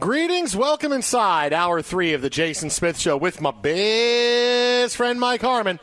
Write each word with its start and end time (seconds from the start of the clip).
Greetings, 0.00 0.56
welcome 0.56 0.90
inside 0.90 1.52
hour 1.52 1.82
three 1.82 2.14
of 2.14 2.22
the 2.22 2.30
Jason 2.30 2.70
Smith 2.70 2.98
Show 2.98 3.14
with 3.14 3.42
my 3.42 3.50
best 3.50 4.96
friend 4.96 5.20
Mike 5.20 5.42
Harmon. 5.42 5.78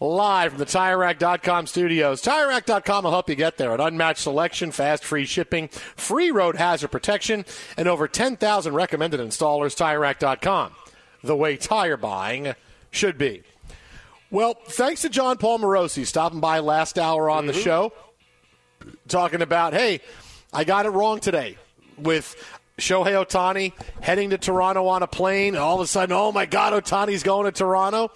Live 0.00 0.52
from 0.52 0.58
the 0.58 0.64
TireRack.com 0.64 1.66
studios. 1.66 2.22
TireRack.com 2.22 3.04
will 3.04 3.10
help 3.10 3.28
you 3.28 3.34
get 3.34 3.58
there. 3.58 3.74
An 3.74 3.80
unmatched 3.80 4.20
selection, 4.20 4.72
fast, 4.72 5.04
free 5.04 5.26
shipping, 5.26 5.68
free 5.68 6.30
road 6.30 6.56
hazard 6.56 6.88
protection, 6.88 7.44
and 7.76 7.88
over 7.88 8.08
10,000 8.08 8.74
recommended 8.74 9.20
installers. 9.20 9.76
TireRack.com. 9.76 10.72
The 11.22 11.36
way 11.36 11.58
tire 11.58 11.98
buying 11.98 12.54
should 12.90 13.18
be. 13.18 13.42
Well, 14.30 14.54
thanks 14.54 15.02
to 15.02 15.10
Jon 15.10 15.36
Paul 15.36 15.58
Morosi 15.58 16.06
stopping 16.06 16.40
by 16.40 16.60
last 16.60 16.98
hour 16.98 17.28
on 17.28 17.46
the 17.46 17.52
mm-hmm. 17.52 17.62
show, 17.62 17.92
talking 19.08 19.42
about, 19.42 19.74
hey, 19.74 20.00
I 20.54 20.64
got 20.64 20.86
it 20.86 20.90
wrong 20.90 21.20
today 21.20 21.58
with 21.98 22.34
Shohei 22.78 23.24
Ohtani 23.24 23.72
heading 24.00 24.30
to 24.30 24.38
Toronto 24.38 24.86
on 24.86 25.02
a 25.02 25.06
plane. 25.06 25.56
All 25.56 25.76
of 25.76 25.80
a 25.82 25.86
sudden, 25.86 26.14
oh 26.14 26.32
my 26.32 26.46
God, 26.46 26.72
Ohtani's 26.72 27.22
going 27.22 27.44
to 27.44 27.52
Toronto. 27.52 28.10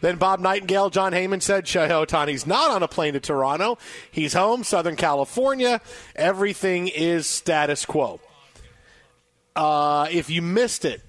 Then 0.00 0.16
Bob 0.16 0.40
Nightingale, 0.40 0.90
Jon 0.90 1.12
Heyman 1.12 1.40
said 1.40 1.64
Shohei 1.64 2.06
Ohtani's 2.06 2.46
not 2.46 2.70
on 2.70 2.82
a 2.82 2.88
plane 2.88 3.14
to 3.14 3.20
Toronto. 3.20 3.78
He's 4.10 4.34
home, 4.34 4.62
Southern 4.62 4.96
California. 4.96 5.80
Everything 6.14 6.88
is 6.88 7.26
status 7.26 7.86
quo. 7.86 8.20
Uh, 9.56 10.06
if 10.10 10.28
you 10.28 10.42
missed 10.42 10.84
it, 10.84 11.00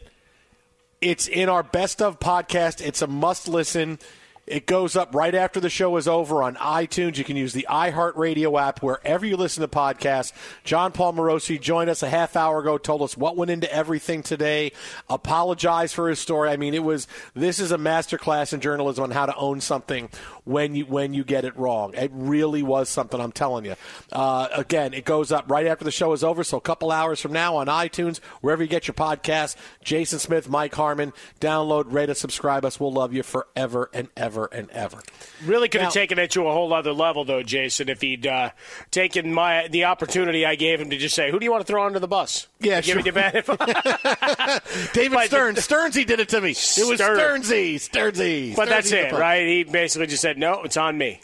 it's 1.02 1.28
in 1.28 1.50
our 1.50 1.64
best 1.64 2.02
of 2.02 2.20
podcast. 2.20 2.80
It's 2.80 3.02
a 3.02 3.08
must 3.08 3.48
listen. 3.48 4.00
It 4.48 4.68
goes 4.68 4.96
up 4.96 5.16
right 5.16 5.34
after 5.34 5.60
the 5.60 5.72
show 5.72 5.98
is 5.98 6.08
over 6.08 6.44
on 6.44 6.56
iTunes. 6.56 7.18
You 7.18 7.24
can 7.24 7.36
use 7.36 7.54
the 7.54 7.66
iHeartRadio 7.68 8.62
app 8.62 8.84
wherever 8.84 9.26
you 9.26 9.38
listen 9.38 9.62
to 9.62 9.68
podcasts. 9.68 10.34
Jon 10.64 10.92
Paul 10.92 11.14
Morosi 11.14 11.60
joined 11.60 11.90
us 11.90 12.04
a 12.04 12.10
half 12.10 12.36
hour 12.36 12.60
ago, 12.60 12.78
told 12.78 13.02
us 13.02 13.18
what 13.18 13.38
went 13.38 13.50
into 13.50 13.72
everything 13.74 14.22
today, 14.22 14.72
apologized 15.10 15.96
for 15.96 16.10
his 16.10 16.20
story. 16.20 16.50
I 16.50 16.58
mean, 16.58 16.76
it 16.76 16.84
was 16.84 17.08
this 17.34 17.60
is 17.60 17.72
a 17.72 17.78
masterclass 17.78 18.54
in 18.54 18.62
journalism 18.62 19.06
on 19.06 19.12
how 19.12 19.26
to 19.26 19.36
own 19.36 19.62
something 19.62 20.10
when 20.44 20.76
you 20.76 20.86
when 20.86 21.16
you 21.16 21.24
get 21.24 21.44
it 21.44 21.58
wrong. 21.58 21.96
It 21.96 22.12
really 22.14 22.62
was 22.62 22.88
something. 22.88 23.20
I'm 23.20 23.32
telling 23.32 23.66
you. 23.66 23.76
Uh, 24.12 24.48
again, 24.54 24.94
it 24.94 25.06
goes 25.06 25.32
up 25.32 25.50
right 25.50 25.66
after 25.66 25.84
the 25.84 25.92
show 25.92 26.14
is 26.14 26.24
over, 26.24 26.44
so 26.44 26.58
a 26.58 26.62
couple 26.62 26.92
hours 26.92 27.20
from 27.20 27.34
now 27.34 27.56
on 27.56 27.66
iTunes, 27.66 28.20
wherever 28.42 28.62
you 28.62 28.70
get 28.70 28.88
your 28.88 28.94
podcasts. 28.94 29.56
Jason 29.84 30.20
Smith, 30.20 30.48
Mike 30.48 30.76
Harmon, 30.76 31.14
download, 31.40 31.92
rate, 31.92 32.10
and 32.10 32.18
subscribe 32.18 32.64
us. 32.64 32.80
We'll 32.80 32.94
love 32.94 33.12
you 33.12 33.24
forever 33.24 33.90
and 33.92 34.08
ever 34.16 34.35
and 34.44 34.70
ever. 34.72 35.00
Really 35.46 35.70
could 35.70 35.82
have 35.82 35.94
taken 35.94 36.20
it 36.20 36.32
to 36.32 36.48
a 36.48 36.52
whole 36.52 36.74
other 36.74 36.92
level, 36.92 37.24
though, 37.24 37.42
Jason, 37.42 37.88
if 37.90 38.02
he'd 38.02 38.28
uh, 38.28 38.50
taken 38.92 39.34
my 39.34 39.68
the 39.70 39.86
opportunity 39.86 40.46
I 40.46 40.56
gave 40.56 40.82
him 40.82 40.90
to 40.90 40.98
just 40.98 41.16
say, 41.16 41.32
"Who 41.32 41.40
do 41.40 41.46
you 41.46 41.52
want 41.52 41.66
to 41.66 41.72
throw 41.72 41.86
under 41.86 42.00
the 42.00 42.08
bus?" 42.08 42.48
Yeah, 42.60 42.82
give 42.82 42.94
sure. 42.94 43.04
me 43.04 43.12
bad 43.12 43.34
David 44.94 45.14
But- 45.32 45.58
Stearns, 45.58 45.96
he 45.96 46.06
did 46.06 46.20
it 46.20 46.30
to 46.30 46.42
me. 46.42 46.52
It 46.52 46.56
was 46.88 47.00
Stern. 47.00 47.42
Stearnsy, 47.42 47.76
Stearnsy. 47.76 48.56
But 48.56 48.70
that's 48.70 48.92
Stearnsy 48.92 49.14
it, 49.14 49.14
right? 49.14 49.48
He 49.48 49.64
basically 49.64 50.08
just 50.08 50.22
said, 50.22 50.38
"No, 50.38 50.64
it's 50.64 50.78
on 50.78 50.98
me." 50.98 51.22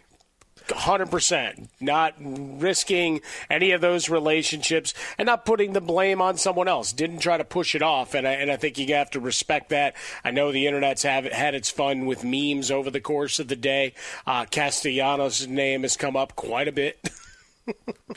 100% 0.68 1.68
not 1.80 2.14
risking 2.20 3.22
any 3.50 3.72
of 3.72 3.82
those 3.82 4.10
relationships 4.10 4.94
and 5.18 5.26
not 5.26 5.46
putting 5.46 5.74
the 5.74 5.82
blame 5.82 6.22
on 6.22 6.38
someone 6.38 6.68
else. 6.68 6.94
Didn't 6.94 7.20
try 7.20 7.38
to 7.38 7.44
push 7.44 7.76
it 7.76 7.82
off 7.82 8.14
and 8.14 8.28
I, 8.28 8.34
and 8.34 8.52
I 8.52 8.58
think 8.58 8.78
you 8.78 8.94
have 8.94 9.12
to 9.12 9.20
respect 9.20 9.70
that. 9.70 9.96
I 10.24 10.32
know 10.32 10.52
the 10.52 10.68
internet's 10.68 11.04
have 11.04 11.26
had 11.26 11.56
its 11.56 11.70
fun 11.70 12.06
with 12.06 12.24
memes 12.24 12.72
over 12.72 12.90
the 12.90 13.02
course 13.02 13.40
of 13.40 13.48
the 13.48 13.56
day. 13.56 13.94
Uh, 14.26 14.46
castellanos 14.46 15.48
name 15.48 15.84
has 15.84 15.98
come 15.98 16.16
up 16.16 16.36
quite 16.36 16.68
a 16.68 16.72
bit 16.72 17.10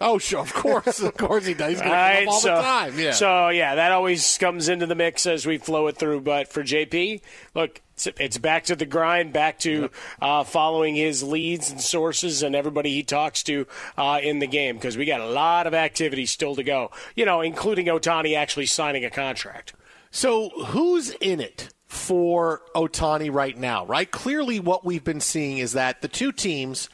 Oh, 0.00 0.18
sure, 0.18 0.40
of 0.40 0.52
course, 0.54 1.00
of 1.00 1.16
course 1.16 1.46
he 1.46 1.54
does. 1.54 1.70
He's 1.70 1.78
going 1.78 1.90
to 1.90 1.96
Right, 1.96 2.26
all 2.26 2.40
so, 2.40 2.56
the 2.56 2.62
time. 2.62 2.98
Yeah. 2.98 3.12
So 3.12 3.48
yeah, 3.50 3.76
that 3.76 3.92
always 3.92 4.38
comes 4.38 4.68
into 4.68 4.86
the 4.86 4.94
mix 4.94 5.26
as 5.26 5.46
we 5.46 5.58
flow 5.58 5.86
it 5.86 5.96
through. 5.96 6.22
But 6.22 6.48
for 6.48 6.62
JP, 6.62 7.20
look, 7.54 7.80
it's, 7.94 8.08
it's 8.18 8.38
back 8.38 8.64
to 8.64 8.76
the 8.76 8.86
grind, 8.86 9.32
back 9.32 9.60
to 9.60 9.90
uh, 10.20 10.44
following 10.44 10.96
his 10.96 11.22
leads 11.22 11.70
and 11.70 11.80
sources 11.80 12.42
and 12.42 12.56
everybody 12.56 12.90
he 12.90 13.02
talks 13.02 13.42
to 13.44 13.66
uh, 13.96 14.18
in 14.22 14.40
the 14.40 14.46
game 14.48 14.76
because 14.76 14.96
we 14.96 15.04
got 15.04 15.20
a 15.20 15.28
lot 15.28 15.66
of 15.66 15.74
activity 15.74 16.26
still 16.26 16.56
to 16.56 16.64
go. 16.64 16.90
You 17.14 17.24
know, 17.24 17.40
including 17.40 17.86
Ohtani 17.86 18.36
actually 18.36 18.66
signing 18.66 19.04
a 19.04 19.10
contract. 19.10 19.74
So 20.10 20.48
who's 20.66 21.10
in 21.10 21.40
it 21.40 21.68
for 21.86 22.62
Ohtani 22.74 23.32
right 23.32 23.56
now? 23.56 23.84
Right. 23.86 24.10
Clearly, 24.10 24.58
what 24.58 24.84
we've 24.84 25.04
been 25.04 25.20
seeing 25.20 25.58
is 25.58 25.72
that 25.72 26.02
the 26.02 26.08
two 26.08 26.32
teams 26.32 26.88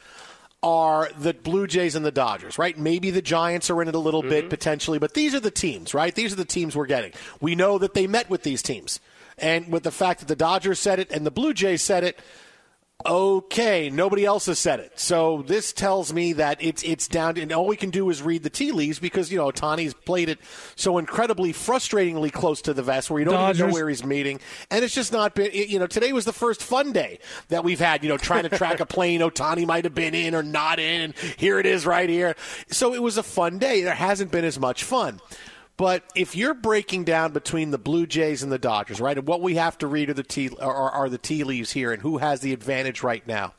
are 0.63 1.09
the 1.17 1.33
Blue 1.33 1.65
Jays 1.65 1.95
and 1.95 2.05
the 2.05 2.11
Dodgers, 2.11 2.57
right? 2.59 2.77
Maybe 2.77 3.09
the 3.09 3.21
Giants 3.21 3.69
are 3.69 3.81
in 3.81 3.87
it 3.87 3.95
a 3.95 3.99
little 3.99 4.21
bit 4.21 4.43
mm-hmm. 4.43 4.49
potentially, 4.49 4.99
but 4.99 5.13
these 5.13 5.33
are 5.33 5.39
the 5.39 5.51
teams, 5.51 5.93
right? 5.93 6.13
These 6.13 6.33
are 6.33 6.35
the 6.37 6.45
teams 6.45 6.75
we're 6.75 6.85
getting. 6.85 7.13
We 7.39 7.55
know 7.55 7.77
that 7.79 7.93
they 7.93 8.05
met 8.07 8.29
with 8.29 8.43
these 8.43 8.61
teams. 8.61 8.99
And 9.37 9.71
with 9.71 9.81
the 9.81 9.91
fact 9.91 10.19
that 10.19 10.27
the 10.27 10.35
Dodgers 10.35 10.77
said 10.77 10.99
it 10.99 11.11
and 11.11 11.25
the 11.25 11.31
Blue 11.31 11.53
Jays 11.53 11.81
said 11.81 12.03
it, 12.03 12.19
okay, 13.05 13.89
nobody 13.89 14.25
else 14.25 14.45
has 14.45 14.59
said 14.59 14.79
it. 14.79 14.99
So 14.99 15.43
this 15.47 15.73
tells 15.73 16.13
me 16.13 16.33
that 16.33 16.61
it's 16.61 16.83
it's 16.83 17.07
down 17.07 17.35
to, 17.35 17.41
and 17.41 17.51
all 17.51 17.67
we 17.67 17.77
can 17.77 17.89
do 17.89 18.09
is 18.09 18.21
read 18.21 18.43
the 18.43 18.49
tea 18.49 18.71
leaves 18.71 18.99
because, 18.99 19.31
you 19.31 19.37
know, 19.37 19.51
Ohtani's 19.51 19.93
played 19.93 20.29
it 20.29 20.39
so 20.75 20.97
incredibly 20.97 21.53
frustratingly 21.53 22.31
close 22.31 22.61
to 22.63 22.73
the 22.73 22.83
vest 22.83 23.09
where 23.09 23.19
you 23.19 23.25
don't 23.25 23.55
even 23.55 23.67
know 23.67 23.73
where 23.73 23.89
he's 23.89 24.03
meeting. 24.03 24.39
And 24.69 24.83
it's 24.83 24.93
just 24.93 25.11
not 25.11 25.35
been, 25.35 25.51
you 25.53 25.79
know, 25.79 25.87
today 25.87 26.13
was 26.13 26.25
the 26.25 26.33
first 26.33 26.61
fun 26.63 26.91
day 26.91 27.19
that 27.49 27.63
we've 27.63 27.79
had, 27.79 28.03
you 28.03 28.09
know, 28.09 28.17
trying 28.17 28.43
to 28.43 28.49
track 28.49 28.79
a 28.79 28.85
plane 28.91 29.21
Ohtani 29.21 29.65
might 29.65 29.83
have 29.83 29.95
been 29.95 30.15
in 30.15 30.35
or 30.35 30.43
not 30.43 30.79
in. 30.79 31.01
And 31.01 31.15
here 31.37 31.59
it 31.59 31.65
is 31.65 31.85
right 31.85 32.09
here. 32.09 32.35
So 32.69 32.93
it 32.93 33.01
was 33.01 33.17
a 33.17 33.23
fun 33.23 33.57
day. 33.57 33.81
There 33.81 33.93
hasn't 33.95 34.31
been 34.31 34.45
as 34.45 34.59
much 34.59 34.83
fun. 34.83 35.19
But 35.81 36.03
if 36.13 36.35
you're 36.35 36.53
breaking 36.53 37.05
down 37.05 37.31
between 37.31 37.71
the 37.71 37.79
Blue 37.79 38.05
Jays 38.05 38.43
and 38.43 38.51
the 38.51 38.59
Dodgers, 38.59 39.01
right, 39.01 39.17
and 39.17 39.27
what 39.27 39.41
we 39.41 39.55
have 39.55 39.79
to 39.79 39.87
read 39.87 40.11
are 40.11 40.13
the 40.13 40.21
tea 40.21 40.51
are, 40.61 40.91
are 40.91 41.09
the 41.09 41.17
tea 41.17 41.43
leaves 41.43 41.71
here, 41.71 41.91
and 41.91 41.99
who 41.99 42.19
has 42.19 42.41
the 42.41 42.53
advantage 42.53 43.01
right 43.01 43.25
now. 43.25 43.55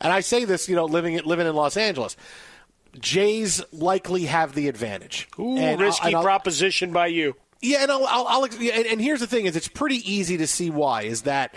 And 0.00 0.12
I 0.12 0.20
say 0.20 0.44
this, 0.44 0.68
you 0.68 0.76
know, 0.76 0.84
living 0.84 1.20
living 1.24 1.48
in 1.48 1.56
Los 1.56 1.76
Angeles, 1.76 2.16
Jays 3.00 3.60
likely 3.72 4.26
have 4.26 4.54
the 4.54 4.68
advantage. 4.68 5.26
Ooh, 5.36 5.56
And 5.56 5.80
I'll- 5.80 5.86
risky 5.88 6.14
I'll- 6.14 6.22
proposition 6.22 6.92
by 6.92 7.08
you. 7.08 7.34
Yeah, 7.60 7.82
and 7.82 7.90
I'll, 7.90 8.06
I'll, 8.06 8.26
I'll 8.28 8.44
and, 8.44 8.60
and 8.86 9.00
here's 9.00 9.18
the 9.18 9.26
thing: 9.26 9.46
is 9.46 9.56
it's 9.56 9.66
pretty 9.66 9.96
easy 10.08 10.36
to 10.36 10.46
see 10.46 10.70
why. 10.70 11.02
Is 11.02 11.22
that 11.22 11.56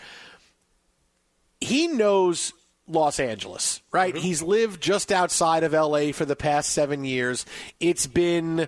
he 1.61 1.85
knows 1.85 2.53
Los 2.87 3.19
Angeles, 3.19 3.83
right? 3.91 4.15
Mm-hmm. 4.15 4.23
He's 4.23 4.41
lived 4.41 4.81
just 4.81 5.11
outside 5.11 5.63
of 5.63 5.73
LA 5.73 6.11
for 6.11 6.25
the 6.25 6.35
past 6.35 6.71
seven 6.71 7.03
years. 7.05 7.45
It's 7.79 8.07
been 8.07 8.67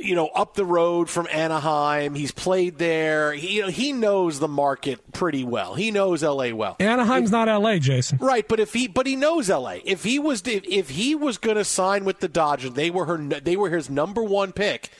you 0.00 0.14
know, 0.14 0.28
up 0.28 0.54
the 0.54 0.64
road 0.64 1.08
from 1.08 1.26
Anaheim. 1.30 2.14
He's 2.14 2.32
played 2.32 2.78
there. 2.78 3.32
He, 3.32 3.56
you 3.56 3.62
know, 3.62 3.68
he 3.68 3.92
knows 3.92 4.38
the 4.38 4.48
market 4.48 5.12
pretty 5.12 5.44
well. 5.44 5.74
He 5.74 5.90
knows 5.90 6.22
LA 6.22 6.50
well. 6.50 6.76
Anaheim's 6.80 7.28
if, 7.28 7.32
not 7.32 7.48
LA, 7.48 7.78
Jason. 7.78 8.18
Right, 8.18 8.46
but 8.46 8.60
if 8.60 8.72
he 8.72 8.88
but 8.88 9.06
he 9.06 9.16
knows 9.16 9.48
LA. 9.48 9.78
If 9.84 10.04
he 10.04 10.18
was 10.18 10.42
if, 10.46 10.64
if 10.64 10.90
he 10.90 11.14
was 11.14 11.38
going 11.38 11.56
to 11.56 11.64
sign 11.64 12.04
with 12.04 12.20
the 12.20 12.28
Dodgers, 12.28 12.72
they 12.72 12.90
were 12.90 13.04
her 13.06 13.16
they 13.16 13.56
were 13.56 13.70
his 13.70 13.90
number 13.90 14.22
1 14.22 14.52
pick 14.52 14.90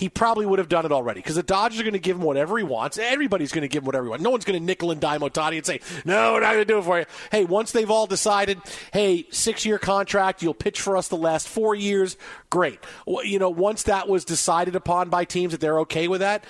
he 0.00 0.08
probably 0.08 0.46
would 0.46 0.58
have 0.58 0.70
done 0.70 0.86
it 0.86 0.92
already 0.92 1.20
because 1.20 1.36
the 1.36 1.42
Dodgers 1.42 1.78
are 1.78 1.82
going 1.82 1.92
to 1.92 1.98
give 1.98 2.16
him 2.16 2.22
whatever 2.22 2.56
he 2.56 2.64
wants. 2.64 2.96
Everybody's 2.96 3.52
going 3.52 3.60
to 3.60 3.68
give 3.68 3.82
him 3.82 3.86
whatever 3.86 4.06
he 4.06 4.08
wants. 4.08 4.24
No 4.24 4.30
one's 4.30 4.46
going 4.46 4.58
to 4.58 4.64
nickel 4.64 4.90
and 4.90 4.98
dime 4.98 5.20
Ohtani 5.20 5.58
and 5.58 5.66
say, 5.66 5.80
no, 6.06 6.32
we're 6.32 6.40
not 6.40 6.52
going 6.54 6.62
to 6.62 6.64
do 6.64 6.78
it 6.78 6.84
for 6.84 7.00
you. 7.00 7.04
Hey, 7.30 7.44
once 7.44 7.72
they've 7.72 7.90
all 7.90 8.06
decided, 8.06 8.58
hey, 8.94 9.26
six 9.30 9.66
year 9.66 9.78
contract, 9.78 10.42
you'll 10.42 10.54
pitch 10.54 10.80
for 10.80 10.96
us 10.96 11.08
the 11.08 11.18
last 11.18 11.48
four 11.48 11.74
years, 11.74 12.16
great. 12.48 12.80
You 13.06 13.38
know, 13.38 13.50
once 13.50 13.82
that 13.82 14.08
was 14.08 14.24
decided 14.24 14.74
upon 14.74 15.10
by 15.10 15.26
teams 15.26 15.52
that 15.52 15.60
they're 15.60 15.80
okay 15.80 16.08
with 16.08 16.20
that, 16.20 16.44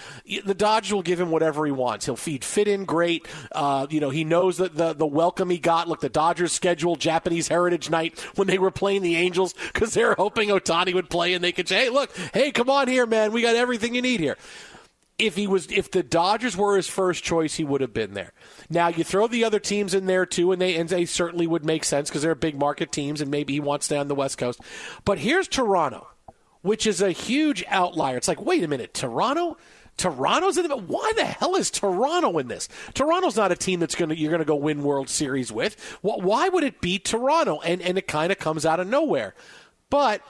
the 0.45 0.55
Dodgers 0.55 0.93
will 0.93 1.03
give 1.03 1.21
him 1.21 1.33
whatever 1.33 1.67
he 1.67 1.73
wants. 1.73 2.07
He'll 2.07 2.15
feed 2.15 2.45
fit 2.45 2.69
in 2.69 2.85
great. 2.85 3.27
Uh, 3.51 3.89
you 3.91 3.99
know, 3.99 4.11
he 4.11 4.23
knows 4.23 4.59
that 4.59 4.77
the, 4.77 4.93
the 4.93 5.07
welcome 5.07 5.51
he 5.51 5.59
got. 5.59 5.89
Look, 5.89 6.01
the 6.01 6.09
Dodgers 6.09 6.53
scheduled 6.53 7.01
Japanese 7.01 7.49
Heritage 7.49 7.91
Night 7.91 8.17
when 8.37 8.47
they 8.47 8.59
were 8.59 8.71
playing 8.71 9.03
the 9.03 9.17
Angels 9.17 9.57
because 9.73 9.95
they 9.95 10.05
were 10.05 10.15
hoping 10.15 10.51
Ohtani 10.51 10.95
would 10.95 11.11
play 11.11 11.35
and 11.35 11.43
they 11.43 11.51
could 11.51 11.67
say, 11.67 11.87
hey, 11.87 11.91
look, 11.91 12.17
hey, 12.33 12.53
come 12.53 12.71
on 12.71 12.87
here, 12.87 13.07
man. 13.07 13.33
We 13.33 13.40
we 13.41 13.47
got 13.47 13.57
everything 13.57 13.95
you 13.95 14.03
need 14.03 14.21
here. 14.21 14.37
If 15.19 15.37
he 15.37 15.47
was, 15.47 15.71
if 15.71 15.91
the 15.91 16.03
Dodgers 16.03 16.57
were 16.57 16.77
his 16.77 16.89
first 16.89 17.25
choice, 17.25 17.55
he 17.55 17.65
would 17.65 17.81
have 17.81 17.93
been 17.93 18.15
there. 18.15 18.33
Now 18.71 18.89
you 18.89 19.05
throw 19.05 19.27
the 19.27 19.45
other 19.45 19.59
teams 19.59 19.93
in 19.93 20.07
there 20.07 20.25
too, 20.25 20.53
and 20.53 20.61
they 20.61 20.77
and 20.77 20.89
they 20.89 21.05
certainly 21.05 21.47
would 21.47 21.65
make 21.65 21.85
sense 21.85 22.09
because 22.09 22.23
they're 22.23 22.35
big 22.35 22.59
market 22.59 22.91
teams, 22.93 23.21
and 23.21 23.31
maybe 23.31 23.53
he 23.55 23.61
wants 23.61 23.87
to 23.87 23.95
stay 23.95 23.99
on 23.99 24.09
the 24.09 24.15
West 24.15 24.39
Coast. 24.39 24.61
But 25.05 25.19
here's 25.19 25.49
Toronto, 25.49 26.09
which 26.63 26.87
is 26.87 27.03
a 27.03 27.13
huge 27.13 27.65
outlier. 27.69 28.17
It's 28.17 28.29
like, 28.29 28.45
wait 28.45 28.63
a 28.63 28.69
minute, 28.69 28.95
Toronto. 28.95 29.57
Toronto's 29.99 30.57
in 30.57 30.67
the 30.67 30.77
why 30.77 31.13
the 31.17 31.25
hell 31.27 31.55
is 31.55 31.71
Toronto 31.71 32.39
in 32.39 32.49
this? 32.49 32.69
Toronto's 32.95 33.37
not 33.37 33.53
a 33.53 33.57
team 33.57 33.81
that's 33.81 33.95
gonna 33.95 34.15
you're 34.15 34.33
gonna 34.33 34.47
go 34.47 34.57
win 34.57 34.83
World 34.83 35.11
Series 35.11 35.53
with. 35.53 35.99
Why 36.01 36.49
would 36.49 36.65
it 36.65 36.81
be 36.81 36.99
Toronto? 36.99 37.61
And 37.61 37.83
and 37.83 37.99
it 37.99 38.09
kind 38.09 38.33
of 38.33 38.39
comes 38.39 38.65
out 38.65 38.81
of 38.81 38.87
nowhere. 38.87 39.35
But 39.91 40.23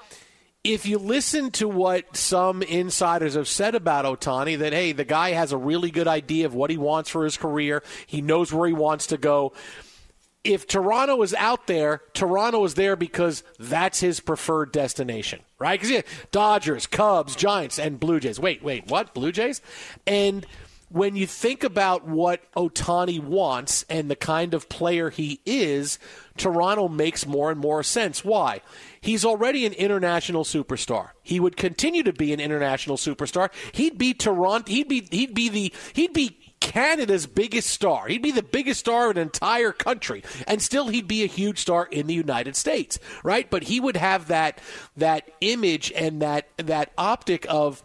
if 0.62 0.84
you 0.84 0.98
listen 0.98 1.50
to 1.52 1.68
what 1.68 2.16
some 2.16 2.62
insiders 2.62 3.34
have 3.34 3.48
said 3.48 3.74
about 3.74 4.04
Ohtani, 4.04 4.58
that, 4.58 4.72
hey, 4.72 4.92
the 4.92 5.04
guy 5.04 5.30
has 5.30 5.52
a 5.52 5.56
really 5.56 5.90
good 5.90 6.06
idea 6.06 6.46
of 6.46 6.54
what 6.54 6.70
he 6.70 6.76
wants 6.76 7.08
for 7.08 7.24
his 7.24 7.36
career, 7.36 7.82
he 8.06 8.20
knows 8.20 8.52
where 8.52 8.68
he 8.68 8.74
wants 8.74 9.06
to 9.08 9.16
go. 9.16 9.52
If 10.42 10.66
Toronto 10.66 11.20
is 11.22 11.34
out 11.34 11.66
there, 11.66 12.02
Toronto 12.14 12.64
is 12.64 12.74
there 12.74 12.96
because 12.96 13.42
that's 13.58 14.00
his 14.00 14.20
preferred 14.20 14.72
destination, 14.72 15.40
right? 15.58 15.78
Because 15.78 15.90
yeah, 15.90 16.02
Dodgers, 16.30 16.86
Cubs, 16.86 17.36
Giants, 17.36 17.78
and 17.78 18.00
Blue 18.00 18.20
Jays. 18.20 18.40
Wait, 18.40 18.62
wait, 18.62 18.86
what? 18.86 19.12
Blue 19.12 19.32
Jays? 19.32 19.60
And 20.06 20.46
when 20.90 21.14
you 21.14 21.26
think 21.26 21.62
about 21.62 22.06
what 22.06 22.42
Ohtani 22.54 23.22
wants 23.22 23.84
and 23.88 24.10
the 24.10 24.16
kind 24.16 24.54
of 24.54 24.68
player 24.68 25.08
he 25.08 25.40
is, 25.46 26.00
Toronto 26.36 26.88
makes 26.88 27.26
more 27.26 27.50
and 27.50 27.60
more 27.60 27.84
sense. 27.84 28.24
Why? 28.24 28.60
He's 29.00 29.24
already 29.24 29.64
an 29.66 29.72
international 29.72 30.42
superstar. 30.42 31.10
He 31.22 31.38
would 31.38 31.56
continue 31.56 32.02
to 32.02 32.12
be 32.12 32.32
an 32.32 32.40
international 32.40 32.96
superstar. 32.96 33.50
He'd 33.72 33.98
be 33.98 34.14
Toronto. 34.14 34.70
He'd 34.70 34.88
be 34.88 35.06
he'd 35.10 35.32
be 35.32 35.48
the 35.48 35.72
he'd 35.92 36.12
be 36.12 36.36
Canada's 36.60 37.26
biggest 37.26 37.70
star. 37.70 38.08
He'd 38.08 38.22
be 38.22 38.32
the 38.32 38.42
biggest 38.42 38.80
star 38.80 39.12
in 39.12 39.16
an 39.16 39.22
entire 39.22 39.72
country, 39.72 40.24
and 40.46 40.60
still 40.60 40.88
he'd 40.88 41.08
be 41.08 41.22
a 41.22 41.26
huge 41.26 41.58
star 41.58 41.86
in 41.86 42.08
the 42.08 42.14
United 42.14 42.56
States, 42.56 42.98
right? 43.22 43.48
But 43.48 43.62
he 43.64 43.78
would 43.78 43.96
have 43.96 44.26
that 44.26 44.60
that 44.96 45.30
image 45.40 45.92
and 45.94 46.20
that 46.20 46.48
that 46.58 46.92
optic 46.98 47.46
of 47.48 47.84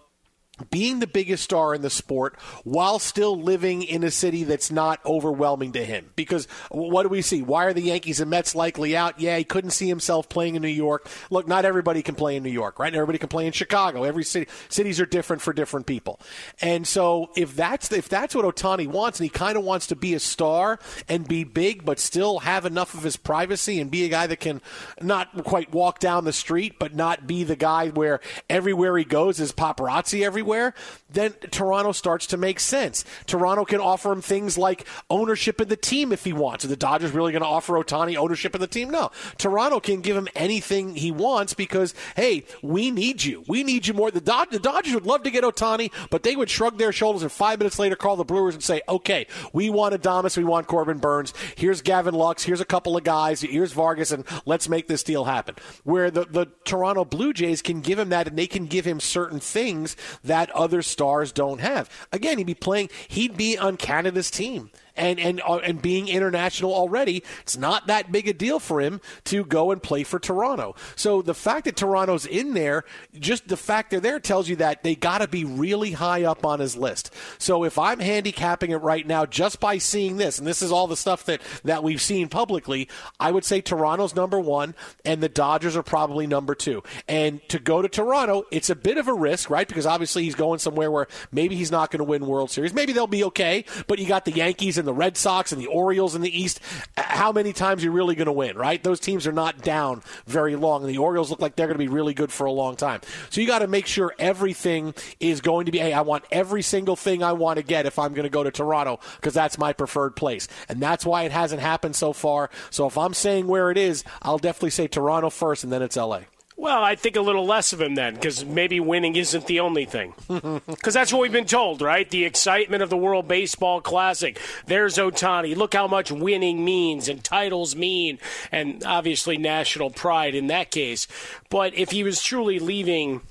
being 0.72 1.00
the 1.00 1.08
biggest 1.08 1.44
star 1.44 1.76
in 1.76 1.82
the 1.82 1.90
sport 1.90 2.40
while 2.64 3.00
still 3.00 3.40
living 3.40 3.84
in 3.84 4.04
a 4.04 4.12
city 4.12 4.44
that's 4.44 4.72
not 4.72 5.00
overwhelming 5.06 5.74
to 5.74 5.84
him. 5.84 6.10
Because 6.16 6.48
what 6.70 7.04
do 7.04 7.10
we 7.10 7.22
see? 7.22 7.42
Why 7.42 7.66
are 7.66 7.74
the 7.74 7.82
Yankees 7.82 8.22
and 8.22 8.30
Mets 8.30 8.56
likely 8.56 8.96
out? 8.96 9.20
Yeah, 9.20 9.38
he 9.38 9.44
couldn't 9.44 9.72
see 9.72 9.88
himself 9.88 10.30
playing 10.30 10.56
in 10.56 10.62
New 10.62 10.68
York. 10.68 11.08
Look, 11.30 11.48
not 11.48 11.66
everybody 11.66 12.02
can 12.02 12.16
play 12.16 12.36
in 12.36 12.44
New 12.44 12.50
York, 12.50 12.80
right? 12.80 12.94
Everybody 12.94 13.18
can 13.18 13.28
play 13.28 13.46
in 13.46 13.52
Chicago. 13.52 14.04
Every 14.04 14.24
city 14.24 14.50
cities 14.70 15.00
are 15.00 15.06
different 15.06 15.42
for 15.42 15.52
different 15.52 15.88
people. 15.88 16.20
And 16.62 16.88
so 16.88 17.32
if 17.36 17.56
that's 17.56 17.92
if 17.92 18.08
that's 18.08 18.34
what 18.34 18.46
Ohtani 18.46 18.88
wants, 18.88 19.20
and 19.20 19.26
he 19.26 19.30
kind 19.30 19.58
of 19.58 19.64
wants 19.64 19.88
to 19.88 19.96
be 19.96 20.14
a 20.14 20.20
star 20.20 20.80
and 21.10 21.28
be 21.28 21.44
big, 21.44 21.84
but 21.84 22.00
still 22.00 22.40
have 22.40 22.66
enough 22.66 22.94
of 22.94 23.04
his 23.04 23.18
privacy 23.18 23.80
and 23.80 23.92
be 23.92 24.06
a 24.06 24.10
guy 24.10 24.28
that 24.28 24.40
can 24.40 24.62
not 25.02 25.44
quite 25.44 25.74
walk 25.74 26.00
down 26.00 26.24
the 26.24 26.34
street, 26.34 26.80
but 26.80 26.96
not 26.96 27.28
be 27.28 27.44
the 27.44 27.56
guy 27.56 27.90
where 27.90 28.22
everywhere 28.50 28.98
he 28.98 29.04
goes 29.04 29.40
is 29.40 29.52
paparazzi 29.52 30.24
everywhere 30.24 30.45
everywhere, 30.46 30.74
then 31.10 31.32
Toronto 31.52 31.92
starts 31.92 32.28
to 32.28 32.38
make 32.38 32.60
sense. 32.60 33.04
Toronto 33.26 33.66
can 33.66 33.80
offer 33.80 34.12
him 34.12 34.22
things 34.22 34.58
like 34.58 34.86
ownership 35.10 35.60
in 35.60 35.68
the 35.68 35.76
team 35.76 36.12
if 36.12 36.24
he 36.24 36.34
wants. 36.34 36.66
Are 36.66 36.68
the 36.68 36.76
Dodgers 36.76 37.12
really 37.12 37.32
going 37.32 37.42
to 37.42 37.48
offer 37.48 37.74
Ohtani 37.74 38.16
ownership 38.16 38.54
in 38.54 38.62
the 38.62 38.68
team? 38.68 38.92
No. 38.92 39.12
Toronto 39.38 39.80
can 39.80 40.02
give 40.02 40.16
him 40.16 40.28
anything 40.36 40.96
he 40.96 41.12
wants 41.12 41.54
because, 41.54 41.96
hey, 42.16 42.46
we 42.62 42.92
need 42.92 43.24
you. 43.24 43.44
We 43.48 43.64
need 43.64 43.88
you 43.88 43.94
more. 43.94 44.12
The, 44.12 44.22
Dod- 44.22 44.52
the 44.52 44.60
Dodgers 44.60 44.94
would 44.94 45.06
love 45.06 45.24
to 45.24 45.32
get 45.32 45.44
Ohtani, 45.44 45.92
but 46.10 46.24
they 46.24 46.36
would 46.36 46.50
shrug 46.50 46.78
their 46.78 46.92
shoulders 46.92 47.24
and 47.24 47.32
five 47.32 47.60
minutes 47.60 47.80
later 47.80 47.96
call 47.96 48.16
the 48.16 48.24
Brewers 48.26 48.54
and 48.54 48.64
say, 48.64 48.82
okay, 48.88 49.26
we 49.52 49.70
want 49.70 50.00
Adames, 50.00 50.38
we 50.38 50.44
want 50.44 50.68
Corbin 50.68 51.00
Burnes. 51.00 51.34
Here's 51.56 51.82
Gavin 51.82 52.14
Lux. 52.14 52.44
Here's 52.44 52.62
a 52.62 52.66
couple 52.66 52.96
of 52.96 53.04
guys. 53.04 53.42
Here's 53.42 53.74
Vargas, 53.74 54.12
and 54.12 54.26
let's 54.46 54.70
make 54.70 54.88
this 54.88 55.04
deal 55.04 55.26
happen. 55.26 55.56
Where 55.84 56.12
the, 56.12 56.26
the 56.26 56.48
Toronto 56.66 57.06
Blue 57.06 57.34
Jays 57.34 57.62
can 57.62 57.82
give 57.82 57.98
him 57.98 58.10
that, 58.10 58.28
and 58.28 58.38
they 58.38 58.48
can 58.48 58.66
give 58.66 58.86
him 58.86 59.00
certain 59.00 59.40
things 59.40 59.96
that 60.24 60.35
that 60.36 60.52
other 60.52 60.82
stars 60.82 61.32
don't 61.32 61.62
have. 61.62 61.90
Again, 62.12 62.38
he'd 62.38 62.44
be 62.44 62.54
playing, 62.54 62.90
he'd 63.08 63.38
be 63.38 63.58
on 63.58 63.78
Canada's 63.78 64.30
team 64.30 64.70
and 64.96 65.20
and 65.20 65.42
uh, 65.46 65.58
and 65.58 65.82
being 65.82 66.08
international 66.08 66.74
already, 66.74 67.24
it's 67.42 67.58
not 67.58 67.88
that 67.88 68.12
big 68.12 68.28
a 68.28 68.34
deal 68.34 68.60
for 68.60 68.82
him 68.82 69.02
to 69.26 69.44
go 69.46 69.72
and 69.72 69.82
play 69.82 70.04
for 70.04 70.20
Toronto. 70.20 70.76
So 70.96 71.22
the 71.22 71.34
fact 71.34 71.66
that 71.66 71.76
Toronto's 71.76 72.26
in 72.26 72.54
there, 72.54 72.84
just 73.20 73.48
the 73.48 73.58
fact 73.58 73.92
they're 73.92 74.00
there 74.00 74.20
tells 74.20 74.50
you 74.50 74.56
that 74.58 74.84
they 74.84 74.96
got 74.96 75.20
to 75.20 75.28
be 75.28 75.46
really 75.46 75.92
high 75.92 76.24
up 76.24 76.46
on 76.46 76.60
his 76.60 76.76
list. 76.76 77.14
So 77.38 77.64
if 77.64 77.78
I'm 77.78 78.00
handicapping 78.00 78.72
it 78.72 78.78
right 78.78 79.06
now 79.06 79.26
just 79.26 79.60
by 79.60 79.78
seeing 79.78 80.18
this, 80.18 80.40
and 80.40 80.48
this 80.48 80.62
is 80.62 80.72
all 80.72 80.88
the 80.88 80.98
stuff 80.98 81.26
that 81.26 81.42
that 81.64 81.84
we've 81.84 82.02
seen 82.02 82.28
publicly, 82.28 82.88
I 83.20 83.32
would 83.32 83.46
say 83.46 83.62
Toronto's 83.62 84.16
number 84.16 84.40
one, 84.40 84.76
and 85.04 85.22
the 85.22 85.30
Dodgers 85.30 85.76
are 85.76 85.84
probably 85.84 86.28
number 86.28 86.56
two. 86.56 86.84
And 87.08 87.48
to 87.50 87.60
go 87.60 87.82
to 87.82 87.90
Toronto, 87.90 88.46
it's 88.52 88.70
a 88.70 88.76
bit 88.76 88.98
of 88.98 89.08
a 89.08 89.14
risk, 89.14 89.50
right? 89.50 89.68
Because 89.68 89.86
obviously 89.86 90.24
he's 90.24 90.36
going 90.36 90.60
somewhere 90.60 90.92
where 90.92 91.08
maybe 91.32 91.56
he's 91.56 91.72
not 91.72 91.92
going 91.92 92.00
to 92.00 92.04
win 92.06 92.26
World 92.26 92.52
Series. 92.52 92.74
Maybe 92.74 92.94
they'll 92.94 93.08
be 93.08 93.24
okay, 93.26 93.66
but 93.88 94.00
you 94.00 94.08
got 94.08 94.26
the 94.26 94.32
Yankees 94.32 94.78
and 94.78 94.85
and 94.86 94.88
the 94.88 94.94
Red 94.94 95.18
Sox 95.18 95.52
and 95.52 95.60
the 95.60 95.66
Orioles 95.66 96.14
in 96.14 96.22
the 96.22 96.40
East, 96.40 96.60
how 96.96 97.32
many 97.32 97.54
times 97.54 97.82
are 97.82 97.86
you 97.86 97.92
really 97.92 98.14
going 98.14 98.28
to 98.28 98.32
win, 98.32 98.56
right? 98.56 98.82
Those 98.84 99.00
teams 99.00 99.26
are 99.26 99.32
not 99.32 99.64
down 99.64 100.04
very 100.28 100.56
long, 100.56 100.84
and 100.84 100.94
the 100.94 101.00
Orioles 101.00 101.32
look 101.32 101.42
like 101.42 101.56
they're 101.56 101.66
going 101.66 101.80
to 101.80 101.84
be 101.84 101.88
really 101.88 102.14
good 102.14 102.32
for 102.32 102.46
a 102.46 102.52
long 102.52 102.76
time. 102.76 103.02
So 103.32 103.42
you 103.42 103.48
got 103.48 103.60
to 103.60 103.68
make 103.68 103.88
sure 103.88 104.14
everything 104.20 104.94
is 105.20 105.42
going 105.42 105.66
to 105.66 105.72
be, 105.72 105.80
hey, 105.80 105.92
I 105.92 106.02
want 106.02 106.26
every 106.32 106.62
single 106.62 106.96
thing 106.96 107.24
I 107.24 107.34
want 107.34 107.58
to 107.58 107.64
get 107.64 107.88
if 107.88 107.98
I'm 107.98 108.14
going 108.14 108.24
to 108.24 108.30
go 108.30 108.44
to 108.44 108.52
Toronto 108.52 109.00
because 109.16 109.34
that's 109.34 109.58
my 109.58 109.74
preferred 109.74 110.16
place. 110.16 110.48
And 110.70 110.80
that's 110.80 111.06
why 111.06 111.24
it 111.24 111.32
hasn't 111.32 111.62
happened 111.62 111.96
so 111.96 112.14
far. 112.14 112.52
So 112.70 112.86
if 112.86 112.98
I'm 112.98 113.16
saying 113.16 113.48
where 113.48 113.72
it 113.72 113.78
is, 113.78 114.04
I'll 114.22 114.38
definitely 114.38 114.70
say 114.70 114.88
Toronto 114.88 115.32
first, 115.32 115.64
and 115.64 115.74
then 115.74 115.82
it's 115.82 115.98
LA. 115.98 116.22
Well, 116.58 116.84
I 116.84 116.96
think 116.96 117.18
a 117.18 117.22
little 117.22 117.46
less 117.46 117.74
of 117.74 117.82
him 117.82 117.96
then, 117.96 118.14
because 118.14 118.46
maybe 118.46 118.80
winning 118.80 119.16
isn't 119.18 119.46
the 119.46 119.60
only 119.60 119.86
thing. 119.86 120.14
Because 120.66 120.94
that's 120.94 121.12
what 121.12 121.22
we've 121.22 121.32
been 121.32 121.46
told, 121.46 121.82
right? 121.82 122.10
The 122.10 122.26
excitement 122.26 122.84
of 122.84 122.90
the 122.90 122.98
World 122.98 123.28
Baseball 123.28 123.82
Classic. 123.82 124.40
There's 124.68 124.98
Ohtani. 124.98 125.56
Look 125.56 125.74
how 125.74 125.88
much 125.88 126.12
winning 126.12 126.64
means 126.64 127.10
and 127.10 127.24
titles 127.24 127.76
mean, 127.76 128.20
and 128.52 128.84
obviously 128.86 129.38
national 129.38 129.90
pride 129.90 130.36
in 130.36 130.48
that 130.48 130.72
case. 130.72 131.08
But 131.50 131.74
if 131.76 131.92
he 131.92 132.04
was 132.04 132.22
truly 132.22 132.60
leaving 132.60 133.22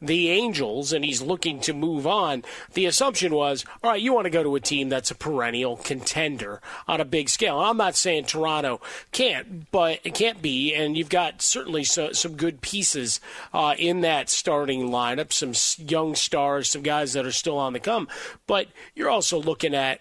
the 0.00 0.30
Angels 0.30 0.92
and 0.92 1.04
he's 1.04 1.22
looking 1.22 1.60
to 1.60 1.72
move 1.72 2.06
on, 2.06 2.44
the 2.74 2.86
assumption 2.86 3.34
was, 3.34 3.64
all 3.82 3.90
right, 3.90 4.00
you 4.00 4.12
want 4.12 4.24
to 4.24 4.30
go 4.30 4.42
to 4.42 4.54
a 4.54 4.60
team 4.60 4.88
that's 4.88 5.10
a 5.10 5.14
perennial 5.14 5.76
contender 5.76 6.60
on 6.86 7.00
a 7.00 7.04
big 7.04 7.28
scale. 7.28 7.58
I'm 7.58 7.76
not 7.76 7.96
saying 7.96 8.24
Toronto 8.24 8.80
can't, 9.12 9.70
but 9.70 10.00
it 10.04 10.14
can't 10.14 10.40
be, 10.40 10.74
and 10.74 10.96
you've 10.96 11.08
got 11.08 11.42
certainly 11.42 11.84
so, 11.84 12.12
some 12.12 12.36
good 12.36 12.60
pieces 12.60 13.20
uh, 13.52 13.74
in 13.78 14.02
that 14.02 14.30
starting 14.30 14.88
lineup, 14.88 15.32
some 15.32 15.54
young 15.86 16.14
stars, 16.14 16.70
some 16.70 16.82
guys 16.82 17.12
that 17.12 17.26
are 17.26 17.32
still 17.32 17.58
on 17.58 17.72
the 17.72 17.80
come, 17.80 18.08
but 18.46 18.68
you're 18.94 19.10
also 19.10 19.40
looking 19.40 19.74
at 19.74 20.00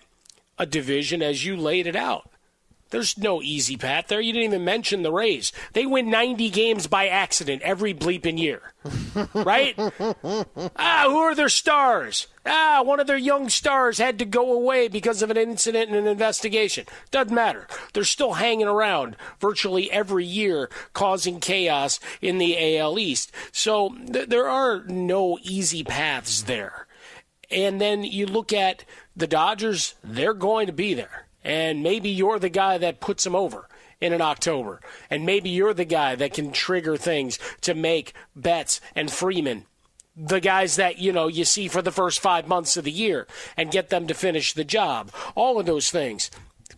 a 0.60 0.66
division 0.66 1.22
as 1.22 1.46
you 1.46 1.56
laid 1.56 1.88
it 1.88 1.96
out 1.96 2.30
There's 2.90 3.18
no 3.18 3.42
easy 3.42 3.76
path 3.76 4.08
there. 4.08 4.22
You 4.22 4.32
didn't 4.32 4.54
even 4.54 4.64
mention 4.64 5.04
the 5.04 5.12
Rays. 5.12 5.52
They 5.74 5.86
win 5.86 6.10
90 6.10 6.50
games 6.50 6.88
by 6.88 7.08
accident 7.08 7.62
every 7.62 7.94
bleeping 7.94 8.40
year. 8.40 8.74
right? 9.34 9.76
ah, 9.78 11.06
who 11.08 11.18
are 11.18 11.36
their 11.36 11.50
stars? 11.50 12.28
Ah, 12.46 12.82
one 12.84 13.02
of 13.02 13.08
their 13.08 13.18
young 13.18 13.50
stars 13.50 13.98
had 13.98 14.18
to 14.20 14.26
go 14.26 14.54
away 14.54 14.88
because 14.88 15.22
of 15.22 15.30
an 15.30 15.38
incident 15.38 15.90
and 15.90 15.98
an 15.98 16.08
investigation. 16.08 16.86
Doesn't 17.12 17.34
matter. 17.34 17.68
They're 17.94 18.06
still 18.06 18.34
hanging 18.34 18.68
around 18.68 19.18
virtually 19.40 19.92
every 19.92 20.26
year, 20.26 20.70
causing 20.94 21.42
chaos 21.42 22.00
in 22.22 22.38
the 22.38 22.78
AL 22.78 22.98
East. 23.00 23.34
So 23.52 23.90
th- 23.90 24.30
there 24.30 24.48
are 24.48 24.84
no 24.86 25.38
easy 25.42 25.84
paths 25.84 26.44
there. 26.44 26.88
And 27.52 27.82
then 27.82 28.04
you 28.04 28.26
look 28.26 28.54
at 28.54 28.86
the 29.16 29.28
Dodgers, 29.28 29.96
they're 30.04 30.34
going 30.34 30.68
to 30.68 30.74
be 30.74 30.94
there 30.94 31.27
and 31.48 31.82
maybe 31.82 32.10
you're 32.10 32.40
the 32.40 32.50
guy 32.50 32.78
that 32.78 33.00
puts 33.00 33.24
them 33.24 33.36
over 33.36 33.70
in 34.02 34.14
an 34.14 34.22
October, 34.22 34.82
and 35.10 35.26
maybe 35.26 35.50
you're 35.50 35.74
the 35.74 35.86
guy 35.86 36.14
that 36.16 36.34
can 36.34 36.52
trigger 36.52 36.98
things 36.98 37.40
to 37.62 37.74
make 37.74 38.14
Betts 38.36 38.80
and 38.94 39.10
Freeman 39.10 39.66
the 40.20 40.40
guys 40.40 40.78
that 40.78 40.98
you 40.98 41.14
know 41.14 41.28
you 41.28 41.46
see 41.46 41.68
for 41.68 41.84
the 41.84 41.92
first 41.92 42.20
five 42.20 42.48
months 42.48 42.76
of 42.76 42.84
the 42.84 42.92
year 42.92 43.28
and 43.56 43.70
get 43.70 43.90
them 43.90 44.08
to 44.08 44.16
finish 44.16 44.54
the 44.54 44.64
job. 44.64 45.12
All 45.36 45.60
of 45.60 45.68
those 45.68 45.92
things. 45.92 46.32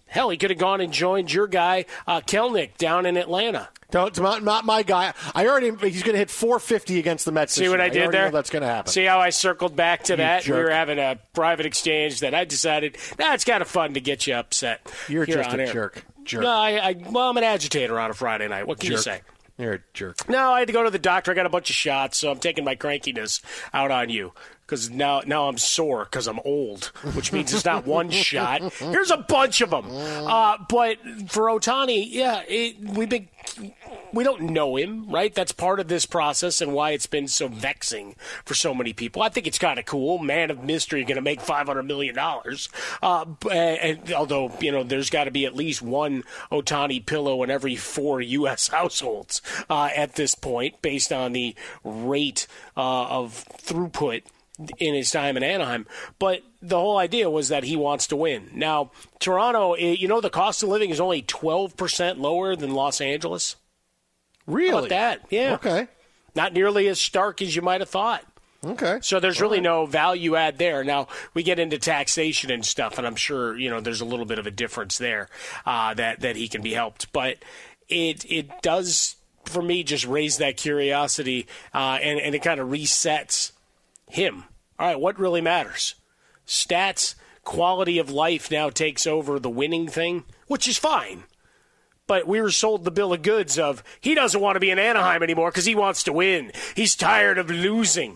Hell, 0.09 0.29
he 0.29 0.37
could 0.37 0.49
have 0.49 0.59
gone 0.59 0.81
and 0.81 0.91
joined 0.91 1.31
your 1.31 1.47
guy 1.47 1.85
uh, 2.07 2.21
Kelenic 2.21 2.77
down 2.77 3.05
in 3.05 3.15
Atlanta. 3.15 3.69
Don't, 3.91 4.19
not, 4.19 4.43
not 4.43 4.65
my 4.65 4.83
guy. 4.83 5.13
I 5.33 5.47
already 5.47 5.71
he's 5.89 6.03
going 6.03 6.13
to 6.13 6.19
hit 6.19 6.29
450 6.29 6.99
against 6.99 7.25
the 7.25 7.31
Mets. 7.31 7.53
See 7.53 7.67
what 7.69 7.79
year. 7.79 7.85
I 7.85 7.89
did 7.89 8.11
there? 8.11 8.29
that's 8.29 8.49
going 8.51 8.61
to 8.61 8.67
happen. 8.67 8.91
See 8.91 9.05
how 9.05 9.19
I 9.19 9.31
circled 9.31 9.75
back 9.75 10.03
to 10.05 10.13
You 10.13 10.17
that? 10.17 10.43
jerk. 10.43 10.57
We 10.57 10.63
were 10.63 10.69
having 10.69 10.99
a 10.99 11.19
private 11.33 11.65
exchange 11.65 12.19
that 12.19 12.35
I 12.35 12.45
decided 12.45 12.97
that's 13.17 13.43
kind 13.45 13.61
of 13.61 13.67
fun 13.67 13.95
to 13.95 14.01
get 14.01 14.27
you 14.27 14.35
upset. 14.35 14.91
You're 15.07 15.25
just 15.25 15.51
a 15.51 15.59
air. 15.61 15.73
jerk. 15.73 16.05
Jerk. 16.23 16.43
No, 16.43 16.51
I, 16.51 16.89
I 16.89 16.95
well, 17.09 17.29
I'm 17.29 17.37
an 17.37 17.43
agitator 17.43 17.99
on 17.99 18.11
a 18.11 18.13
Friday 18.13 18.47
night. 18.47 18.67
What 18.67 18.79
can 18.79 18.91
you 18.91 18.97
say? 18.99 19.21
You're 19.57 19.73
a 19.73 19.79
jerk. 19.93 20.29
No, 20.29 20.51
I 20.51 20.59
had 20.59 20.67
to 20.67 20.73
go 20.73 20.83
to 20.83 20.89
the 20.91 20.99
doctor. 20.99 21.31
I 21.31 21.33
got 21.33 21.45
a 21.47 21.49
bunch 21.49 21.69
of 21.69 21.75
shots, 21.75 22.17
so 22.19 22.31
I'm 22.31 22.39
taking 22.39 22.63
my 22.63 22.75
crankiness 22.75 23.41
out 23.73 23.89
on 23.91 24.09
you 24.09 24.33
because 24.69 24.91
now 24.91 25.21
now 25.25 25.47
I'm 25.47 25.57
sore 25.57 26.05
because 26.05 26.27
I'm 26.27 26.39
old, 26.45 26.85
which 27.15 27.33
means 27.33 27.51
it's 27.51 27.65
not 27.65 27.87
one 27.87 28.09
shot. 28.11 28.61
Here's 28.73 29.09
a 29.09 29.17
bunch 29.17 29.61
of 29.61 29.71
them. 29.71 29.85
Uh, 29.89 30.57
but 30.69 30.99
for 31.27 31.47
Ohtani, 31.47 32.07
yeah, 32.07 32.43
it, 32.47 32.79
we've 32.79 33.09
been 33.09 33.27
we 34.13 34.23
don't 34.23 34.41
know 34.41 34.75
him, 34.75 35.09
right? 35.09 35.33
That's 35.33 35.51
part 35.51 35.79
of 35.79 35.87
this 35.87 36.05
process 36.05 36.61
and 36.61 36.73
why 36.73 36.91
it's 36.91 37.07
been 37.07 37.27
so 37.27 37.47
vexing 37.47 38.15
for 38.45 38.53
so 38.53 38.73
many 38.73 38.93
people. 38.93 39.21
I 39.21 39.29
think 39.29 39.47
it's 39.47 39.57
kind 39.57 39.79
of 39.79 39.85
cool. 39.85 40.19
Man 40.19 40.51
of 40.51 40.63
mystery 40.63 41.03
going 41.03 41.15
to 41.15 41.21
make 41.21 41.41
five 41.41 41.65
hundred 41.65 41.83
million 41.83 42.13
dollars. 42.13 42.69
Uh, 43.01 43.25
and 43.51 44.13
although 44.13 44.51
you 44.59 44.71
know, 44.71 44.83
there's 44.83 45.09
got 45.09 45.23
to 45.23 45.31
be 45.31 45.45
at 45.45 45.55
least 45.55 45.81
one 45.81 46.23
Ohtani 46.51 47.03
pillow 47.03 47.41
in 47.41 47.49
every 47.49 47.75
four 47.75 48.21
U.S. 48.21 48.67
households 48.79 49.41
uh, 49.67 49.89
at 49.95 50.13
this 50.13 50.35
point, 50.35 50.81
based 50.83 51.11
on 51.11 51.33
the 51.33 51.55
rate 51.83 52.45
uh, 52.77 53.07
of 53.07 53.45
throughput 53.63 54.23
in 54.77 54.93
his 54.93 55.11
time 55.11 55.37
in 55.37 55.43
Anaheim. 55.43 55.85
But 56.17 56.43
the 56.61 56.79
whole 56.79 56.97
idea 56.97 57.29
was 57.29 57.49
that 57.49 57.63
he 57.63 57.75
wants 57.75 58.07
to 58.07 58.15
win. 58.15 58.49
Now, 58.53 58.91
Toronto, 59.19 59.73
eh, 59.73 59.91
you 59.93 60.07
know, 60.07 60.21
the 60.21 60.29
cost 60.29 60.63
of 60.63 60.69
living 60.69 60.89
is 60.89 60.99
only 60.99 61.21
12% 61.21 62.17
lower 62.17 62.55
than 62.55 62.73
Los 62.73 63.01
Angeles. 63.01 63.55
Really? 64.45 64.89
That? 64.89 65.21
Yeah. 65.29 65.53
Okay. 65.55 65.87
Not 66.35 66.53
nearly 66.53 66.87
as 66.87 66.99
stark 66.99 67.41
as 67.41 67.55
you 67.55 67.61
might 67.61 67.81
have 67.81 67.89
thought. 67.89 68.25
Okay. 68.63 68.99
So 69.01 69.19
there's 69.19 69.39
really 69.39 69.61
no 69.61 69.85
value 69.85 70.35
add 70.35 70.57
there. 70.57 70.83
Now 70.83 71.07
we 71.33 71.43
get 71.43 71.59
into 71.59 71.77
taxation 71.77 72.51
and 72.51 72.65
stuff, 72.65 72.97
and 72.97 73.07
I'm 73.07 73.15
sure 73.15 73.57
you 73.57 73.69
know 73.69 73.79
there's 73.79 74.01
a 74.01 74.05
little 74.05 74.25
bit 74.25 74.37
of 74.37 74.45
a 74.45 74.51
difference 74.51 74.97
there 74.97 75.29
uh, 75.65 75.93
that 75.93 76.19
that 76.21 76.35
he 76.35 76.49
can 76.49 76.61
be 76.61 76.73
helped. 76.73 77.13
But 77.13 77.37
it 77.87 78.29
it 78.29 78.61
does 78.61 79.15
for 79.45 79.61
me 79.61 79.83
just 79.83 80.05
raise 80.05 80.39
that 80.39 80.57
curiosity, 80.57 81.47
uh, 81.73 81.99
and 82.01 82.19
and 82.19 82.35
it 82.35 82.43
kind 82.43 82.59
of 82.59 82.67
resets 82.67 83.53
him. 84.09 84.43
All 84.77 84.87
right, 84.87 84.99
what 84.99 85.19
really 85.19 85.41
matters? 85.41 85.95
Stats, 86.45 87.15
quality 87.43 87.97
of 87.99 88.09
life 88.09 88.49
now 88.51 88.69
takes 88.69 89.05
over 89.07 89.39
the 89.39 89.49
winning 89.49 89.87
thing, 89.87 90.23
which 90.47 90.67
is 90.67 90.77
fine. 90.77 91.23
But 92.07 92.27
we 92.27 92.41
were 92.41 92.49
sold 92.51 92.83
the 92.83 92.91
bill 92.91 93.13
of 93.13 93.21
goods 93.21 93.59
of 93.59 93.83
he 94.01 94.15
doesn't 94.15 94.41
want 94.41 94.55
to 94.55 94.59
be 94.59 94.71
in 94.71 94.79
Anaheim 94.79 95.21
anymore 95.21 95.51
because 95.51 95.65
he 95.65 95.75
wants 95.75 96.03
to 96.03 96.13
win. 96.13 96.51
He's 96.75 96.95
tired 96.95 97.37
of 97.37 97.49
losing. 97.51 98.13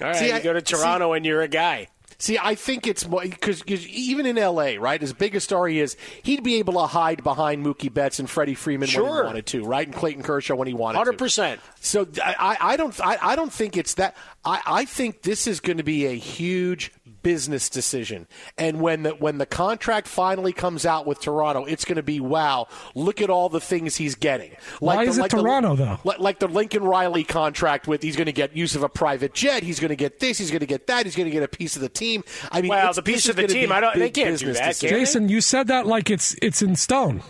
All 0.00 0.08
right, 0.08 0.16
See, 0.16 0.26
you 0.28 0.34
I- 0.34 0.40
go 0.40 0.52
to 0.52 0.60
Toronto 0.62 1.12
and 1.12 1.24
you're 1.24 1.42
a 1.42 1.48
guy. 1.48 1.88
See, 2.22 2.38
I 2.40 2.54
think 2.54 2.86
it's 2.86 3.02
because 3.02 3.84
even 3.88 4.26
in 4.26 4.38
L.A., 4.38 4.78
right, 4.78 5.02
as 5.02 5.12
big 5.12 5.34
a 5.34 5.40
star 5.40 5.66
he 5.66 5.80
is, 5.80 5.96
he'd 6.22 6.44
be 6.44 6.60
able 6.60 6.74
to 6.74 6.86
hide 6.86 7.24
behind 7.24 7.66
Mookie 7.66 7.92
Betts 7.92 8.20
and 8.20 8.30
Freddie 8.30 8.54
Freeman 8.54 8.88
when 8.88 9.04
he 9.04 9.10
wanted 9.10 9.46
to, 9.46 9.64
right, 9.64 9.88
and 9.88 9.96
Clayton 9.96 10.22
Kershaw 10.22 10.54
when 10.54 10.68
he 10.68 10.72
wanted 10.72 10.98
Hundred 10.98 11.12
to. 11.12 11.18
percent. 11.18 11.60
So 11.80 12.06
I, 12.24 12.36
I 12.38 12.56
I 12.60 12.76
don't 12.76 13.00
I, 13.00 13.18
I 13.20 13.34
don't 13.34 13.52
think 13.52 13.76
it's 13.76 13.94
that. 13.94 14.16
I, 14.44 14.60
I 14.64 14.84
think 14.84 15.22
this 15.22 15.48
is 15.48 15.58
going 15.58 15.78
to 15.78 15.82
be 15.82 16.06
a 16.06 16.16
huge 16.16 16.92
business 17.22 17.68
decision. 17.68 18.26
And 18.58 18.80
when 18.80 19.02
the 19.04 19.10
when 19.10 19.38
the 19.38 19.46
contract 19.46 20.08
finally 20.08 20.52
comes 20.52 20.84
out 20.86 21.06
with 21.06 21.20
Toronto, 21.20 21.64
it's 21.64 21.84
going 21.84 21.96
to 21.96 22.02
be 22.02 22.20
wow. 22.20 22.68
Look 22.94 23.20
at 23.20 23.30
all 23.30 23.48
the 23.48 23.60
things 23.60 23.96
he's 23.96 24.14
getting. 24.14 24.52
Why 24.80 25.04
the, 25.04 25.10
is 25.10 25.18
it 25.18 25.22
the- 25.22 25.28
Toronto, 25.38 25.76
though? 25.76 25.98
Like, 26.04 26.18
like 26.18 26.38
the 26.38 26.48
Lincoln 26.48 26.82
Riley 26.84 27.24
contract 27.24 27.86
with 27.86 28.02
he's 28.02 28.16
going 28.16 28.26
to 28.26 28.32
get 28.32 28.56
use 28.56 28.74
of 28.74 28.82
a 28.82 28.88
private 28.88 29.34
jet. 29.34 29.62
He's 29.62 29.80
going 29.80 29.90
to 29.90 29.96
get 29.96 30.18
this. 30.20 30.38
He's 30.38 30.50
going 30.50 30.60
to 30.60 30.66
get 30.66 30.86
that. 30.88 31.06
He's 31.06 31.16
going 31.16 31.26
to 31.26 31.32
get 31.32 31.42
a 31.42 31.48
piece 31.48 31.76
of 31.76 31.82
the 31.82 31.88
team. 31.88 32.24
I 32.50 32.60
mean, 32.60 32.68
Well, 32.70 32.78
it's- 32.78 32.96
the 32.96 33.02
piece 33.02 33.28
of 33.28 33.36
the 33.36 33.46
team, 33.46 33.72
I 33.72 33.80
don't- 33.80 33.94
they 33.94 34.06
big 34.06 34.14
can't 34.14 34.26
do 34.38 34.46
business 34.46 34.58
that, 34.58 34.66
decision. 34.68 34.88
can 34.88 34.98
they? 34.98 35.04
Jason, 35.04 35.28
you 35.28 35.40
said 35.40 35.66
that 35.68 35.86
like 35.86 36.10
it's 36.10 36.34
it's 36.42 36.62
in 36.62 36.76
stone. 36.76 37.22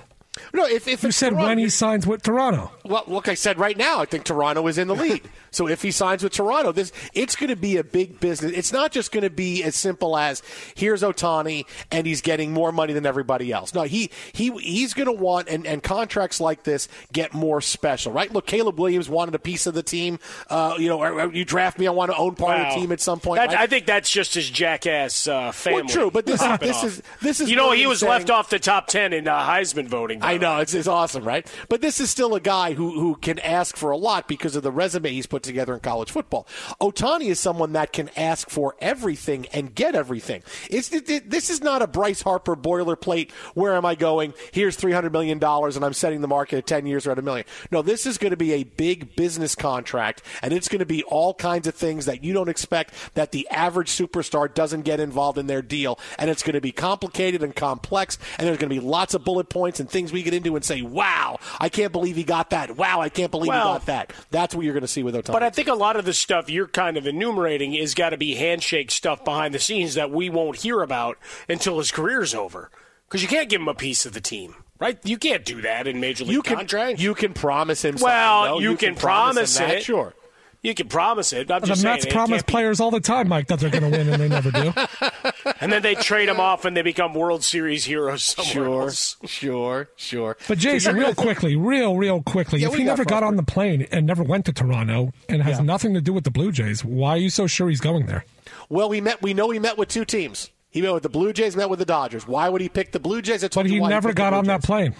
No, 0.52 0.66
if, 0.66 0.86
if 0.88 1.02
You 1.02 1.10
said 1.12 1.30
Toronto, 1.30 1.48
when 1.48 1.58
he 1.58 1.68
signs 1.68 2.06
with 2.06 2.22
Toronto. 2.22 2.70
Well, 2.84 3.04
look, 3.06 3.28
I 3.28 3.34
said 3.34 3.58
right 3.58 3.76
now, 3.76 4.00
I 4.00 4.04
think 4.04 4.24
Toronto 4.24 4.66
is 4.66 4.78
in 4.78 4.88
the 4.88 4.94
lead. 4.94 5.22
so 5.50 5.68
if 5.68 5.82
he 5.82 5.90
signs 5.90 6.22
with 6.22 6.32
Toronto, 6.32 6.72
this 6.72 6.92
it's 7.14 7.36
going 7.36 7.50
to 7.50 7.56
be 7.56 7.76
a 7.76 7.84
big 7.84 8.20
business. 8.20 8.52
It's 8.52 8.72
not 8.72 8.92
just 8.92 9.12
going 9.12 9.22
to 9.24 9.30
be 9.30 9.62
as 9.62 9.74
simple 9.76 10.16
as 10.16 10.42
here's 10.74 11.02
Ohtani 11.02 11.64
and 11.90 12.06
he's 12.06 12.20
getting 12.20 12.52
more 12.52 12.72
money 12.72 12.92
than 12.92 13.06
everybody 13.06 13.52
else. 13.52 13.74
No, 13.74 13.82
he 13.82 14.10
he 14.32 14.50
he's 14.58 14.94
going 14.94 15.06
to 15.06 15.12
want 15.12 15.48
and, 15.48 15.66
and 15.66 15.82
contracts 15.82 16.40
like 16.40 16.64
this 16.64 16.88
get 17.12 17.32
more 17.34 17.60
special, 17.60 18.12
right? 18.12 18.32
Look, 18.32 18.46
Caleb 18.46 18.78
Williams 18.78 19.08
wanted 19.08 19.34
a 19.34 19.38
piece 19.38 19.66
of 19.66 19.74
the 19.74 19.82
team. 19.82 20.18
Uh, 20.48 20.74
you 20.78 20.88
know, 20.88 20.98
or- 20.98 21.12
or 21.20 21.32
you 21.32 21.44
draft 21.44 21.78
me, 21.78 21.86
I 21.86 21.90
want 21.90 22.10
to 22.10 22.16
own 22.16 22.34
part 22.34 22.58
of 22.60 22.74
the 22.74 22.80
team 22.80 22.92
at 22.92 23.00
some 23.00 23.20
point. 23.20 23.38
Right? 23.38 23.50
I 23.54 23.66
think 23.66 23.86
that's 23.86 24.08
just 24.10 24.34
his 24.34 24.48
jackass 24.48 25.26
uh, 25.26 25.52
family. 25.52 25.82
Well, 25.82 25.90
true, 25.90 26.10
but 26.10 26.24
this, 26.26 26.40
popping 26.40 26.68
this 26.68 26.82
is 26.84 27.02
this 27.20 27.40
is 27.40 27.50
you 27.50 27.56
know 27.56 27.72
he 27.72 27.86
was 27.86 28.00
saying- 28.00 28.10
left 28.10 28.30
off 28.30 28.48
the 28.50 28.58
top 28.58 28.86
ten 28.86 29.12
in 29.12 29.28
uh, 29.28 29.38
Heisman 29.46 29.86
voting. 29.88 30.22
I 30.32 30.36
know 30.38 30.58
it's, 30.58 30.74
it's 30.74 30.88
awesome, 30.88 31.24
right? 31.24 31.46
But 31.68 31.80
this 31.80 32.00
is 32.00 32.10
still 32.10 32.34
a 32.34 32.40
guy 32.40 32.72
who 32.72 32.92
who 32.98 33.16
can 33.16 33.38
ask 33.40 33.76
for 33.76 33.90
a 33.90 33.96
lot 33.96 34.28
because 34.28 34.56
of 34.56 34.62
the 34.62 34.70
resume 34.70 35.10
he's 35.10 35.26
put 35.26 35.42
together 35.42 35.74
in 35.74 35.80
college 35.80 36.10
football. 36.10 36.46
Ohtani 36.80 37.26
is 37.26 37.38
someone 37.40 37.72
that 37.72 37.92
can 37.92 38.10
ask 38.16 38.48
for 38.50 38.74
everything 38.80 39.46
and 39.52 39.74
get 39.74 39.94
everything. 39.94 40.42
It's 40.70 40.92
it, 40.92 41.08
it- 41.10 41.30
this 41.30 41.50
is 41.50 41.60
not 41.62 41.82
a 41.82 41.86
Bryce 41.86 42.22
Harper 42.22 42.56
boilerplate. 42.56 43.30
Where 43.54 43.74
am 43.74 43.84
I 43.84 43.94
going? 43.94 44.34
Here's 44.52 44.76
three 44.76 44.92
hundred 44.92 45.12
million 45.12 45.38
dollars, 45.38 45.76
and 45.76 45.84
I'm 45.84 45.92
setting 45.92 46.20
the 46.20 46.28
market 46.28 46.58
at 46.58 46.66
ten 46.66 46.86
years 46.86 47.06
or 47.06 47.12
at 47.12 47.18
a 47.18 47.22
million. 47.22 47.46
No, 47.70 47.82
this 47.82 48.06
is 48.06 48.18
going 48.18 48.30
to 48.32 48.36
be 48.36 48.52
a 48.54 48.64
big 48.64 49.14
business 49.16 49.54
contract, 49.54 50.22
and 50.42 50.52
it's 50.52 50.68
going 50.68 50.80
to 50.80 50.86
be 50.86 51.02
all 51.04 51.34
kinds 51.34 51.66
of 51.66 51.74
things 51.74 52.06
that 52.06 52.24
you 52.24 52.32
don't 52.32 52.48
expect 52.48 52.94
that 53.14 53.32
the 53.32 53.48
average 53.48 53.90
superstar 53.90 54.52
doesn't 54.52 54.82
get 54.82 55.00
involved 55.00 55.38
in 55.38 55.46
their 55.46 55.62
deal, 55.62 55.98
and 56.18 56.30
it's 56.30 56.42
going 56.42 56.54
to 56.54 56.60
be 56.60 56.72
complicated 56.72 57.42
and 57.42 57.54
complex, 57.54 58.18
and 58.38 58.46
there's 58.46 58.58
going 58.58 58.70
to 58.70 58.74
be 58.74 58.80
lots 58.80 59.14
of 59.14 59.24
bullet 59.24 59.48
points 59.48 59.80
and 59.80 59.90
things 59.90 60.12
we 60.12 60.21
get 60.22 60.34
into 60.34 60.56
and 60.56 60.64
say, 60.64 60.82
"Wow, 60.82 61.38
I 61.60 61.68
can't 61.68 61.92
believe 61.92 62.16
he 62.16 62.24
got 62.24 62.50
that! 62.50 62.76
Wow, 62.76 63.00
I 63.00 63.08
can't 63.08 63.30
believe 63.30 63.48
Well- 63.48 63.72
he 63.74 63.78
got 63.78 63.86
that!" 63.86 64.12
That's 64.30 64.54
what 64.54 64.64
you're 64.64 64.74
going 64.74 64.82
to 64.82 64.88
see 64.88 65.02
with 65.02 65.14
Ohtani. 65.14 65.32
But 65.32 65.42
I 65.42 65.50
think 65.50 65.68
a 65.68 65.74
lot 65.74 65.96
of 65.96 66.04
the 66.04 66.12
stuff 66.12 66.48
you're 66.50 66.68
kind 66.68 66.96
of 66.96 67.06
enumerating 67.06 67.74
is 67.74 67.94
got 67.94 68.10
to 68.10 68.16
be 68.16 68.34
handshake 68.34 68.90
stuff 68.90 69.24
behind 69.24 69.54
the 69.54 69.58
scenes 69.58 69.94
that 69.94 70.10
we 70.10 70.30
won't 70.30 70.58
hear 70.58 70.82
about 70.82 71.18
until 71.48 71.78
his 71.78 71.90
career's 71.90 72.34
over. 72.34 72.70
Because 73.08 73.22
you 73.22 73.28
can't 73.28 73.50
give 73.50 73.60
him 73.60 73.68
a 73.68 73.74
piece 73.74 74.06
of 74.06 74.14
the 74.14 74.22
team, 74.22 74.54
right? 74.78 74.98
You 75.04 75.18
can't 75.18 75.44
do 75.44 75.60
that 75.62 75.86
in 75.86 76.00
major 76.00 76.24
league 76.24 76.32
you 76.32 76.40
can 76.42 76.56
contract. 76.56 76.98
you 76.98 77.14
can 77.14 77.34
promise 77.34 77.84
him. 77.84 77.96
well, 78.00 78.44
something, 78.44 78.64
though. 78.64 78.70
you, 78.70 78.76
can, 78.78 78.94
promise, 78.94 79.58
him 79.58 79.68
that, 79.68 79.76
it. 79.76 79.82
Sure. 79.82 80.14
You 80.62 80.74
can 80.74 80.86
promise 80.86 81.32
it. 81.32 81.50
I'm 81.50 81.60
The 81.60 81.66
just 81.66 81.82
saying 81.82 81.94
Mets 81.94 82.04
it 82.06 82.12
promise 82.12 82.36
can't 82.36 82.46
be- 82.46 82.50
players 82.52 82.78
all 82.80 82.92
the 82.92 83.00
time, 83.00 83.28
Mike, 83.28 83.48
that 83.48 83.58
they're 83.58 83.68
going 83.68 83.82
to 83.82 83.90
win, 83.98 84.08
and 84.08 84.22
they 84.22 84.28
never 84.28 84.52
do. 84.52 84.72
and 85.60 85.72
then 85.72 85.82
they 85.82 85.96
trade 85.96 86.28
them 86.28 86.38
off 86.38 86.64
and 86.64 86.76
they 86.76 86.82
become 86.82 87.14
World 87.14 87.42
Series 87.42 87.84
heroes 87.84 88.36
Sure, 88.44 88.82
else. 88.82 89.16
sure, 89.26 89.88
sure. 89.96 90.36
But 90.46 90.58
Jason, 90.58 90.94
real 90.94 91.14
quickly, 91.16 91.56
real, 91.56 91.96
real 91.96 92.22
quickly, 92.22 92.60
Yeah, 92.60 92.68
if 92.68 92.74
he 92.74 92.84
got 92.84 92.92
never 92.92 93.04
got 93.04 93.24
us, 93.24 93.26
on 93.28 93.34
the 93.36 93.42
plane 93.42 93.88
and 93.90 94.06
never 94.06 94.22
went 94.22 94.44
to 94.46 94.52
Toronto 94.52 95.12
and 95.28 95.42
has 95.42 95.58
Yeah. 95.58 95.64
nothing 95.64 95.94
to 95.94 96.00
do 96.00 96.12
with 96.12 96.22
the 96.22 96.30
Blue 96.30 96.52
Jays, 96.52 96.84
why 96.84 97.10
are 97.10 97.18
you 97.18 97.30
so 97.30 97.48
sure 97.48 97.68
he's 97.68 97.80
going 97.80 98.06
there? 98.06 98.24
Well, 98.68 98.88
we 98.88 99.00
met. 99.00 99.20
We 99.20 99.34
know 99.34 99.50
he 99.50 99.58
met 99.58 99.76
with 99.76 99.88
two 99.88 100.04
teams. 100.04 100.50
He 100.70 100.80
met 100.80 100.94
with 100.94 101.02
the 101.02 101.08
Blue 101.08 101.32
Jays, 101.32 101.56
met 101.56 101.70
with 101.70 101.80
the 101.80 101.84
Dodgers. 101.84 102.26
Why 102.28 102.48
would 102.48 102.60
he 102.60 102.68
pick 102.68 102.92
the 102.92 103.00
Blue 103.00 103.20
Jays? 103.20 103.42
I 103.42 103.48
told 103.48 103.64
But 103.66 103.70
he 103.70 103.80
never 103.80 104.10
picked 104.10 104.16
the 104.16 104.22
got 104.22 104.30
Blue 104.30 104.38
on 104.38 104.44
that 104.46 104.62
plane. 104.62 104.94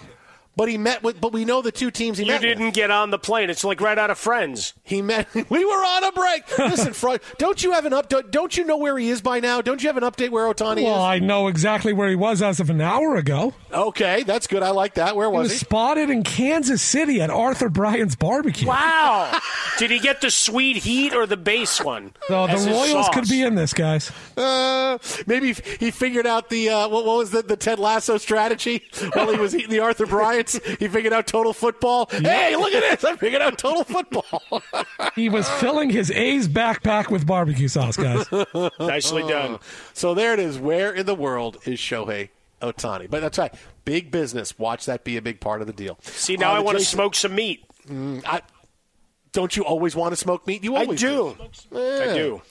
But 0.55 0.69
he 0.69 0.77
met 0.77 1.01
with. 1.01 1.19
But 1.19 1.33
we 1.33 1.45
know 1.45 1.61
the 1.61 1.71
two 1.71 1.89
teams 1.91 2.17
he 2.19 2.25
You 2.25 2.31
met. 2.31 2.41
You 2.43 2.49
didn't 2.49 2.65
With. 2.65 2.73
get 2.75 2.91
on 2.91 3.09
the 3.09 3.17
plane. 3.17 3.49
It's 3.49 3.63
like 3.63 3.81
right 3.81 3.97
out 3.97 4.11
of 4.11 4.17
Friends. 4.19 4.73
He 4.83 5.01
met. 5.01 5.27
We 5.49 5.65
were 5.65 5.71
on 5.71 6.03
a 6.03 6.11
break. 6.11 6.57
Listen, 6.59 6.93
Fro, 6.93 7.17
don't 7.37 7.61
you 7.63 7.71
have 7.73 7.85
an 7.85 7.93
update? 7.93 8.31
Don't 8.31 8.55
you 8.55 8.63
know 8.65 8.77
where 8.77 8.97
he 8.97 9.09
is 9.09 9.21
by 9.21 9.39
now? 9.39 9.61
Don't 9.61 9.81
you 9.83 9.89
have 9.89 9.97
an 9.97 10.03
update 10.03 10.29
where 10.29 10.45
Ohtani 10.51 10.77
is? 10.79 10.83
Well, 10.83 10.95
is? 10.95 11.01
I 11.01 11.19
know 11.19 11.47
exactly 11.47 11.91
where 11.93 12.09
he 12.09 12.15
was 12.15 12.41
as 12.41 12.59
of 12.59 12.69
an 12.69 12.81
hour 12.81 13.15
ago. 13.15 13.53
Okay, 13.71 14.23
that's 14.23 14.47
good. 14.47 14.63
I 14.63 14.69
like 14.69 14.95
that. 14.95 15.15
Where 15.15 15.29
was 15.29 15.33
He 15.33 15.39
was 15.39 15.49
was 15.49 15.51
he? 15.53 15.57
spotted 15.65 16.09
in 16.09 16.23
Kansas 16.23 16.81
City 16.81 17.21
at 17.21 17.29
Arthur 17.29 17.69
Bryant's 17.69 18.15
barbecue. 18.15 18.67
Wow. 18.67 19.39
Did 19.77 19.89
he 19.91 19.99
get 19.99 20.21
the 20.21 20.29
sweet 20.31 20.77
heat 20.77 21.13
or 21.13 21.25
the 21.25 21.37
base 21.37 21.81
one? 21.81 22.13
So 22.27 22.47
the 22.47 22.53
Royals 22.71 22.89
sauce? 23.07 23.09
could 23.09 23.27
be 23.27 23.41
in 23.41 23.55
this, 23.55 23.73
guys. 23.73 24.11
Uh, 24.37 24.97
maybe 25.27 25.53
he 25.79 25.91
figured 25.91 26.25
out 26.27 26.49
the 26.49 26.69
uh, 26.69 26.87
what, 26.89 27.05
what 27.05 27.17
was 27.17 27.31
the, 27.31 27.41
the 27.41 27.57
Ted 27.57 27.79
Lasso 27.79 28.17
strategy 28.17 28.83
while 29.13 29.31
he 29.31 29.37
was 29.39 29.55
eating 29.55 29.69
the 29.71 29.79
Arthur 29.79 30.05
Bryant's. 30.51 30.77
He 30.79 30.87
figured 30.87 31.13
out 31.13 31.27
total 31.27 31.53
football. 31.53 32.07
Hey, 32.11 32.55
look 32.55 32.73
at 32.73 32.81
this! 32.99 33.03
I 33.03 33.15
figured 33.15 33.41
out 33.41 33.57
total 33.57 33.83
football. 33.83 34.41
He 35.15 35.29
was 35.29 35.47
filling 35.47 35.89
his 35.91 36.09
A's 36.11 36.47
backpack 36.47 37.11
with 37.11 37.27
barbecue 37.27 37.67
sauce, 37.67 37.97
guys. 37.97 38.25
Nicely 38.79 39.21
done. 39.23 39.59
so 39.93 40.13
there 40.15 40.33
it 40.33 40.39
is. 40.39 40.57
Where 40.57 40.91
in 40.91 41.05
the 41.05 41.13
world 41.13 41.57
is 41.65 41.77
Shohei 41.77 42.29
Ohtani? 42.61 43.09
But 43.11 43.21
that's 43.21 43.37
right. 43.37 43.53
Big 43.85 44.09
business. 44.09 44.57
Watch 44.57 44.85
that 44.87 45.03
be 45.03 45.17
a 45.17 45.21
big 45.21 45.39
part 45.39 45.61
of 45.61 45.67
the 45.67 45.73
deal. 45.73 45.99
See, 46.01 46.35
now 46.35 46.53
Uh, 46.53 46.55
I 46.57 46.59
want 46.61 46.77
to 46.77 46.83
Jason- 46.83 46.95
smoke 46.97 47.15
some 47.15 47.35
meat. 47.35 47.63
I, 47.91 48.41
don't 49.33 49.57
you 49.57 49.65
always 49.65 49.95
want 49.95 50.11
to 50.13 50.15
smoke 50.15 50.45
meat? 50.47 50.63
You 50.63 50.75
I 50.75 50.81
always 50.81 50.99
do. 50.99 51.35
I 51.71 52.13
do. 52.13 52.41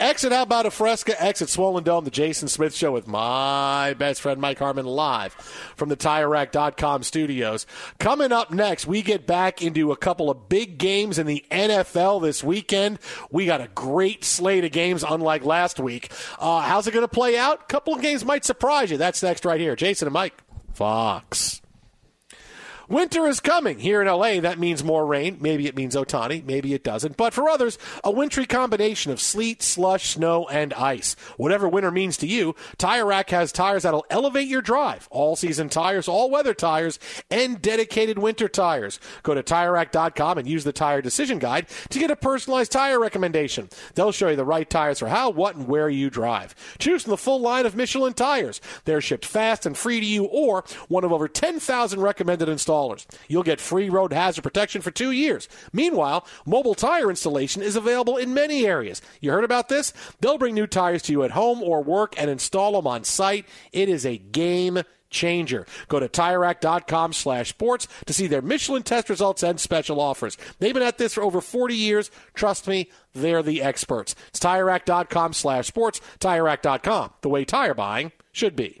Exit 0.00 0.32
How 0.32 0.42
About 0.42 0.66
a 0.66 0.70
Fresca, 0.72 1.20
exit 1.22 1.48
Swollen 1.48 1.84
Dome, 1.84 2.04
the 2.04 2.10
Jason 2.10 2.48
Smith 2.48 2.74
Show 2.74 2.90
with 2.90 3.06
my 3.06 3.94
best 3.94 4.20
friend 4.20 4.40
Mike 4.40 4.58
Harmon 4.58 4.84
live 4.84 5.32
from 5.76 5.88
the 5.88 5.96
TireRack.com 5.96 7.04
studios. 7.04 7.66
Coming 8.00 8.32
up 8.32 8.50
next, 8.50 8.86
we 8.86 9.02
get 9.02 9.26
back 9.26 9.62
into 9.62 9.92
a 9.92 9.96
couple 9.96 10.30
of 10.30 10.48
big 10.48 10.76
games 10.78 11.18
in 11.18 11.26
the 11.26 11.44
NFL 11.50 12.20
this 12.20 12.42
weekend. 12.42 12.98
We 13.30 13.46
got 13.46 13.60
a 13.60 13.68
great 13.68 14.24
slate 14.24 14.64
of 14.64 14.72
games, 14.72 15.04
unlike 15.08 15.44
last 15.44 15.78
week. 15.78 16.10
Uh, 16.40 16.60
how's 16.60 16.88
it 16.88 16.92
going 16.92 17.04
to 17.04 17.08
play 17.08 17.38
out? 17.38 17.62
A 17.62 17.66
couple 17.66 17.94
of 17.94 18.02
games 18.02 18.24
might 18.24 18.44
surprise 18.44 18.90
you. 18.90 18.96
That's 18.96 19.22
next 19.22 19.44
right 19.44 19.60
here. 19.60 19.76
Jason 19.76 20.08
and 20.08 20.12
Mike, 20.12 20.34
Fox. 20.72 21.62
Winter 22.88 23.26
is 23.26 23.40
coming 23.40 23.78
here 23.78 24.02
in 24.02 24.08
LA. 24.08 24.40
That 24.40 24.58
means 24.58 24.84
more 24.84 25.06
rain. 25.06 25.38
Maybe 25.40 25.66
it 25.66 25.76
means 25.76 25.94
Ohtani. 25.94 26.44
Maybe 26.44 26.74
it 26.74 26.84
doesn't. 26.84 27.16
But 27.16 27.32
for 27.32 27.48
others, 27.48 27.78
a 28.02 28.10
wintry 28.10 28.46
combination 28.46 29.10
of 29.10 29.20
sleet, 29.20 29.62
slush, 29.62 30.10
snow, 30.10 30.46
and 30.48 30.74
ice. 30.74 31.16
Whatever 31.36 31.68
winter 31.68 31.90
means 31.90 32.16
to 32.18 32.26
you, 32.26 32.54
Tire 32.76 33.06
Rack 33.06 33.30
has 33.30 33.52
tires 33.52 33.84
that'll 33.84 34.06
elevate 34.10 34.48
your 34.48 34.62
drive. 34.62 35.08
All 35.10 35.36
season 35.36 35.68
tires, 35.68 36.08
all 36.08 36.30
weather 36.30 36.54
tires, 36.54 36.98
and 37.30 37.60
dedicated 37.62 38.18
winter 38.18 38.48
tires. 38.48 39.00
Go 39.22 39.34
to 39.34 39.42
TireRack.com 39.42 40.38
and 40.38 40.48
use 40.48 40.64
the 40.64 40.72
Tire 40.72 41.00
Decision 41.00 41.38
Guide 41.38 41.66
to 41.90 41.98
get 41.98 42.10
a 42.10 42.16
personalized 42.16 42.72
tire 42.72 43.00
recommendation. 43.00 43.68
They'll 43.94 44.12
show 44.12 44.28
you 44.28 44.36
the 44.36 44.44
right 44.44 44.68
tires 44.68 44.98
for 44.98 45.08
how, 45.08 45.30
what, 45.30 45.56
and 45.56 45.68
where 45.68 45.88
you 45.88 46.10
drive. 46.10 46.54
Choose 46.78 47.04
from 47.04 47.10
the 47.10 47.16
full 47.16 47.40
line 47.40 47.66
of 47.66 47.76
Michelin 47.76 48.14
tires. 48.14 48.60
They're 48.84 49.00
shipped 49.00 49.24
fast 49.24 49.66
and 49.66 49.76
free 49.76 50.00
to 50.00 50.06
you 50.06 50.24
or 50.24 50.64
one 50.88 51.04
of 51.04 51.12
over 51.12 51.28
10,000 51.28 52.00
recommended 52.00 52.48
installers. 52.74 53.06
You'll 53.28 53.42
get 53.42 53.60
free 53.60 53.88
road 53.88 54.12
hazard 54.12 54.42
protection 54.42 54.82
for 54.82 54.90
two 54.90 55.10
years. 55.10 55.48
Meanwhile, 55.72 56.26
mobile 56.46 56.74
tire 56.74 57.10
installation 57.10 57.62
is 57.62 57.76
available 57.76 58.16
in 58.16 58.34
many 58.34 58.66
areas. 58.66 59.02
You 59.20 59.30
heard 59.30 59.44
about 59.44 59.68
this? 59.68 59.92
They'll 60.20 60.38
bring 60.38 60.54
new 60.54 60.66
tires 60.66 61.02
to 61.02 61.12
you 61.12 61.22
at 61.22 61.32
home 61.32 61.62
or 61.62 61.82
work 61.82 62.14
and 62.18 62.30
install 62.30 62.72
them 62.72 62.86
on 62.86 63.04
site. 63.04 63.46
It 63.72 63.88
is 63.88 64.04
a 64.04 64.18
game 64.18 64.82
changer. 65.10 65.64
Go 65.88 66.00
to 66.00 66.08
TireRack.com 66.08 67.12
slash 67.12 67.50
sports 67.50 67.86
to 68.06 68.12
see 68.12 68.26
their 68.26 68.42
Michelin 68.42 68.82
test 68.82 69.08
results 69.08 69.44
and 69.44 69.60
special 69.60 70.00
offers. 70.00 70.36
They've 70.58 70.74
been 70.74 70.82
at 70.82 70.98
this 70.98 71.14
for 71.14 71.22
over 71.22 71.40
40 71.40 71.74
years. 71.74 72.10
Trust 72.34 72.66
me, 72.66 72.90
they're 73.12 73.42
the 73.42 73.62
experts. 73.62 74.16
It's 74.28 74.40
TireRack.com 74.40 75.32
slash 75.32 75.68
sports. 75.68 76.00
TireRack.com, 76.18 77.12
the 77.20 77.28
way 77.28 77.44
tire 77.44 77.74
buying 77.74 78.10
should 78.32 78.56
be. 78.56 78.80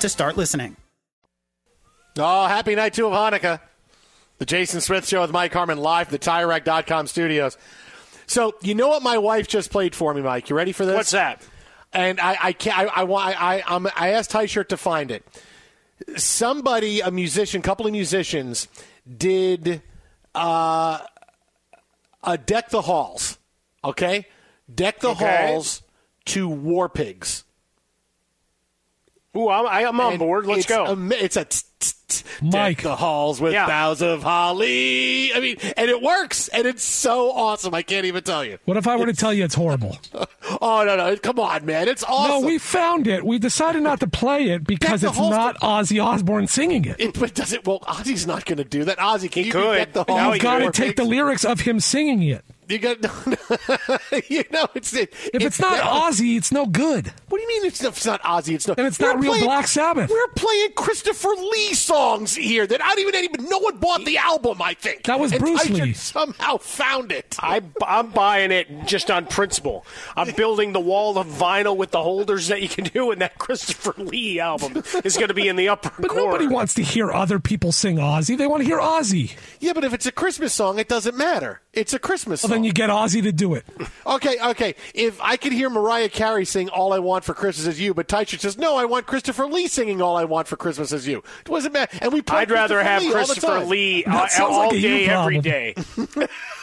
to 0.00 0.08
start 0.08 0.36
listening. 0.36 0.76
Oh, 2.18 2.46
happy 2.46 2.74
night 2.74 2.94
two 2.94 3.06
of 3.06 3.12
Hanukkah. 3.12 3.60
The 4.38 4.46
Jason 4.46 4.80
Smith 4.80 5.06
Show 5.06 5.20
with 5.20 5.32
Mike 5.32 5.52
Harmon 5.52 5.78
live 5.78 6.08
from 6.08 6.12
the 6.12 6.18
TireRack.com 6.18 7.06
studios. 7.06 7.56
So, 8.26 8.54
you 8.62 8.74
know 8.74 8.88
what 8.88 9.02
my 9.02 9.18
wife 9.18 9.48
just 9.48 9.70
played 9.70 9.94
for 9.94 10.14
me, 10.14 10.22
Mike? 10.22 10.48
You 10.50 10.56
ready 10.56 10.72
for 10.72 10.86
this? 10.86 10.94
What's 10.94 11.10
that? 11.10 11.42
And 11.92 12.20
I, 12.20 12.36
I 12.40 12.52
can't. 12.52 12.78
I, 12.78 12.84
I, 13.00 13.04
want- 13.04 13.40
I, 13.42 13.62
I'm, 13.66 13.86
I 13.96 14.10
asked 14.10 14.32
High 14.32 14.46
Shirt 14.46 14.68
to 14.70 14.76
find 14.76 15.10
it. 15.10 15.26
Somebody, 16.16 17.00
a 17.00 17.10
musician, 17.10 17.60
couple 17.60 17.86
of 17.86 17.92
musicians, 17.92 18.68
did 19.18 19.82
uh, 20.34 20.98
a 22.24 22.38
deck 22.38 22.70
the 22.70 22.82
halls. 22.82 23.38
Okay, 23.84 24.26
deck 24.72 25.00
the 25.00 25.10
Okay. 25.10 25.48
halls 25.48 25.82
to 26.26 26.48
War 26.48 26.88
Pigs. 26.88 27.44
Ooh, 29.36 29.48
I'm, 29.48 29.66
I- 29.66 29.84
I'm 29.86 30.00
on 30.00 30.12
And 30.12 30.18
board. 30.18 30.46
Let's 30.46 30.60
it's 30.60 30.68
go. 30.68 30.86
am- 30.86 31.12
it's 31.12 31.36
a 31.36 31.44
t- 31.44 31.60
t- 31.78 31.92
t- 32.08 32.24
Mike. 32.42 32.78
deck 32.78 32.82
the 32.82 32.96
halls 32.96 33.40
with 33.40 33.52
Yeah. 33.52 33.66
boughs 33.66 34.02
of 34.02 34.24
holly. 34.24 35.32
I 35.32 35.38
mean, 35.40 35.56
and 35.76 35.88
it 35.88 36.02
works, 36.02 36.48
and 36.48 36.66
it's 36.66 36.82
so 36.82 37.30
awesome. 37.30 37.72
I 37.72 37.82
can't 37.82 38.06
even 38.06 38.24
tell 38.24 38.44
you. 38.44 38.58
What 38.64 38.76
if 38.76 38.88
I 38.88 38.96
were 38.96 39.06
to 39.06 39.12
tell 39.12 39.32
you 39.32 39.44
it's 39.44 39.54
horrible? 39.54 39.98
Oh 40.62 40.82
no, 40.84 40.96
no, 40.96 41.16
come 41.16 41.38
on, 41.38 41.64
man, 41.64 41.86
it's 41.86 42.02
awesome. 42.02 42.40
No, 42.42 42.46
we 42.46 42.58
found 42.58 43.06
it. 43.06 43.24
We 43.24 43.38
decided 43.38 43.84
not 43.84 44.00
to 44.00 44.08
play 44.08 44.50
it 44.50 44.64
because 44.64 45.04
it's 45.04 45.16
whole 45.16 45.30
not 45.30 45.56
Ozzy 45.60 46.04
Osbourne 46.04 46.48
singing 46.48 46.86
it. 46.86 46.96
It, 46.98 47.18
but 47.20 47.34
does 47.34 47.52
it? 47.52 47.64
Well, 47.64 47.78
Ozzy's 47.80 48.26
not 48.26 48.46
going 48.46 48.56
to 48.58 48.64
do 48.64 48.82
that. 48.84 48.98
Ozzy, 48.98 49.30
can 49.30 49.44
you 49.44 49.52
could. 49.52 49.76
get 49.76 49.92
the 49.92 50.02
halls? 50.02 50.34
You've 50.34 50.42
got 50.42 50.54
to 50.56 50.60
more 50.62 50.72
take 50.72 50.96
the 50.96 51.04
lyrics 51.04 51.44
of 51.44 51.60
him 51.60 51.78
singing 51.78 52.22
it. 52.24 52.44
You 52.70 52.78
got, 52.78 53.02
you 54.30 54.44
know, 54.52 54.68
it's 54.74 54.92
it, 54.94 55.12
If 55.34 55.42
it's, 55.42 55.58
not 55.60 55.76
that- 55.76 55.84
Ozzy, 55.84 56.36
it's 56.36 56.52
no 56.52 56.66
good. 56.66 57.12
What 57.28 57.38
do 57.38 57.42
you 57.42 57.48
mean 57.48 57.64
it's, 57.66 57.82
it's 57.82 58.06
not 58.06 58.22
Ozzy? 58.22 58.54
It's 58.54 58.66
not. 58.68 58.78
And 58.78 58.86
it's 58.86 59.00
not 59.00 59.18
real 59.20 59.32
playing- 59.32 59.44
Black 59.44 59.66
Sabbath. 59.66 60.08
We're 60.10 60.28
playing 60.36 60.72
Christopher 60.76 61.28
Lee 61.30 61.74
songs 61.74 62.34
here 62.36 62.66
that 62.66 62.82
I 62.82 62.94
don't 62.94 63.00
even 63.00 63.24
even 63.24 63.48
no 63.48 63.58
one 63.58 63.78
bought 63.78 64.04
the 64.04 64.18
album. 64.18 64.62
I 64.62 64.74
think 64.74 65.04
That 65.04 65.18
was 65.18 65.32
And 65.32 65.40
Bruce 65.40 65.62
Tyson 65.62 65.74
Lee. 65.84 65.92
Somehow 65.94 66.58
found 66.58 67.12
it. 67.12 67.36
I, 67.40 67.60
I'm 67.84 68.10
buying 68.10 68.50
it 68.52 68.68
just 68.86 69.10
on 69.10 69.26
principle. 69.26 69.84
I'm 70.16 70.32
building 70.34 70.72
the 70.72 70.80
wall 70.80 71.18
of 71.18 71.26
vinyl 71.26 71.76
with 71.76 71.90
the 71.90 72.02
holders 72.02 72.48
that 72.48 72.62
you 72.62 72.68
can 72.68 72.84
do, 72.84 73.10
and 73.10 73.20
that 73.20 73.38
Christopher 73.38 73.94
Lee 73.98 74.38
album 74.40 74.82
is 75.04 75.16
going 75.16 75.28
to 75.28 75.34
be 75.34 75.48
in 75.48 75.56
the 75.56 75.68
upper 75.68 75.90
But 76.00 76.10
corner. 76.10 76.26
nobody 76.26 76.46
wants 76.46 76.74
to 76.74 76.82
hear 76.82 77.10
other 77.10 77.38
people 77.40 77.72
sing 77.72 77.96
Ozzy. 77.96 78.36
They 78.38 78.46
want 78.46 78.60
to 78.62 78.66
hear 78.66 78.78
Ozzy. 78.78 79.34
Yeah, 79.60 79.72
but 79.72 79.84
if 79.84 79.92
it's 79.92 80.06
a 80.06 80.12
Christmas 80.12 80.52
song, 80.52 80.78
it 80.78 80.88
doesn't 80.88 81.16
matter. 81.16 81.60
It's 81.72 81.94
a 81.94 81.98
Christmas 82.00 82.42
Well, 82.42 82.48
song. 82.48 82.56
then 82.56 82.64
you 82.64 82.72
get 82.72 82.90
Ozzy 82.90 83.22
to 83.22 83.32
do 83.32 83.54
it. 83.54 83.64
Okay, 84.06 84.36
okay. 84.44 84.74
If 84.92 85.20
I 85.20 85.36
could 85.36 85.52
hear 85.52 85.70
Mariah 85.70 86.08
Carey 86.08 86.44
sing 86.44 86.68
"All 86.70 86.92
I 86.92 86.98
Want 86.98 87.22
for 87.22 87.32
Christmas 87.32 87.66
Is 87.68 87.80
You," 87.80 87.94
but 87.94 88.08
Teicher 88.08 88.40
says, 88.40 88.58
"No, 88.58 88.76
I 88.76 88.86
want 88.86 89.06
Christopher 89.06 89.46
Lee 89.46 89.68
singing 89.68 90.02
"All 90.02 90.16
I 90.16 90.24
Want 90.24 90.48
for 90.48 90.56
Christmas 90.56 90.90
Is 90.90 91.06
You." 91.06 91.18
It 91.18 91.44
doesn't 91.44 91.72
bad. 91.72 91.90
And 92.02 92.12
we. 92.12 92.22
play 92.22 92.38
I'd 92.38 92.50
rather 92.50 92.82
have 92.82 93.02
Lee 93.02 93.12
Christopher 93.12 93.46
time. 93.46 93.68
Lee 93.68 94.04
uh, 94.04 94.26
sounds 94.26 94.52
all 94.52 94.58
like 94.64 94.72
a 94.72 94.78
you 94.78 94.88
day, 94.88 95.06
every 95.06 95.40
problem. 95.40 95.42
day. 95.42 96.26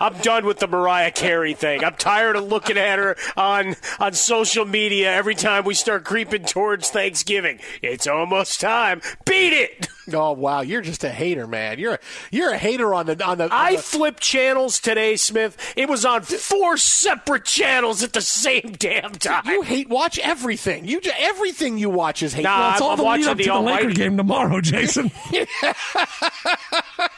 I'm 0.00 0.14
done 0.18 0.46
with 0.46 0.58
the 0.58 0.66
Mariah 0.68 1.10
Carey 1.10 1.54
thing. 1.54 1.84
I'm 1.84 1.94
tired 1.94 2.36
of 2.36 2.44
looking 2.44 2.76
at 2.78 2.98
her 2.98 3.16
on 3.36 3.76
on 3.98 4.12
social 4.14 4.64
media 4.64 5.12
every 5.12 5.34
time 5.34 5.64
we 5.64 5.74
start 5.74 6.04
creeping 6.04 6.44
towards 6.44 6.90
Thanksgiving. 6.90 7.60
It's 7.82 8.06
almost 8.06 8.60
time. 8.60 9.00
Beat 9.24 9.52
it. 9.52 9.88
Oh 10.12 10.32
wow, 10.32 10.60
you're 10.62 10.80
just 10.82 11.04
a 11.04 11.10
hater, 11.10 11.46
man. 11.46 11.78
You're 11.78 11.94
a, 11.94 11.98
you're 12.32 12.50
a 12.50 12.58
hater 12.58 12.92
on 12.94 13.06
the 13.06 13.24
on 13.24 13.38
the. 13.38 13.44
on 13.44 13.50
I 13.52 13.76
the- 13.76 13.82
flipped 13.82 14.20
channels 14.20 14.80
today, 14.80 15.16
Smith. 15.16 15.56
It 15.76 15.88
was 15.88 16.04
on 16.04 16.22
four 16.22 16.76
separate 16.78 17.44
channels 17.44 18.02
at 18.02 18.12
the 18.12 18.20
same 18.22 18.74
damn 18.78 19.12
time. 19.12 19.46
you 19.46 19.62
hate 19.62 19.88
watch 19.88 20.18
everything. 20.18 20.84
You 20.86 21.00
ju- 21.00 21.12
everything 21.18 21.78
you 21.78 21.90
watch 21.90 22.22
is 22.24 22.32
hate. 22.32 22.42
Nah, 22.42 22.58
Well, 22.58 22.70
it's 22.72 22.80
I'm- 22.80 22.84
all 22.84 22.90
I'm 22.92 22.96
the 22.98 23.04
watching 23.04 23.24
lead 23.26 23.30
up 23.30 23.36
the 23.38 23.44
to 23.44 23.50
the 23.52 23.60
Laker 23.60 23.90
game 23.92 24.16
tomorrow, 24.16 24.60
Jason. 24.60 25.10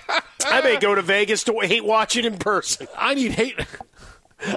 I 0.45 0.61
may 0.63 0.79
go 0.79 0.95
to 0.95 1.03
Vegas 1.03 1.45
to 1.45 1.59
hate 1.61 1.85
watch 1.85 2.17
it 2.17 2.25
in 2.25 2.39
person. 2.39 2.87
I 2.97 3.15
need 3.15 3.33
hate. 3.33 3.59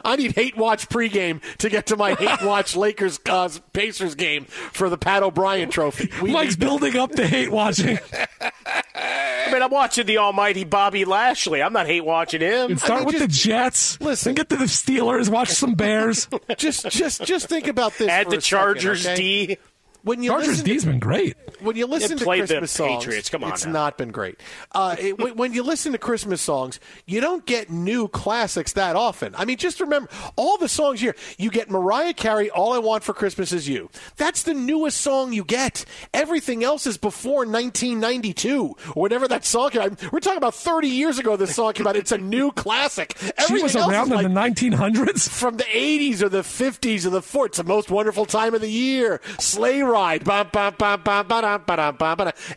I 0.04 0.16
need 0.16 0.32
hate 0.34 0.58
watch 0.58 0.90
pregame 0.90 1.42
to 1.60 1.70
get 1.70 1.88
to 1.88 1.96
my 1.96 2.16
hate 2.16 2.44
watch 2.44 2.76
Lakers 2.76 3.20
uh, 3.30 3.50
Pacers 3.72 4.16
game 4.16 4.46
for 4.46 4.90
the 4.90 4.98
Pat 4.98 5.22
O'Brien 5.22 5.70
Trophy. 5.70 6.10
We 6.22 6.32
Mike's 6.32 6.56
building 6.56 6.98
up 6.98 7.12
the 7.12 7.28
hate 7.28 7.52
watching. 7.52 8.00
I 8.42 9.52
mean, 9.52 9.62
I'm 9.62 9.70
watching 9.70 10.08
the 10.08 10.18
almighty 10.18 10.64
Bobby 10.64 11.06
Lashley. 11.06 11.62
I'm 11.62 11.72
not 11.74 11.86
hate 11.86 12.04
watching 12.04 12.42
him. 12.42 12.72
And 12.72 12.80
start 12.80 13.02
mean, 13.02 13.06
with 13.06 13.16
just- 13.18 13.28
the 13.28 13.50
Jets. 13.50 14.02
listen. 14.02 14.30
Then 14.30 14.36
get 14.36 14.50
to 14.50 14.58
the 14.58 14.66
Steelers. 14.66 15.30
Watch 15.30 15.50
some 15.50 15.76
Bears. 15.76 16.28
just 16.58 16.90
just 16.90 17.24
just 17.24 17.48
think 17.48 17.68
about 17.68 17.94
this. 17.98 18.08
Add 18.10 18.26
for 18.26 18.32
the 18.32 18.38
a 18.38 18.42
second, 18.42 18.58
Chargers 18.58 19.06
okay? 19.06 19.16
D. 19.16 19.58
When 20.06 20.24
you 20.24 20.30
Chargers 20.30 20.48
listen 20.48 20.66
to- 20.66 20.72
D's 20.72 20.86
been 20.86 21.00
great. 21.00 21.36
when 21.60 21.76
you 21.76 21.86
listen 21.88 22.18
to 22.18 22.24
Christmas 22.26 22.72
songs, 22.72 23.04
Patriots. 23.04 23.30
Come 23.30 23.44
on 23.44 23.52
it's 23.52 23.66
now. 23.66 23.72
not 23.74 23.98
been 23.98 24.12
great. 24.12 24.40
Uh, 24.72 24.96
it, 24.98 25.18
when- 25.20 25.36
when 25.36 25.54
you 25.54 25.62
listen 25.64 25.92
to 25.92 25.98
Christmas 25.98 26.42
songs, 26.42 26.80
you 27.06 27.20
don't 27.20 27.46
get 27.46 27.70
new 27.70 28.08
classics 28.08 28.72
that 28.74 28.96
often. 28.96 29.36
I 29.38 29.44
mean, 29.46 29.58
just 29.58 29.80
remember 29.82 30.08
all 30.38 30.58
the 30.58 30.70
songs 30.70 31.02
here. 31.02 31.16
You 31.38 31.50
get 31.50 31.70
Mariah 31.70 32.14
Carey, 32.14 32.50
"All 32.50 32.72
I 32.74 32.78
Want 32.78 33.04
for 33.04 33.14
Christmas 33.14 33.52
Is 33.52 33.68
You." 33.68 33.90
That's 34.16 34.44
the 34.44 34.54
newest 34.54 35.02
song 35.02 35.34
you 35.34 35.44
get. 35.44 35.84
Everything 36.14 36.64
else 36.64 36.86
is 36.88 36.98
before 36.98 37.46
1992 37.46 38.76
or 38.96 39.02
whatever 39.02 39.28
that 39.28 39.46
song 39.46 39.72
came 39.72 39.82
out. 39.82 40.12
We're 40.14 40.20
talking 40.20 40.38
about 40.38 40.56
30 40.56 40.88
years 40.88 41.18
ago. 41.20 41.36
This 41.36 41.56
song 41.56 41.74
came 41.74 41.88
out. 41.88 41.96
It's 41.96 42.12
a 42.12 42.18
new 42.18 42.52
classic. 42.52 43.18
She 43.46 43.54
Everything 43.54 43.64
was 43.64 43.76
else 43.76 43.92
around 43.92 44.06
is 44.14 44.26
in 44.26 44.34
like, 44.34 44.56
the 44.56 44.66
1900s. 44.70 45.30
from 45.30 45.58
the 45.58 45.64
80s 45.66 46.22
or 46.22 46.30
the 46.30 46.40
50s 46.42 47.06
or 47.06 47.10
the 47.12 47.22
40s. 47.22 47.46
It's 47.46 47.58
the 47.58 47.64
most 47.64 47.90
wonderful 47.92 48.26
time 48.26 48.54
of 48.56 48.62
the 48.62 48.70
year. 48.70 49.22
Sleigh 49.40 49.82
ride. 49.96 50.28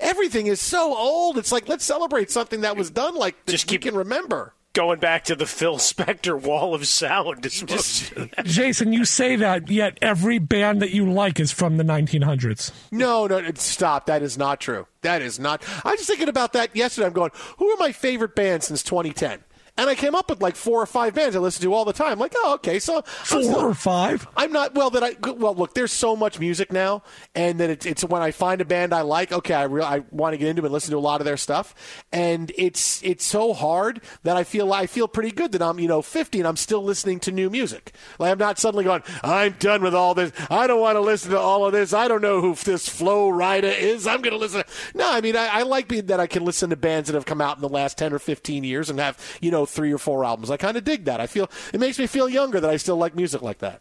Everything 0.00 0.46
is 0.46 0.60
so 0.60 0.96
old. 0.96 1.38
It's 1.38 1.52
like, 1.52 1.68
let's 1.68 1.84
celebrate 1.84 2.30
something 2.30 2.60
that 2.62 2.76
was 2.76 2.90
done 2.90 3.14
like 3.14 3.44
that 3.46 3.52
Just 3.52 3.66
we 3.70 3.74
keep- 3.78 3.82
can 3.82 3.94
remember. 3.94 4.54
Going 4.74 5.00
back 5.00 5.24
to 5.24 5.34
the 5.34 5.46
Phil 5.46 5.78
Spector 5.78 6.40
wall 6.40 6.72
of 6.74 6.86
sound. 6.86 7.44
is 7.44 7.68
most- 7.68 8.12
Jason, 8.44 8.92
you 8.92 9.04
say 9.04 9.34
that, 9.34 9.68
yet 9.70 9.98
every 10.00 10.38
band 10.38 10.82
that 10.82 10.90
you 10.90 11.10
like 11.10 11.40
is 11.40 11.50
from 11.50 11.78
the 11.78 11.82
1900s. 11.84 12.70
No, 12.92 13.26
no, 13.26 13.40
no, 13.40 13.50
stop. 13.54 14.06
That 14.06 14.22
is 14.22 14.38
not 14.38 14.60
true. 14.60 14.86
That 15.02 15.20
is 15.22 15.40
not. 15.40 15.64
I 15.84 15.92
was 15.92 16.06
thinking 16.06 16.28
about 16.28 16.52
that 16.52 16.76
yesterday. 16.76 17.06
I'm 17.08 17.12
going, 17.12 17.30
who 17.56 17.68
are 17.70 17.76
my 17.78 17.90
favorite 17.92 18.36
bands 18.36 18.66
since 18.68 18.82
2010? 18.84 19.40
And 19.78 19.88
I 19.88 19.94
came 19.94 20.14
up 20.14 20.28
with 20.28 20.42
like 20.42 20.56
four 20.56 20.82
or 20.82 20.86
five 20.86 21.14
bands 21.14 21.34
I 21.34 21.38
listen 21.38 21.62
to 21.62 21.72
all 21.72 21.84
the 21.86 21.92
time. 21.94 22.18
Like, 22.18 22.34
oh, 22.36 22.54
okay, 22.56 22.78
so 22.78 23.00
Four 23.02 23.42
still- 23.42 23.56
or 23.60 23.74
five. 23.74 24.26
I'm 24.36 24.52
not 24.52 24.74
well 24.74 24.90
that 24.90 25.02
I 25.02 25.16
well 25.32 25.54
look. 25.54 25.72
There's 25.74 25.92
so 25.92 26.14
much 26.16 26.38
music 26.38 26.72
now, 26.72 27.02
and 27.34 27.60
that 27.60 27.70
it's, 27.70 27.86
it's 27.86 28.04
when 28.04 28.20
I 28.20 28.32
find 28.32 28.60
a 28.60 28.64
band 28.64 28.92
I 28.92 29.02
like. 29.02 29.32
Okay, 29.32 29.54
I 29.54 29.62
re- 29.64 29.82
I 29.82 30.00
want 30.10 30.34
to 30.34 30.36
get 30.36 30.48
into 30.48 30.62
it 30.62 30.66
and 30.66 30.72
listen 30.72 30.90
to 30.90 30.98
a 30.98 31.00
lot 31.00 31.20
of 31.20 31.24
their 31.24 31.36
stuff, 31.36 31.74
and 32.12 32.50
it's 32.56 33.02
it's 33.04 33.24
so 33.24 33.52
hard 33.54 34.00
that 34.24 34.36
I 34.36 34.44
feel 34.44 34.72
I 34.72 34.86
feel 34.86 35.06
pretty 35.08 35.30
good 35.30 35.52
that 35.52 35.62
I'm 35.62 35.78
you 35.78 35.88
know 35.88 36.02
50 36.02 36.40
and 36.40 36.48
I'm 36.48 36.56
still 36.56 36.82
listening 36.82 37.20
to 37.20 37.32
new 37.32 37.48
music. 37.48 37.92
Like 38.18 38.32
I'm 38.32 38.38
not 38.38 38.58
suddenly 38.58 38.84
going. 38.84 39.02
I'm 39.22 39.52
done 39.60 39.82
with 39.82 39.94
all 39.94 40.14
this. 40.14 40.32
I 40.50 40.66
don't 40.66 40.80
want 40.80 40.96
to 40.96 41.00
listen 41.00 41.30
to 41.30 41.38
all 41.38 41.64
of 41.64 41.72
this. 41.72 41.92
I 41.92 42.08
don't 42.08 42.20
know 42.22 42.40
who 42.40 42.54
this 42.54 42.88
Flo 42.88 43.30
Rida 43.30 43.78
is. 43.78 44.06
I'm 44.08 44.22
going 44.22 44.32
to 44.32 44.38
listen. 44.38 44.64
No, 44.94 45.08
I 45.10 45.20
mean 45.20 45.36
I, 45.36 45.46
I 45.46 45.62
like 45.62 45.86
being 45.86 46.06
that 46.06 46.18
I 46.18 46.26
can 46.26 46.44
listen 46.44 46.70
to 46.70 46.76
bands 46.76 47.06
that 47.08 47.14
have 47.14 47.26
come 47.26 47.40
out 47.40 47.56
in 47.56 47.62
the 47.62 47.68
last 47.68 47.96
10 47.98 48.12
or 48.12 48.18
15 48.18 48.64
years 48.64 48.90
and 48.90 48.98
have 48.98 49.16
you 49.40 49.50
know 49.52 49.66
three 49.68 49.92
or 49.92 49.98
four 49.98 50.24
albums. 50.24 50.50
I 50.50 50.56
kind 50.56 50.76
of 50.76 50.84
dig 50.84 51.04
that. 51.04 51.20
I 51.20 51.26
feel 51.26 51.50
it 51.72 51.80
makes 51.80 51.98
me 51.98 52.06
feel 52.06 52.28
younger 52.28 52.60
that 52.60 52.70
I 52.70 52.76
still 52.76 52.96
like 52.96 53.14
music 53.14 53.42
like 53.42 53.58
that. 53.58 53.80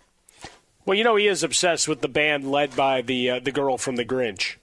well, 0.86 0.98
you 0.98 1.04
know, 1.04 1.16
he 1.16 1.28
is 1.28 1.44
obsessed 1.44 1.88
with 1.88 2.02
the 2.02 2.08
band 2.08 2.50
led 2.50 2.76
by 2.76 3.02
the 3.02 3.30
uh, 3.30 3.40
the 3.40 3.52
girl 3.52 3.78
from 3.78 3.96
The 3.96 4.06
Grinch. 4.06 4.56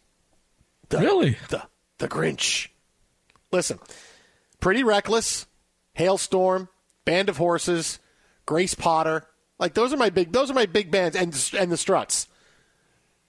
The, 0.90 0.98
Really? 0.98 1.36
The 1.48 1.64
the 1.98 2.08
Grinch. 2.08 2.68
Listen, 3.52 3.78
Pretty 4.60 4.82
Reckless, 4.84 5.46
Halestorm, 5.98 6.68
Band 7.04 7.28
of 7.28 7.36
Horses, 7.36 7.98
Grace 8.46 8.74
Potter. 8.74 9.26
Like 9.58 9.74
those 9.74 9.92
are 9.92 9.96
my 9.96 10.10
big 10.10 10.32
those 10.32 10.50
are 10.50 10.54
my 10.54 10.66
big 10.66 10.90
bands 10.90 11.16
and 11.16 11.28
and 11.58 11.70
the 11.72 11.76
Struts. 11.76 12.28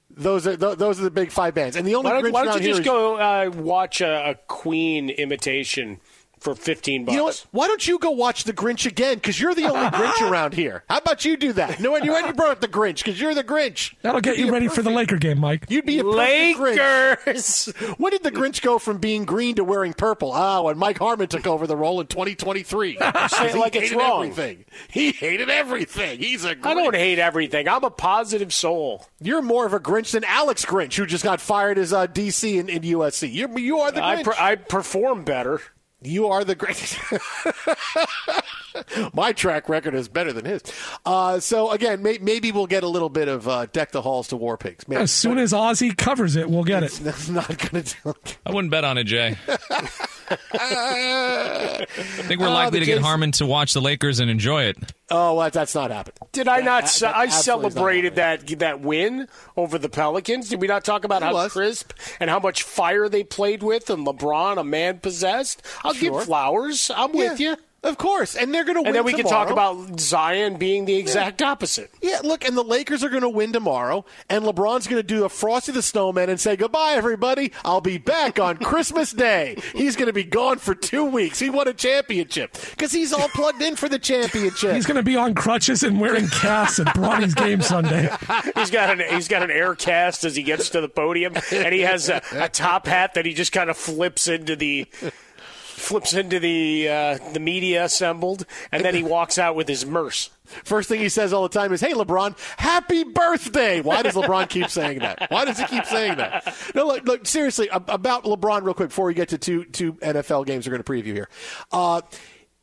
Those 0.09 0.47
are 0.47 0.55
th- 0.55 0.77
those 0.77 0.99
are 0.99 1.03
the 1.03 1.11
big 1.11 1.31
five 1.31 1.53
bands. 1.55 1.75
And 1.75 1.85
the 1.85 1.95
only 1.95 2.09
Why 2.09 2.13
don't, 2.13 2.23
Grinch 2.29 2.33
why 2.33 2.45
don't 2.45 2.61
you 2.61 2.67
just 2.69 2.79
is- 2.81 2.85
go 2.85 3.15
uh, 3.17 3.49
watch 3.53 4.01
a, 4.01 4.31
a 4.31 4.35
Queen 4.47 5.09
imitation 5.09 5.99
for 6.45 6.55
15 6.55 7.05
bucks? 7.05 7.13
You 7.13 7.17
know 7.19 7.25
what? 7.25 7.45
Why 7.51 7.67
don't 7.67 7.85
you 7.87 7.99
go 7.99 8.11
watch 8.11 8.43
The 8.45 8.53
Grinch 8.53 8.85
again? 8.85 9.15
Because 9.15 9.39
you're 9.39 9.53
the 9.55 9.65
only 9.65 9.89
Grinch 9.89 10.21
around 10.29 10.53
here. 10.53 10.83
How 10.89 10.99
about 10.99 11.25
you 11.25 11.35
do 11.35 11.51
that? 11.53 11.79
No, 11.81 11.97
you 11.97 12.11
already 12.11 12.31
brought 12.33 12.51
up 12.51 12.61
The 12.61 12.67
Grinch 12.67 13.03
because 13.03 13.19
you're 13.19 13.33
the 13.33 13.43
Grinch. 13.43 13.95
That'll 14.03 14.21
get 14.21 14.37
You'd 14.37 14.41
you 14.41 14.45
be 14.45 14.49
a 14.49 14.53
ready 14.53 14.67
for 14.69 14.81
the 14.83 14.91
Laker 14.91 15.17
game, 15.17 15.39
Mike. 15.39 15.65
You'd 15.69 15.85
be 15.85 15.99
a 15.99 16.03
perfect 16.03 16.59
Grinch. 16.59 16.77
Lakers! 17.25 17.73
When 17.97 18.11
did 18.11 18.23
the 18.23 18.31
Grinch 18.31 18.61
go 18.61 18.77
from 18.77 18.99
being 18.99 19.25
green 19.25 19.55
to 19.55 19.63
wearing 19.63 19.93
purple? 19.93 20.31
Ah, 20.31 20.61
when 20.61 20.77
Mike 20.77 20.99
Harmon 20.99 21.27
took 21.27 21.47
over 21.47 21.65
the 21.67 21.75
role 21.75 21.99
in 21.99 22.07
2023. 22.07 22.97
Say 23.27 23.45
it 23.47 23.51
He 23.51 23.57
like 23.59 23.75
it's 23.75 23.85
hated 23.89 23.97
wrong. 23.97 24.23
Everything. 24.27 24.65
He 24.89 25.11
hated 25.11 25.49
everything. 25.49 26.19
He's 26.19 26.45
a 26.45 26.55
Grinch. 26.55 26.65
I 26.65 26.73
don't 26.75 26.95
hate 26.95 27.19
everything. 27.19 27.67
I'm 27.67 27.83
a 27.83 27.89
positive 27.89 28.53
soul. 28.53 29.07
You're 29.19 29.41
more 29.41 29.65
of 29.65 29.73
a 29.73 29.79
Grinch 29.79 30.11
than 30.11 30.23
Alex 30.23 30.65
Grinch, 30.65 30.95
who 30.95 31.05
just 31.05 31.23
got 31.23 31.41
fired 31.41 31.77
as 31.77 31.91
uh, 31.93 32.05
DC 32.07 32.59
in, 32.59 32.69
in 32.69 32.81
USC. 32.83 33.33
You're, 33.33 33.57
you 33.57 33.79
are 33.79 33.91
the 33.91 34.03
I, 34.03 34.17
Grinch. 34.17 34.23
per- 34.25 34.35
I 34.37 34.55
perform 34.55 35.23
better. 35.23 35.61
You 36.05 36.27
are 36.27 36.43
the 36.43 36.55
greatest. 36.55 36.97
My 39.13 39.31
track 39.31 39.69
record 39.69 39.95
is 39.95 40.07
better 40.07 40.33
than 40.33 40.45
his. 40.45 40.61
Uh, 41.05 41.39
so 41.39 41.71
again, 41.71 42.03
may, 42.03 42.17
maybe 42.19 42.51
we'll 42.51 42.67
get 42.67 42.83
a 42.83 42.87
little 42.87 43.09
bit 43.09 43.27
of 43.27 43.47
uh, 43.47 43.65
deck 43.67 43.91
the 43.91 44.01
halls 44.01 44.27
to 44.29 44.37
war 44.37 44.57
pigs. 44.57 44.87
Maybe. 44.87 45.01
As 45.01 45.11
soon 45.11 45.37
as 45.37 45.53
Ozzy 45.53 45.95
covers 45.95 46.35
it, 46.35 46.49
we'll 46.49 46.63
get 46.63 46.83
it. 46.83 46.91
That's 47.01 47.29
not 47.29 47.47
going 47.47 47.83
to 47.83 47.95
do. 48.03 48.13
I 48.45 48.51
wouldn't 48.51 48.71
bet 48.71 48.83
on 48.83 48.97
it, 48.97 49.05
Jay. 49.05 49.37
I 50.29 51.85
think 52.23 52.39
we're 52.41 52.47
Oh, 52.47 52.51
likely 52.53 52.79
the 52.79 52.85
to 52.85 52.91
get 52.93 53.01
Harmon 53.01 53.31
to 53.33 53.45
watch 53.45 53.73
the 53.73 53.81
Lakers 53.81 54.19
and 54.19 54.29
enjoy 54.29 54.63
it. 54.63 54.77
Oh, 55.11 55.35
well, 55.35 55.49
that's 55.51 55.75
not 55.75 55.91
happening. 55.91 56.15
Did 56.31 56.47
I 56.47 56.61
not? 56.61 56.85
that- 56.85 56.93
that 57.01 57.15
I 57.15 57.23
absolutely 57.25 57.63
not 57.65 57.71
celebrated 57.73 58.15
that 58.15 58.47
that 58.59 58.81
win 58.81 59.27
over 59.55 59.77
the 59.77 59.89
Pelicans. 59.89 60.49
Did 60.49 60.61
we 60.61 60.67
not 60.67 60.83
talk 60.83 61.03
about 61.03 61.21
It 61.21 61.25
how 61.25 61.33
was. 61.33 61.51
crisp 61.51 61.93
and 62.19 62.29
how 62.29 62.39
much 62.39 62.63
fire 62.63 63.07
they 63.07 63.23
played 63.23 63.61
with, 63.63 63.89
and 63.89 64.05
LeBron, 64.05 64.57
a 64.57 64.63
man 64.63 64.99
possessed? 64.99 65.61
I'll 65.83 65.93
Sure. 65.93 66.11
give 66.19 66.23
flowers. 66.25 66.89
I'm 66.95 67.11
with 67.11 67.39
you. 67.39 67.55
Of 67.85 67.99
course, 67.99 68.35
and 68.35 68.51
they're 68.53 68.63
going 68.63 68.75
to 68.75 68.81
win. 68.81 68.87
And 68.87 68.95
then 68.95 69.05
we 69.05 69.13
can 69.13 69.27
talk 69.27 69.51
about 69.51 69.99
Zion 69.99 70.57
being 70.57 70.85
the 70.85 70.95
exact 70.95 71.43
opposite. 71.43 71.91
Yeah, 72.01 72.21
look, 72.23 72.43
and 72.43 72.57
the 72.57 72.63
Lakers 72.63 73.03
are 73.03 73.09
going 73.09 73.21
to 73.21 73.29
win 73.29 73.53
tomorrow, 73.53 74.05
and 74.27 74.43
LeBron's 74.43 74.87
going 74.87 74.99
to 74.99 75.03
do 75.07 75.23
a 75.23 75.29
Frosty 75.29 75.71
the 75.71 75.83
Snowman 75.83 76.29
and 76.29 76.39
say 76.39 76.55
goodbye, 76.55 76.93
everybody. 76.95 77.51
I'll 77.63 77.81
be 77.81 77.99
back 77.99 78.39
on 78.39 78.57
Christmas 78.63 79.11
Day. 79.11 79.57
He's 79.73 79.95
going 79.95 80.07
to 80.07 80.13
be 80.13 80.23
gone 80.23 80.57
for 80.57 80.73
two 80.73 81.05
weeks. 81.05 81.37
He 81.37 81.51
won 81.51 81.67
a 81.67 81.73
championship 81.73 82.57
because 82.71 82.91
he's 82.91 83.13
all 83.13 83.29
plugged 83.29 83.61
in 83.61 83.75
for 83.75 83.87
the 83.87 83.99
championship. 83.99 84.73
He's 84.73 84.87
going 84.87 84.97
to 84.97 85.03
be 85.03 85.15
on 85.15 85.35
crutches 85.35 85.83
and 85.83 85.99
wearing 85.99 86.27
casts 86.27 86.79
at 86.79 86.91
Bronny's 86.95 87.35
game 87.35 87.61
Sunday. 87.61 88.09
he's 88.55 88.71
got 88.71 88.89
an 88.89 89.15
he's 89.15 89.27
got 89.27 89.43
an 89.43 89.51
air 89.51 89.75
cast 89.75 90.23
as 90.23 90.35
he 90.35 90.41
gets 90.41 90.71
to 90.71 90.81
the 90.81 90.89
podium, 90.89 91.35
and 91.51 91.73
he 91.73 91.81
has 91.81 92.09
a, 92.09 92.21
a 92.33 92.49
top 92.49 92.87
hat 92.87 93.13
that 93.13 93.27
he 93.27 93.33
just 93.35 93.51
kind 93.51 93.69
of 93.69 93.77
flips 93.77 94.27
into 94.27 94.55
the 94.55 94.87
flips 95.75 96.13
into 96.13 96.39
the 96.39 96.89
uh, 96.89 97.17
the 97.33 97.39
media 97.39 97.85
assembled, 97.85 98.45
and 98.71 98.83
then 98.83 98.95
he 98.95 99.03
walks 99.15 99.37
out 99.37 99.55
with 99.55 99.67
his 99.67 99.85
merce. 99.85 100.29
First 100.63 100.89
thing 100.89 100.99
he 100.99 101.09
says 101.09 101.33
all 101.33 101.43
the 101.43 101.49
time 101.49 101.73
is, 101.73 101.81
"Hey, 101.81 101.93
LeBron, 101.93 102.37
happy 102.57 103.03
birthday!" 103.03 103.81
Why 103.81 104.01
does 104.01 104.13
LeBron 104.13 104.49
keep 104.49 104.69
saying 104.69 104.99
that? 104.99 105.29
Why 105.29 105.45
does 105.45 105.59
he 105.59 105.65
keep 105.65 105.85
saying 105.85 106.17
that? 106.17 106.55
No, 106.73 106.85
look, 106.85 107.05
look 107.05 107.25
seriously 107.25 107.67
about 107.71 108.23
LeBron, 108.23 108.63
real 108.63 108.73
quick, 108.73 108.89
before 108.89 109.05
we 109.05 109.13
get 109.13 109.29
to 109.29 109.37
two 109.37 109.65
two 109.65 109.93
NFL 109.93 110.45
games 110.45 110.67
we're 110.67 110.77
going 110.77 110.83
to 110.83 110.91
preview 110.91 111.13
here. 111.13 111.29
Uh, 111.71 112.01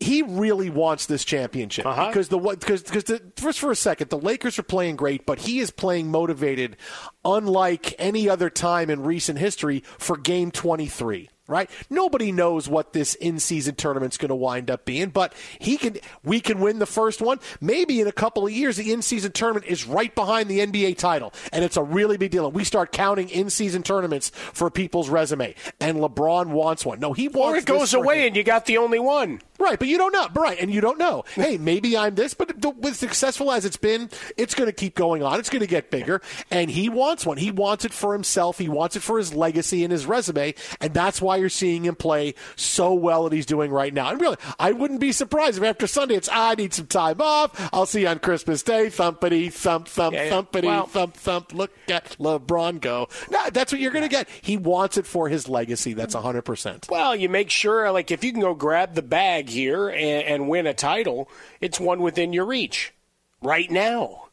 he 0.02 0.22
really 0.22 0.68
wants 0.68 1.06
this 1.06 1.24
championship 1.24 1.86
uh-huh. 1.86 2.08
because 2.08 2.28
the 2.28 2.38
because 2.38 2.82
because 2.82 3.04
the, 3.04 3.22
first 3.36 3.60
for 3.60 3.70
a 3.70 3.76
second 3.76 4.10
the 4.10 4.18
Lakers 4.18 4.58
are 4.58 4.64
playing 4.64 4.96
great, 4.96 5.24
but 5.26 5.40
he 5.40 5.60
is 5.60 5.70
playing 5.70 6.10
motivated, 6.10 6.76
unlike 7.24 7.94
any 7.98 8.28
other 8.28 8.50
time 8.50 8.90
in 8.90 9.02
recent 9.02 9.38
history 9.38 9.82
for 9.98 10.16
Game 10.16 10.50
Twenty 10.50 10.86
Three 10.86 11.28
right? 11.52 11.70
Nobody 11.90 12.32
knows 12.32 12.68
what 12.68 12.92
this 12.92 13.14
in-season 13.14 13.74
tournament's 13.76 14.16
going 14.16 14.30
to 14.30 14.34
wind 14.34 14.70
up 14.70 14.84
being, 14.84 15.10
but 15.10 15.34
he 15.58 15.76
can. 15.76 15.98
We 16.24 16.40
can 16.40 16.60
win 16.60 16.78
the 16.78 16.86
first 16.86 17.20
one. 17.20 17.38
Maybe 17.60 18.00
in 18.00 18.06
a 18.06 18.12
couple 18.12 18.46
of 18.46 18.52
years, 18.52 18.76
the 18.76 18.92
in-season 18.92 19.32
tournament 19.32 19.66
is 19.66 19.86
right 19.86 20.14
behind 20.14 20.48
the 20.48 20.60
NBA 20.60 20.96
title, 20.98 21.32
and 21.52 21.64
it's 21.64 21.76
a 21.76 21.82
really 21.82 22.16
big 22.16 22.30
deal. 22.30 22.46
And 22.46 22.54
we 22.54 22.64
start 22.64 22.92
counting 22.92 23.28
in-season 23.28 23.82
tournaments 23.82 24.30
for 24.30 24.70
people's 24.70 25.08
resume, 25.08 25.54
and 25.80 25.98
LeBron 25.98 26.46
wants 26.48 26.84
one. 26.86 26.98
No, 27.00 27.12
he 27.12 27.28
wants. 27.28 27.54
Or 27.54 27.56
it 27.56 27.66
goes 27.66 27.94
away 27.94 28.20
him. 28.22 28.28
and 28.28 28.36
you 28.36 28.44
got 28.44 28.66
the 28.66 28.78
only 28.78 28.98
one. 28.98 29.40
Right, 29.58 29.78
but 29.78 29.86
you 29.86 29.96
don't 29.96 30.12
know. 30.12 30.28
Right, 30.34 30.58
and 30.60 30.72
you 30.72 30.80
don't 30.80 30.98
know. 30.98 31.24
Hey, 31.42 31.58
maybe 31.58 31.96
I'm 31.96 32.14
this, 32.14 32.34
but 32.34 32.62
th- 32.62 32.74
with 32.76 32.94
successful 32.94 33.50
as 33.50 33.64
it's 33.64 33.76
been, 33.76 34.10
it's 34.36 34.54
going 34.54 34.66
to 34.68 34.72
keep 34.72 34.94
going 34.94 35.24
on. 35.24 35.40
It's 35.40 35.50
going 35.50 35.60
to 35.60 35.66
get 35.66 35.90
bigger, 35.90 36.20
and 36.52 36.70
he 36.70 36.88
wants 36.88 37.26
one. 37.26 37.36
He 37.36 37.50
wants 37.50 37.84
it 37.84 37.92
for 37.92 38.12
himself. 38.12 38.58
He 38.58 38.68
wants 38.68 38.94
it 38.94 39.00
for 39.02 39.18
his 39.18 39.34
legacy 39.34 39.82
and 39.82 39.90
his 39.90 40.06
resume, 40.06 40.54
and 40.80 40.94
that's 40.94 41.20
why 41.20 41.40
you're 41.42 41.50
seeing 41.50 41.84
him 41.84 41.94
play 41.96 42.34
so 42.56 42.94
well 42.94 43.24
that 43.24 43.34
he's 43.34 43.44
doing 43.46 43.70
right 43.70 43.92
now. 43.92 44.08
And 44.10 44.20
really, 44.20 44.36
I 44.58 44.72
wouldn't 44.72 45.00
be 45.00 45.12
surprised 45.12 45.58
if 45.58 45.64
after 45.64 45.86
Sunday 45.86 46.14
it's 46.14 46.28
I 46.32 46.54
need 46.54 46.72
some 46.72 46.86
time 46.86 47.20
off. 47.20 47.68
I'll 47.72 47.84
see 47.86 48.02
you 48.02 48.08
on 48.08 48.20
Christmas 48.20 48.62
Day. 48.62 48.86
Thumpity, 48.86 49.52
thump, 49.52 49.88
thump, 49.88 50.14
Yeah, 50.14 50.24
yeah. 50.24 50.30
thumpity, 50.30 50.88
thump, 50.88 51.14
thump. 51.14 51.52
Look 51.52 51.72
at 51.88 52.16
LeBron 52.18 52.80
go. 52.80 53.08
No, 53.30 53.50
that's 53.50 53.72
what 53.72 53.80
you're 53.80 53.92
going 53.92 54.04
to 54.04 54.08
get. 54.08 54.28
He 54.40 54.56
wants 54.56 54.96
it 54.96 55.06
for 55.06 55.28
his 55.28 55.48
legacy. 55.48 55.92
That's 55.92 56.14
100. 56.14 56.42
percent 56.42 56.86
Well, 56.90 57.14
you 57.16 57.28
make 57.28 57.50
sure, 57.50 57.90
like, 57.90 58.10
if 58.10 58.22
you 58.24 58.32
can 58.32 58.40
go 58.40 58.54
grab 58.54 58.94
the 58.94 59.02
bag 59.02 59.48
here 59.48 59.88
and, 59.88 60.00
and 60.24 60.48
win 60.48 60.66
a 60.66 60.74
title, 60.74 61.28
it's 61.60 61.80
one 61.80 62.00
within 62.00 62.32
your 62.32 62.44
reach 62.46 62.94
right 63.42 63.70
now. 63.70 64.28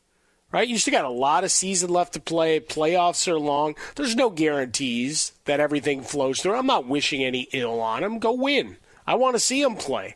Right? 0.51 0.67
You 0.67 0.79
still 0.79 0.93
got 0.93 1.05
a 1.05 1.09
lot 1.09 1.43
of 1.43 1.51
season 1.51 1.91
left 1.91 2.13
to 2.13 2.19
play. 2.19 2.59
Playoffs 2.59 3.27
are 3.27 3.39
long. 3.39 3.75
There's 3.95 4.15
no 4.15 4.31
guarantees 4.31 5.33
that 5.45 5.59
everything 5.59 6.01
flows 6.01 6.41
through. 6.41 6.55
I'm 6.55 6.65
not 6.65 6.87
wishing 6.87 7.23
any 7.23 7.47
ill 7.53 7.79
on 7.79 8.03
him. 8.03 8.17
Go 8.17 8.33
win. 8.33 8.77
I 9.05 9.15
want 9.15 9.35
to 9.35 9.39
see 9.39 9.61
him 9.61 9.75
play. 9.75 10.15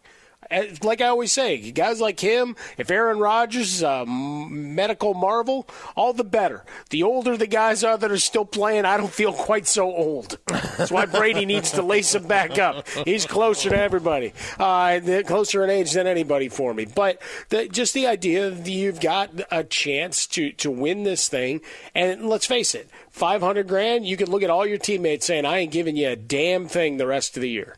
Uh, 0.51 0.63
Like 0.81 1.01
I 1.01 1.07
always 1.07 1.31
say, 1.31 1.71
guys 1.71 1.99
like 2.01 2.19
him, 2.19 2.55
if 2.77 2.89
Aaron 2.91 3.19
Rodgers 3.19 3.73
is 3.75 3.83
a 3.83 4.05
medical 4.05 5.13
marvel, 5.13 5.67
all 5.95 6.13
the 6.13 6.23
better. 6.23 6.63
The 6.89 7.03
older 7.03 7.37
the 7.37 7.47
guys 7.47 7.83
are 7.83 7.97
that 7.97 8.11
are 8.11 8.17
still 8.17 8.45
playing, 8.45 8.85
I 8.85 8.97
don't 8.97 9.11
feel 9.11 9.33
quite 9.33 9.67
so 9.67 9.85
old. 9.85 10.37
That's 10.47 10.91
why 10.91 11.05
Brady 11.05 11.45
needs 11.45 11.71
to 11.71 11.81
lace 11.81 12.15
him 12.15 12.27
back 12.27 12.57
up. 12.57 12.87
He's 13.05 13.25
closer 13.25 13.69
to 13.69 13.77
everybody, 13.77 14.33
uh, 14.59 14.99
closer 15.25 15.63
in 15.63 15.69
age 15.69 15.91
than 15.93 16.07
anybody 16.07 16.49
for 16.49 16.73
me. 16.73 16.85
But 16.85 17.21
the, 17.49 17.67
just 17.67 17.93
the 17.93 18.07
idea 18.07 18.49
that 18.49 18.69
you've 18.69 18.99
got 18.99 19.29
a 19.51 19.63
chance 19.63 20.27
to, 20.27 20.51
to 20.53 20.71
win 20.71 21.03
this 21.03 21.27
thing, 21.29 21.61
and 21.95 22.27
let's 22.27 22.45
face 22.45 22.75
it, 22.75 22.89
500 23.11 23.67
grand, 23.67 24.05
you 24.05 24.17
could 24.17 24.29
look 24.29 24.43
at 24.43 24.49
all 24.49 24.65
your 24.65 24.77
teammates 24.77 25.25
saying, 25.25 25.45
I 25.45 25.59
ain't 25.59 25.71
giving 25.71 25.95
you 25.95 26.09
a 26.09 26.15
damn 26.15 26.67
thing 26.67 26.97
the 26.97 27.07
rest 27.07 27.37
of 27.37 27.41
the 27.41 27.49
year. 27.49 27.75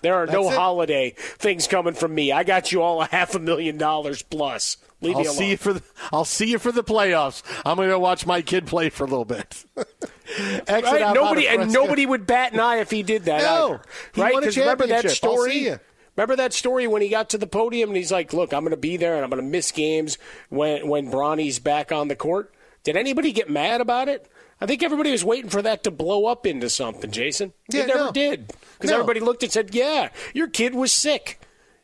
There 0.00 0.14
are 0.14 0.26
no 0.26 0.50
it. 0.50 0.56
holiday 0.56 1.14
things 1.16 1.66
coming 1.66 1.94
from 1.94 2.14
me. 2.14 2.30
I 2.32 2.44
got 2.44 2.70
you 2.72 2.82
all 2.82 3.02
a 3.02 3.06
half 3.06 3.34
a 3.34 3.38
million 3.38 3.78
dollars 3.78 4.22
plus. 4.22 4.76
Leave 5.00 5.16
I'll 5.16 5.24
see 5.24 5.50
you 5.50 5.56
for 5.56 5.74
the, 5.74 5.82
I'll 6.12 6.24
see 6.24 6.50
you 6.50 6.58
for 6.58 6.72
the 6.72 6.82
playoffs. 6.82 7.42
I'm 7.64 7.76
going 7.76 7.90
to 7.90 7.98
watch 7.98 8.26
my 8.26 8.42
kid 8.42 8.66
play 8.66 8.90
for 8.90 9.04
a 9.04 9.06
little 9.06 9.24
bit. 9.24 9.64
Right? 10.68 11.14
Nobody 11.14 11.48
and 11.48 11.72
nobody 11.72 12.04
would 12.04 12.26
bat 12.26 12.52
an 12.52 12.60
eye 12.60 12.80
if 12.80 12.90
he 12.90 13.02
did 13.02 13.24
that. 13.24 13.40
No. 13.40 13.80
right? 14.14 14.34
won 14.34 14.42
a 14.42 14.46
'Cause 14.46 14.58
remember 14.58 14.86
that 14.88 15.10
story? 15.10 15.74
Remember 16.16 16.36
that 16.36 16.52
story 16.52 16.86
when 16.86 17.00
he 17.00 17.08
got 17.08 17.30
to 17.30 17.38
the 17.38 17.46
podium 17.46 17.88
and 17.88 17.96
he's 17.96 18.12
like, 18.12 18.34
"Look, 18.34 18.52
I'm 18.52 18.60
going 18.60 18.72
to 18.72 18.76
be 18.76 18.98
there 18.98 19.14
and 19.14 19.24
I'm 19.24 19.30
going 19.30 19.42
to 19.42 19.48
miss 19.48 19.72
games 19.72 20.18
when 20.50 20.86
when 20.86 21.10
Bronny's 21.10 21.58
back 21.58 21.92
on 21.92 22.08
the 22.08 22.14
court." 22.16 22.52
Did 22.84 22.96
anybody 22.96 23.32
get 23.32 23.48
mad 23.48 23.80
about 23.80 24.08
it? 24.08 24.30
I 24.60 24.66
think 24.66 24.82
everybody 24.82 25.12
was 25.12 25.24
waiting 25.24 25.50
for 25.50 25.62
that 25.62 25.84
to 25.84 25.90
blow 25.90 26.26
up 26.26 26.44
into 26.46 26.68
something, 26.68 27.10
Jason. 27.10 27.52
Yeah, 27.70 27.82
it 27.82 27.86
never 27.88 28.04
no. 28.06 28.12
did. 28.12 28.48
Because 28.76 28.90
No. 28.90 28.96
everybody 28.96 29.20
looked 29.20 29.42
and 29.42 29.52
said, 29.52 29.74
"Yeah, 29.74 30.08
your 30.34 30.48
kid 30.48 30.74
was 30.74 30.92
sick." 30.92 31.40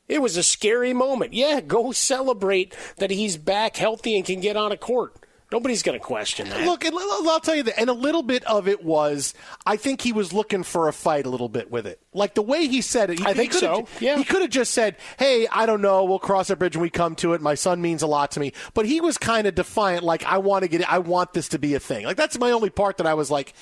It 0.09 0.21
was 0.21 0.37
a 0.37 0.43
scary 0.43 0.93
moment. 0.93 1.33
Yeah, 1.33 1.61
go 1.61 1.93
celebrate 1.93 2.77
that 2.99 3.11
he's 3.11 3.37
back 3.39 3.77
healthy 3.77 4.17
and 4.17 4.25
can 4.25 4.41
get 4.41 4.57
on 4.57 4.71
a 4.73 4.77
court. 4.77 5.15
Nobody's 5.55 5.85
going 5.85 5.97
to 5.97 6.05
question 6.05 6.49
that. 6.49 6.67
Look, 6.67 6.85
and 6.85 6.97
I'll 6.99 7.39
tell 7.39 7.55
you 7.55 7.63
that, 7.63 7.79
and 7.79 7.89
a 7.89 7.93
little 7.93 8.25
bit 8.25 8.43
of 8.43 8.67
it 8.67 8.83
was, 8.83 9.35
I 9.65 9.77
think 9.77 10.01
he 10.01 10.13
was 10.13 10.33
looking 10.33 10.65
for 10.65 10.89
a 10.89 10.93
fight 10.93 11.27
a 11.27 11.31
little 11.31 11.49
bit 11.49 11.71
with 11.71 11.87
it. 11.87 12.01
Like 12.13 12.35
the 12.35 12.43
way 12.43 12.67
he 12.67 12.81
said 12.81 13.11
it, 13.11 13.21
he, 13.21 13.25
I 13.25 13.35
think 13.35 13.53
so, 13.53 13.87
yeah. 14.01 14.17
he 14.19 14.25
could 14.25 14.41
have 14.41 14.51
just 14.51 14.73
said, 14.73 14.97
"Hey, 15.17 15.47
I 15.47 15.65
don't 15.67 15.81
know. 15.81 16.03
We'll 16.03 16.19
cross 16.19 16.49
that 16.49 16.59
bridge 16.59 16.75
when 16.75 16.83
we 16.83 16.91
come 16.91 17.15
to 17.17 17.35
it. 17.35 17.41
My 17.41 17.55
son 17.55 17.81
means 17.81 18.03
a 18.03 18.09
lot 18.09 18.33
to 18.33 18.41
me." 18.41 18.53
But 18.75 18.87
he 18.87 19.01
was 19.01 19.17
kind 19.17 19.47
of 19.47 19.55
defiant, 19.55 20.03
like, 20.03 20.25
"I 20.25 20.39
want 20.39 20.65
to 20.65 20.69
get, 20.69 20.81
it. 20.81 20.93
I 20.93 20.99
want 20.99 21.35
this 21.35 21.51
to 21.51 21.59
be 21.61 21.75
a 21.75 21.81
thing." 21.81 22.05
Like 22.05 22.17
that's 22.17 22.37
my 22.37 22.51
only 22.51 22.71
part 22.71 22.97
that 22.97 23.07
I 23.07 23.15
was 23.15 23.31
like. 23.31 23.55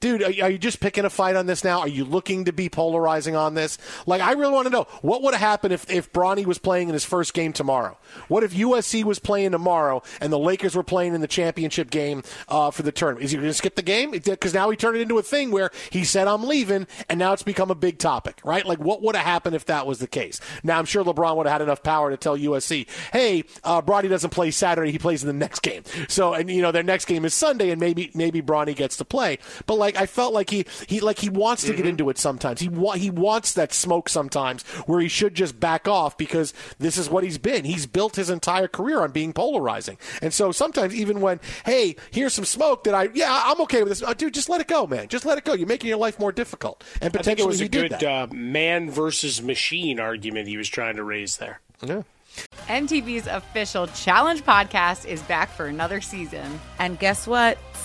Dude, 0.00 0.22
are, 0.22 0.50
you 0.50 0.56
just 0.56 0.80
picking 0.80 1.04
a 1.04 1.10
fight 1.10 1.36
on 1.36 1.44
this 1.44 1.62
now? 1.62 1.80
Are 1.80 1.88
you 1.88 2.06
looking 2.06 2.46
to 2.46 2.54
be 2.54 2.70
polarizing 2.70 3.36
on 3.36 3.52
this? 3.52 3.76
Like, 4.06 4.22
I 4.22 4.32
really 4.32 4.54
want 4.54 4.64
to 4.64 4.70
know 4.70 4.84
what 5.02 5.22
would 5.22 5.34
have 5.34 5.42
happened 5.42 5.74
if, 5.74 5.90
if 5.90 6.10
Bronny 6.10 6.46
was 6.46 6.56
playing 6.56 6.88
in 6.88 6.94
his 6.94 7.04
first 7.04 7.34
game 7.34 7.52
tomorrow? 7.52 7.98
What 8.28 8.42
if 8.42 8.54
USC 8.54 9.04
was 9.04 9.18
playing 9.18 9.50
tomorrow 9.50 10.02
and 10.18 10.32
the 10.32 10.38
Lakers 10.38 10.74
were 10.74 10.82
playing 10.82 11.14
in 11.14 11.20
the 11.20 11.28
championship 11.28 11.90
game 11.90 12.22
uh, 12.48 12.70
for 12.70 12.82
the 12.82 12.92
tournament? 12.92 13.26
Is 13.26 13.32
he 13.32 13.36
going 13.36 13.50
to 13.50 13.54
skip 13.54 13.76
the 13.76 13.82
game? 13.82 14.12
Because 14.12 14.54
now 14.54 14.70
he 14.70 14.76
turned 14.76 14.96
it 14.96 15.02
into 15.02 15.18
a 15.18 15.22
thing 15.22 15.50
where 15.50 15.70
he 15.90 16.04
said, 16.04 16.26
I'm 16.26 16.44
leaving, 16.44 16.86
and 17.10 17.18
now 17.18 17.34
it's 17.34 17.42
become 17.42 17.70
a 17.70 17.74
big 17.74 17.98
topic, 17.98 18.40
right? 18.42 18.64
Like, 18.64 18.78
what 18.78 19.02
would 19.02 19.16
have 19.16 19.26
happened 19.26 19.54
if 19.54 19.66
that 19.66 19.86
was 19.86 19.98
the 19.98 20.08
case? 20.08 20.40
Now, 20.62 20.78
I'm 20.78 20.86
sure 20.86 21.04
LeBron 21.04 21.36
would 21.36 21.46
have 21.46 21.52
had 21.52 21.62
enough 21.62 21.82
power 21.82 22.08
to 22.08 22.16
tell 22.16 22.38
USC, 22.38 22.86
hey, 23.12 23.44
uh, 23.64 23.82
Bronny 23.82 24.08
doesn't 24.08 24.30
play 24.30 24.50
Saturday, 24.50 24.92
he 24.92 24.98
plays 24.98 25.22
in 25.22 25.26
the 25.26 25.34
next 25.34 25.60
game. 25.60 25.82
So, 26.08 26.32
and, 26.32 26.50
you 26.50 26.62
know, 26.62 26.72
their 26.72 26.82
next 26.82 27.04
game 27.04 27.26
is 27.26 27.34
Sunday, 27.34 27.68
and 27.68 27.78
maybe 27.78 28.10
maybe 28.14 28.40
Bronny 28.40 28.74
gets 28.74 28.96
to 28.96 29.04
play. 29.04 29.38
But, 29.66 29.74
like, 29.74 29.89
I 29.96 30.06
felt 30.06 30.32
like 30.32 30.50
he, 30.50 30.66
he 30.86 31.00
like 31.00 31.18
he 31.18 31.28
wants 31.28 31.64
to 31.64 31.74
get 31.74 31.86
into 31.86 32.10
it 32.10 32.18
sometimes. 32.18 32.60
He, 32.60 32.68
wa- 32.68 32.94
he 32.94 33.10
wants 33.10 33.52
that 33.54 33.72
smoke 33.72 34.08
sometimes 34.08 34.62
where 34.86 35.00
he 35.00 35.08
should 35.08 35.34
just 35.34 35.58
back 35.60 35.88
off 35.88 36.16
because 36.18 36.52
this 36.78 36.96
is 36.96 37.08
what 37.08 37.24
he's 37.24 37.38
been. 37.38 37.64
He's 37.64 37.86
built 37.86 38.16
his 38.16 38.30
entire 38.30 38.68
career 38.68 39.00
on 39.00 39.12
being 39.12 39.32
polarizing. 39.32 39.98
And 40.22 40.32
so 40.34 40.52
sometimes 40.52 40.94
even 40.94 41.20
when, 41.20 41.40
hey, 41.64 41.96
here's 42.10 42.34
some 42.34 42.44
smoke 42.44 42.84
that 42.84 42.94
I, 42.94 43.08
yeah, 43.14 43.42
I'm 43.44 43.60
okay 43.62 43.82
with 43.82 43.90
this. 43.90 44.02
Oh, 44.02 44.14
dude, 44.14 44.34
just 44.34 44.48
let 44.48 44.60
it 44.60 44.68
go, 44.68 44.86
man. 44.86 45.08
Just 45.08 45.24
let 45.24 45.38
it 45.38 45.44
go. 45.44 45.52
You're 45.52 45.66
making 45.66 45.88
your 45.88 45.98
life 45.98 46.18
more 46.18 46.32
difficult. 46.32 46.84
And 47.00 47.16
I 47.16 47.22
think 47.22 47.40
it 47.40 47.42
potentially 47.44 47.48
was 47.48 47.60
a 47.60 47.68
good 47.68 48.04
uh, 48.04 48.26
man 48.32 48.90
versus 48.90 49.42
machine 49.42 50.00
argument 50.00 50.48
he 50.48 50.56
was 50.56 50.68
trying 50.68 50.96
to 50.96 51.04
raise 51.04 51.36
there. 51.38 51.60
Yeah. 51.82 52.02
MTV's 52.68 53.26
official 53.26 53.88
Challenge 53.88 54.44
podcast 54.44 55.04
is 55.06 55.20
back 55.22 55.50
for 55.50 55.66
another 55.66 56.00
season. 56.00 56.60
And 56.78 56.98
guess 56.98 57.26
what? 57.26 57.58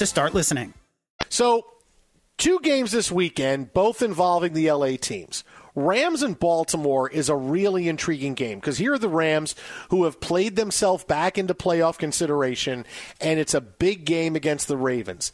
to 0.00 0.06
start 0.06 0.34
listening. 0.34 0.72
So, 1.28 1.66
two 2.38 2.58
games 2.60 2.90
this 2.90 3.12
weekend, 3.12 3.74
both 3.74 4.00
involving 4.02 4.54
the 4.54 4.72
LA 4.72 4.96
teams. 4.96 5.44
Rams 5.74 6.22
and 6.22 6.38
Baltimore 6.38 7.08
is 7.08 7.28
a 7.28 7.36
really 7.36 7.86
intriguing 7.86 8.32
game 8.32 8.58
because 8.58 8.78
here 8.78 8.94
are 8.94 8.98
the 8.98 9.08
Rams 9.08 9.54
who 9.90 10.04
have 10.04 10.18
played 10.18 10.56
themselves 10.56 11.04
back 11.04 11.36
into 11.36 11.54
playoff 11.54 11.98
consideration, 11.98 12.86
and 13.20 13.38
it's 13.38 13.52
a 13.52 13.60
big 13.60 14.06
game 14.06 14.36
against 14.36 14.68
the 14.68 14.76
Ravens. 14.76 15.32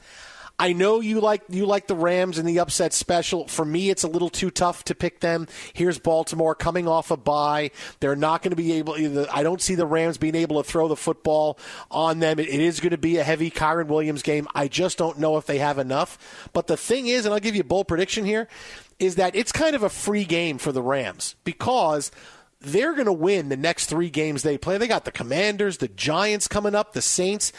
I 0.58 0.72
know 0.72 1.00
you 1.00 1.20
like 1.20 1.42
you 1.50 1.66
like 1.66 1.86
the 1.86 1.94
Rams 1.94 2.38
and 2.38 2.48
the 2.48 2.60
upset 2.60 2.94
special. 2.94 3.46
For 3.46 3.64
me, 3.64 3.90
it's 3.90 4.04
a 4.04 4.08
little 4.08 4.30
too 4.30 4.50
tough 4.50 4.84
to 4.84 4.94
pick 4.94 5.20
them. 5.20 5.48
Here's 5.74 5.98
Baltimore 5.98 6.54
coming 6.54 6.88
off 6.88 7.10
a 7.10 7.16
bye. 7.16 7.72
They're 8.00 8.16
not 8.16 8.42
going 8.42 8.50
to 8.50 8.56
be 8.56 8.72
able. 8.72 8.94
I 9.30 9.42
don't 9.42 9.60
see 9.60 9.74
the 9.74 9.86
Rams 9.86 10.16
being 10.16 10.34
able 10.34 10.62
to 10.62 10.68
throw 10.68 10.88
the 10.88 10.96
football 10.96 11.58
on 11.90 12.20
them. 12.20 12.38
It 12.38 12.48
is 12.48 12.80
going 12.80 12.92
to 12.92 12.98
be 12.98 13.18
a 13.18 13.24
heavy 13.24 13.50
Kyren 13.50 13.88
Williams 13.88 14.22
game. 14.22 14.48
I 14.54 14.68
just 14.68 14.96
don't 14.96 15.18
know 15.18 15.36
if 15.36 15.44
they 15.44 15.58
have 15.58 15.78
enough. 15.78 16.48
But 16.54 16.68
the 16.68 16.76
thing 16.76 17.06
is, 17.06 17.26
and 17.26 17.34
I'll 17.34 17.40
give 17.40 17.54
you 17.54 17.60
a 17.60 17.64
bold 17.64 17.88
prediction 17.88 18.24
here, 18.24 18.48
is 18.98 19.16
that 19.16 19.36
it's 19.36 19.52
kind 19.52 19.76
of 19.76 19.82
a 19.82 19.90
free 19.90 20.24
game 20.24 20.56
for 20.56 20.72
the 20.72 20.82
Rams 20.82 21.34
because 21.44 22.10
they're 22.60 22.94
going 22.94 23.06
to 23.06 23.12
win 23.12 23.50
the 23.50 23.56
next 23.58 23.86
three 23.86 24.08
games 24.08 24.42
they 24.42 24.56
play. 24.56 24.78
They 24.78 24.88
got 24.88 25.04
the 25.04 25.12
Commanders, 25.12 25.78
the 25.78 25.88
Giants 25.88 26.48
coming 26.48 26.74
up, 26.74 26.94
the 26.94 27.02
Saints. 27.02 27.52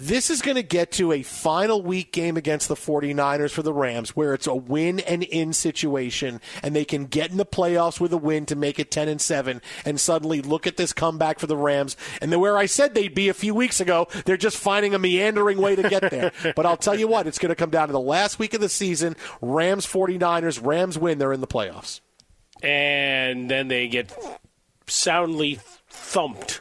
This 0.00 0.30
is 0.30 0.42
going 0.42 0.54
to 0.54 0.62
get 0.62 0.92
to 0.92 1.10
a 1.10 1.24
final 1.24 1.82
week 1.82 2.12
game 2.12 2.36
against 2.36 2.68
the 2.68 2.76
49ers 2.76 3.50
for 3.50 3.64
the 3.64 3.72
Rams 3.72 4.14
where 4.14 4.32
it's 4.32 4.46
a 4.46 4.54
win 4.54 5.00
and 5.00 5.24
in 5.24 5.52
situation 5.52 6.40
and 6.62 6.76
they 6.76 6.84
can 6.84 7.06
get 7.06 7.32
in 7.32 7.36
the 7.36 7.44
playoffs 7.44 7.98
with 7.98 8.12
a 8.12 8.16
win 8.16 8.46
to 8.46 8.54
make 8.54 8.78
it 8.78 8.92
10 8.92 9.08
and 9.08 9.20
7 9.20 9.60
and 9.84 9.98
suddenly 9.98 10.40
look 10.40 10.68
at 10.68 10.76
this 10.76 10.92
comeback 10.92 11.40
for 11.40 11.48
the 11.48 11.56
Rams. 11.56 11.96
And 12.20 12.32
where 12.40 12.56
I 12.56 12.66
said 12.66 12.94
they'd 12.94 13.12
be 13.12 13.28
a 13.28 13.34
few 13.34 13.56
weeks 13.56 13.80
ago 13.80 14.06
they're 14.24 14.36
just 14.36 14.56
finding 14.56 14.94
a 14.94 15.00
meandering 15.00 15.58
way 15.58 15.74
to 15.74 15.88
get 15.88 16.12
there. 16.12 16.30
But 16.54 16.64
I'll 16.64 16.76
tell 16.76 16.96
you 16.96 17.08
what 17.08 17.26
it's 17.26 17.38
going 17.38 17.50
to 17.50 17.56
come 17.56 17.70
down 17.70 17.88
to 17.88 17.92
the 17.92 17.98
last 17.98 18.38
week 18.38 18.54
of 18.54 18.60
the 18.60 18.68
season. 18.68 19.16
Rams 19.42 19.84
49ers 19.84 20.64
Rams 20.64 20.96
win 20.96 21.18
they're 21.18 21.32
in 21.32 21.40
the 21.40 21.48
playoffs. 21.48 22.00
And 22.62 23.50
then 23.50 23.66
they 23.66 23.88
get 23.88 24.16
soundly 24.86 25.58
thumped 25.88 26.60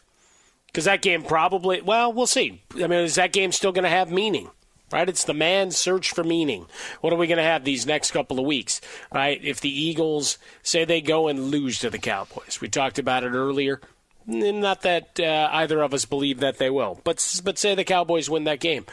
because 0.77 0.85
that 0.85 1.01
game 1.01 1.23
probably, 1.23 1.81
well, 1.81 2.13
we'll 2.13 2.27
see. 2.27 2.61
I 2.75 2.85
mean, 2.85 2.99
is 2.99 3.15
that 3.15 3.33
game 3.33 3.51
still 3.51 3.71
going 3.71 3.81
to 3.81 3.89
have 3.89 4.11
meaning? 4.11 4.51
Right? 4.91 5.09
It's 5.09 5.23
the 5.23 5.33
man's 5.33 5.75
search 5.75 6.11
for 6.11 6.23
meaning. 6.23 6.67
What 7.01 7.11
are 7.11 7.15
we 7.15 7.25
going 7.25 7.39
to 7.39 7.43
have 7.43 7.63
these 7.63 7.87
next 7.87 8.11
couple 8.11 8.39
of 8.39 8.45
weeks? 8.45 8.79
Right? 9.11 9.43
If 9.43 9.59
the 9.59 9.71
Eagles 9.71 10.37
say 10.61 10.85
they 10.85 11.01
go 11.01 11.29
and 11.29 11.45
lose 11.45 11.79
to 11.79 11.89
the 11.89 11.97
Cowboys, 11.97 12.61
we 12.61 12.67
talked 12.67 12.99
about 12.99 13.23
it 13.23 13.31
earlier. 13.31 13.81
Not 14.27 14.83
that 14.83 15.19
uh, 15.19 15.49
either 15.51 15.81
of 15.81 15.95
us 15.95 16.05
believe 16.05 16.41
that 16.41 16.59
they 16.59 16.69
will, 16.69 17.01
but 17.03 17.41
but 17.43 17.57
say 17.57 17.73
the 17.73 17.83
Cowboys 17.83 18.29
win 18.29 18.43
that 18.43 18.59
game 18.59 18.85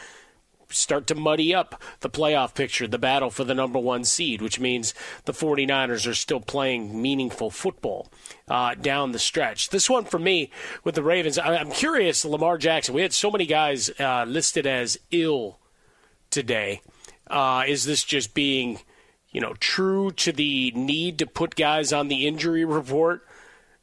start 0.69 1.07
to 1.07 1.15
muddy 1.15 1.53
up 1.53 1.81
the 2.01 2.09
playoff 2.09 2.53
picture, 2.53 2.87
the 2.87 2.97
battle 2.97 3.29
for 3.29 3.43
the 3.43 3.53
number 3.53 3.79
one 3.79 4.03
seed, 4.03 4.41
which 4.41 4.59
means 4.59 4.93
the 5.25 5.33
49ers 5.33 6.07
are 6.07 6.13
still 6.13 6.39
playing 6.39 7.01
meaningful 7.01 7.49
football 7.49 8.07
uh, 8.47 8.75
down 8.75 9.11
the 9.11 9.19
stretch. 9.19 9.69
This 9.69 9.89
one 9.89 10.05
for 10.05 10.19
me 10.19 10.51
with 10.83 10.95
the 10.95 11.03
Ravens, 11.03 11.37
I, 11.37 11.55
am 11.55 11.71
curious, 11.71 12.25
Lamar 12.25 12.57
Jackson, 12.57 12.95
we 12.95 13.01
had 13.01 13.13
so 13.13 13.31
many 13.31 13.45
guys 13.45 13.89
uh, 13.99 14.25
listed 14.25 14.65
as 14.65 14.97
ill 15.11 15.59
today. 16.29 16.81
Uh, 17.27 17.63
is 17.67 17.85
this 17.85 18.03
just 18.03 18.33
being, 18.33 18.79
you 19.29 19.41
know, 19.41 19.53
true 19.59 20.11
to 20.11 20.31
the 20.31 20.71
need 20.71 21.19
to 21.19 21.25
put 21.25 21.55
guys 21.55 21.91
on 21.91 22.07
the 22.07 22.27
injury 22.27 22.65
report? 22.65 23.25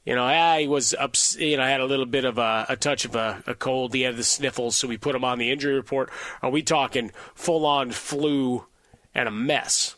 You 0.05 0.17
know, 0.17 0.57
he 0.59 0.67
was 0.67 0.95
up. 0.95 1.15
You 1.39 1.57
know, 1.57 1.65
had 1.65 1.81
a 1.81 1.87
little 1.87 2.07
bit 2.07 2.25
of 2.25 2.39
a, 2.39 2.67
a 2.69 2.77
touch 2.77 3.05
of 3.05 3.15
a, 3.15 3.43
a, 3.47 3.55
cold. 3.55 3.95
He 3.95 4.03
had 4.03 4.17
the 4.17 4.25
sniffles, 4.25 4.77
so 4.77 4.89
we 4.89 4.97
put 4.97 5.15
him 5.15 5.25
on 5.25 5.39
the 5.39 5.51
injury 5.51 5.75
report. 5.75 6.11
Are 6.43 6.51
we 6.51 6.63
talking 6.63 7.13
full 7.35 7.65
on 7.65 7.93
flu 7.93 8.67
and 9.15 9.29
a 9.29 9.33
mess? 9.33 9.97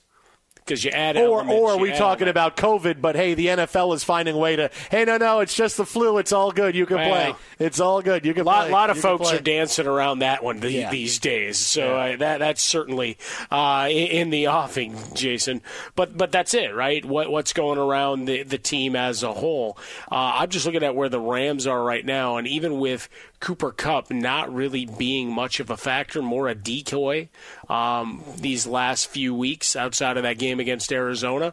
Because 0.64 0.83
you 0.85 0.90
add 0.90 1.16
or 1.16 1.46
or 1.46 1.72
are 1.72 1.79
we 1.79 1.92
talking 1.92 2.29
about 2.29 2.57
COVID? 2.57 3.00
But 3.00 3.16
hey, 3.16 3.35
the 3.35 3.46
NFL 3.48 3.94
is 3.94 4.03
finding 4.05 4.35
a 4.35 4.38
way 4.38 4.57
to. 4.57 4.70
Hey, 4.90 5.05
no, 5.05 5.16
no, 5.18 5.40
it's 5.40 5.55
just 5.55 5.77
the 5.77 5.85
flu. 5.85 6.18
It's 6.18 6.33
all 6.33 6.50
good. 6.53 6.74
You 6.74 6.87
can 6.87 6.96
Well, 6.96 7.09
play. 7.35 7.35
It's 7.59 7.81
all 7.81 8.00
good. 8.03 8.24
You 8.24 8.33
can 8.35 8.44
play. 8.44 8.53
A 8.55 8.57
lot, 8.57 8.62
play. 8.64 8.72
lot 8.72 8.90
of 8.90 8.96
You 8.96 9.03
folks 9.03 9.33
are 9.33 9.40
dancing 9.40 9.87
around 9.87 10.20
that 10.20 10.42
one 10.42 10.61
the, 10.61 10.70
Yeah. 10.72 10.90
these 10.90 11.18
days, 11.18 11.59
so 11.59 11.85
Yeah. 11.96 12.14
uh, 12.14 12.16
that 12.16 12.38
that's 12.38 12.62
certainly 12.62 13.18
uh, 13.50 13.88
in, 13.90 14.07
in 14.09 14.31
the 14.31 14.48
offing, 14.48 14.96
Jason. 15.14 15.61
But 15.96 16.16
but 16.16 16.33
that's 16.33 16.55
it, 16.55 16.74
right? 16.74 17.05
What 17.05 17.31
what's 17.31 17.53
going 17.53 17.79
around 17.79 18.24
the 18.24 18.42
the 18.42 18.59
team 18.59 18.96
as 18.96 19.22
a 19.22 19.33
whole? 19.33 19.77
Uh, 20.11 20.33
I'm 20.37 20.48
just 20.50 20.64
looking 20.66 20.83
at 20.83 20.94
where 20.94 21.09
the 21.09 21.20
Rams 21.20 21.66
are 21.66 21.83
right 21.83 22.05
now, 22.05 22.37
and 22.37 22.46
even 22.46 22.79
with 22.79 23.09
Cooper 23.45 23.73
Kupp 23.73 24.11
not 24.11 24.53
really 24.55 24.87
being 24.87 25.31
much 25.31 25.61
of 25.61 25.69
a 25.69 25.77
factor, 25.77 26.23
more 26.23 26.49
a 26.49 26.55
decoy 26.55 27.29
um, 27.69 28.25
these 28.39 28.67
last 28.67 29.09
few 29.09 29.35
weeks 29.35 29.77
outside 29.77 30.17
of 30.17 30.23
that 30.23 30.39
game 30.39 30.61
against 30.61 30.91
Arizona 30.91 31.53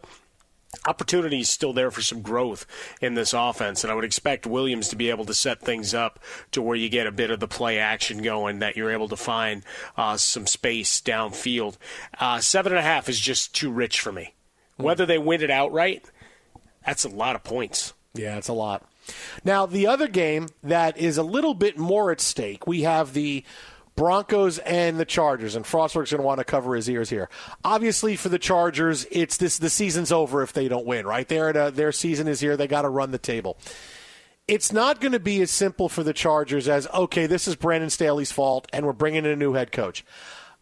opportunity 0.88 1.42
is 1.42 1.50
still 1.50 1.74
there 1.74 1.92
for 1.92 2.02
some 2.02 2.22
growth 2.22 2.66
in 3.02 3.14
this 3.14 3.34
offense, 3.34 3.84
and 3.84 3.92
I 3.92 3.94
would 3.94 4.06
expect 4.06 4.48
Williams 4.48 4.88
to 4.88 4.96
be 4.96 5.10
able 5.10 5.26
to 5.26 5.34
set 5.34 5.60
things 5.60 5.94
up 5.94 6.18
to 6.52 6.62
where 6.62 6.78
you 6.78 6.88
get 6.88 7.08
a 7.08 7.12
bit 7.12 7.30
of 7.30 7.42
the 7.42 7.48
play 7.48 7.78
action 7.78 8.22
going, 8.22 8.60
that 8.60 8.78
you're 8.78 8.90
able 8.90 9.10
to 9.10 9.18
find 9.18 9.64
uh, 9.98 10.16
some 10.16 10.48
space 10.48 11.02
downfield. 11.02 11.76
Uh, 12.18 12.40
seven 12.40 12.72
and 12.72 12.80
a 12.80 12.84
half 12.84 13.10
is 13.10 13.20
just 13.20 13.54
too 13.54 13.70
rich 13.70 14.00
for 14.00 14.14
me. 14.14 14.34
Whether 14.78 15.06
they 15.06 15.18
win 15.18 15.42
it 15.42 15.52
outright, 15.52 16.06
that's 16.86 17.04
a 17.04 17.10
lot 17.10 17.36
of 17.36 17.44
points. 17.44 17.94
Yeah, 18.14 18.38
it's 18.38 18.48
a 18.48 18.54
lot. 18.54 18.88
Now, 19.44 19.66
the 19.66 19.88
other 19.88 20.08
game 20.08 20.48
that 20.64 20.98
is 20.98 21.18
a 21.18 21.24
little 21.24 21.54
bit 21.54 21.78
more 21.78 22.12
at 22.12 22.22
stake, 22.22 22.68
we 22.68 22.82
have 22.82 23.14
the 23.14 23.44
Broncos 23.96 24.58
and 24.60 25.00
the 25.00 25.06
Chargers, 25.06 25.56
and 25.56 25.66
Frostberg's 25.66 26.12
going 26.12 26.22
to 26.22 26.26
want 26.26 26.40
to 26.40 26.46
cover 26.46 26.76
his 26.76 26.90
ears 26.90 27.10
here. 27.10 27.30
Obviously, 27.64 28.16
for 28.16 28.30
the 28.30 28.40
Chargers, 28.40 29.06
it's 29.12 29.38
this 29.38 29.58
the 29.58 29.70
season's 29.70 30.12
over 30.12 30.42
if 30.42 30.54
they 30.54 30.68
don't 30.68 30.86
win. 30.86 31.06
Right, 31.06 31.30
a, 31.32 31.72
their 31.74 31.92
season 31.92 32.28
is 32.28 32.40
here. 32.40 32.56
They 32.56 32.68
got 32.68 32.84
to 32.84 32.90
run 32.90 33.12
the 33.12 33.18
table. 33.18 33.58
It's 34.48 34.72
not 34.72 35.02
going 35.02 35.12
to 35.12 35.20
be 35.20 35.42
as 35.42 35.52
simple 35.52 35.88
for 35.88 36.04
the 36.04 36.14
Chargers 36.14 36.68
as 36.68 36.88
okay, 36.88 37.28
this 37.28 37.48
is 37.48 37.56
Brandon 37.56 37.90
Staley's 37.90 38.32
fault, 38.32 38.68
and 38.74 38.86
we're 38.86 38.94
bringing 38.94 39.26
in 39.26 39.32
a 39.32 39.36
new 39.36 39.54
head 39.54 39.72
coach. 39.72 40.06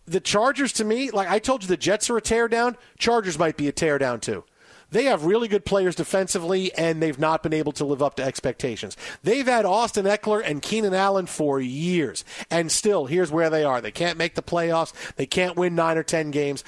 The 0.06 0.20
Chargers, 0.20 0.74
to 0.74 0.84
me, 0.84 1.12
like 1.12 1.30
I 1.30 1.40
told 1.40 1.62
you, 1.62 1.68
the 1.68 1.78
Jets 1.78 2.10
are 2.10 2.18
a 2.18 2.22
tear 2.22 2.48
down. 2.48 2.78
Chargers 2.98 3.38
might 3.38 3.58
be 3.58 3.68
a 3.68 3.72
tear 3.72 4.00
down 4.00 4.20
too. 4.20 4.44
They 4.92 5.06
have 5.06 5.26
really 5.26 5.48
good 5.48 5.66
players 5.66 5.96
defensively, 5.96 6.74
and 6.74 7.02
they've 7.02 7.20
not 7.20 7.44
been 7.44 7.54
able 7.54 7.72
to 7.74 7.86
live 7.86 8.02
up 8.02 8.16
to 8.16 8.24
expectations. 8.24 8.98
They've 9.24 9.46
had 9.46 9.66
Austin 9.66 10.06
Ekeler 10.06 10.42
and 10.44 10.62
Keenan 10.62 10.94
Allen 10.94 11.26
for 11.26 11.60
years, 11.60 12.26
and 12.50 12.72
still, 12.72 13.06
here's 13.06 13.32
where 13.32 13.50
they 13.50 13.64
are. 13.64 13.82
They 13.82 13.92
can't 13.92 14.18
make 14.18 14.36
the 14.36 14.42
playoffs. 14.42 14.94
They 15.16 15.26
can't 15.26 15.56
win 15.56 15.76
nine 15.76 15.98
or 15.98 16.04
ten 16.04 16.32
games. 16.32 16.64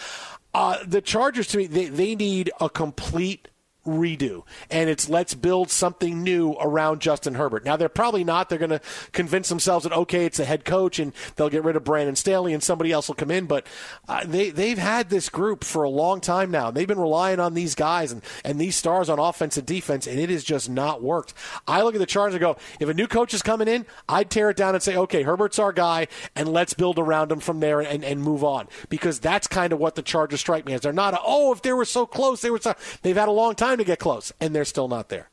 Uh, 0.53 0.77
the 0.85 1.01
Chargers, 1.01 1.47
to 1.47 1.57
me, 1.57 1.67
they, 1.67 1.85
they 1.85 2.15
need 2.15 2.51
a 2.59 2.69
complete 2.69 3.47
redo 3.85 4.43
and 4.69 4.91
it's 4.91 5.09
let's 5.09 5.33
build 5.33 5.71
something 5.71 6.21
new 6.21 6.53
around 6.61 7.01
Justin 7.01 7.33
Herbert. 7.33 7.65
Now 7.65 7.77
they're 7.77 7.89
probably 7.89 8.23
not 8.23 8.47
they're 8.47 8.59
going 8.59 8.69
to 8.69 8.81
convince 9.11 9.49
themselves 9.49 9.83
that 9.83 9.93
okay 9.93 10.25
it's 10.25 10.37
the 10.37 10.45
head 10.45 10.65
coach 10.65 10.99
and 10.99 11.13
they'll 11.35 11.49
get 11.49 11.63
rid 11.63 11.75
of 11.75 11.83
Brandon 11.83 12.15
Staley 12.15 12.53
and 12.53 12.61
somebody 12.61 12.91
else 12.91 13.07
will 13.07 13.15
come 13.15 13.31
in 13.31 13.47
but 13.47 13.65
uh, 14.07 14.23
they 14.23 14.51
they've 14.51 14.77
had 14.77 15.09
this 15.09 15.29
group 15.29 15.63
for 15.63 15.83
a 15.83 15.89
long 15.89 16.21
time 16.21 16.51
now. 16.51 16.69
They've 16.69 16.87
been 16.87 16.99
relying 16.99 17.39
on 17.39 17.55
these 17.55 17.73
guys 17.73 18.11
and 18.11 18.21
and 18.45 18.61
these 18.61 18.75
stars 18.75 19.09
on 19.09 19.17
offense 19.17 19.57
and 19.57 19.65
defense 19.65 20.05
and 20.05 20.19
it 20.19 20.29
has 20.29 20.43
just 20.43 20.69
not 20.69 21.01
worked. 21.01 21.33
I 21.67 21.81
look 21.81 21.95
at 21.95 21.99
the 21.99 22.05
Chargers 22.05 22.35
and 22.35 22.41
go 22.41 22.57
if 22.79 22.87
a 22.87 22.93
new 22.93 23.07
coach 23.07 23.33
is 23.33 23.41
coming 23.41 23.67
in, 23.67 23.87
I'd 24.07 24.29
tear 24.29 24.51
it 24.51 24.57
down 24.57 24.75
and 24.75 24.83
say 24.83 24.95
okay, 24.95 25.23
Herbert's 25.23 25.57
our 25.57 25.73
guy 25.73 26.07
and 26.35 26.47
let's 26.47 26.75
build 26.75 26.99
around 26.99 27.31
him 27.31 27.39
from 27.39 27.61
there 27.61 27.81
and 27.81 28.05
and 28.05 28.21
move 28.21 28.43
on 28.43 28.67
because 28.89 29.19
that's 29.19 29.47
kind 29.47 29.73
of 29.73 29.79
what 29.79 29.95
the 29.95 30.03
Chargers 30.03 30.39
strike 30.39 30.67
me 30.67 30.73
as. 30.73 30.81
They're 30.81 30.93
not 30.93 31.15
a, 31.15 31.19
oh 31.25 31.51
if 31.51 31.63
they 31.63 31.73
were 31.73 31.85
so 31.85 32.05
close 32.05 32.41
they 32.41 32.51
were 32.51 32.59
so 32.59 32.75
they've 33.01 33.17
had 33.17 33.27
a 33.27 33.31
long 33.31 33.55
time 33.55 33.70
time 33.71 33.77
to 33.77 33.83
get 33.85 33.99
close, 33.99 34.33
and 34.39 34.53
they're 34.53 34.65
still 34.65 34.87
not 34.87 35.09
there. 35.09 35.29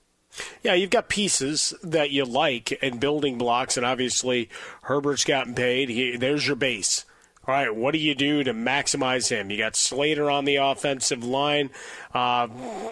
Yeah, 0.62 0.74
you've 0.74 0.90
got 0.90 1.08
pieces 1.08 1.74
that 1.82 2.10
you 2.10 2.24
like 2.24 2.78
and 2.80 3.00
building 3.00 3.38
blocks, 3.38 3.76
and 3.76 3.84
obviously 3.84 4.48
Herbert's 4.82 5.24
gotten 5.24 5.54
paid. 5.54 5.88
He, 5.88 6.16
there's 6.16 6.46
your 6.46 6.56
base. 6.56 7.04
All 7.46 7.54
right, 7.54 7.74
what 7.74 7.92
do 7.92 7.98
you 7.98 8.14
do 8.14 8.44
to 8.44 8.52
maximize 8.52 9.30
him? 9.30 9.50
You 9.50 9.56
got 9.56 9.74
Slater 9.74 10.30
on 10.30 10.44
the 10.44 10.56
offensive 10.56 11.24
line, 11.24 11.70
uh, 12.12 12.46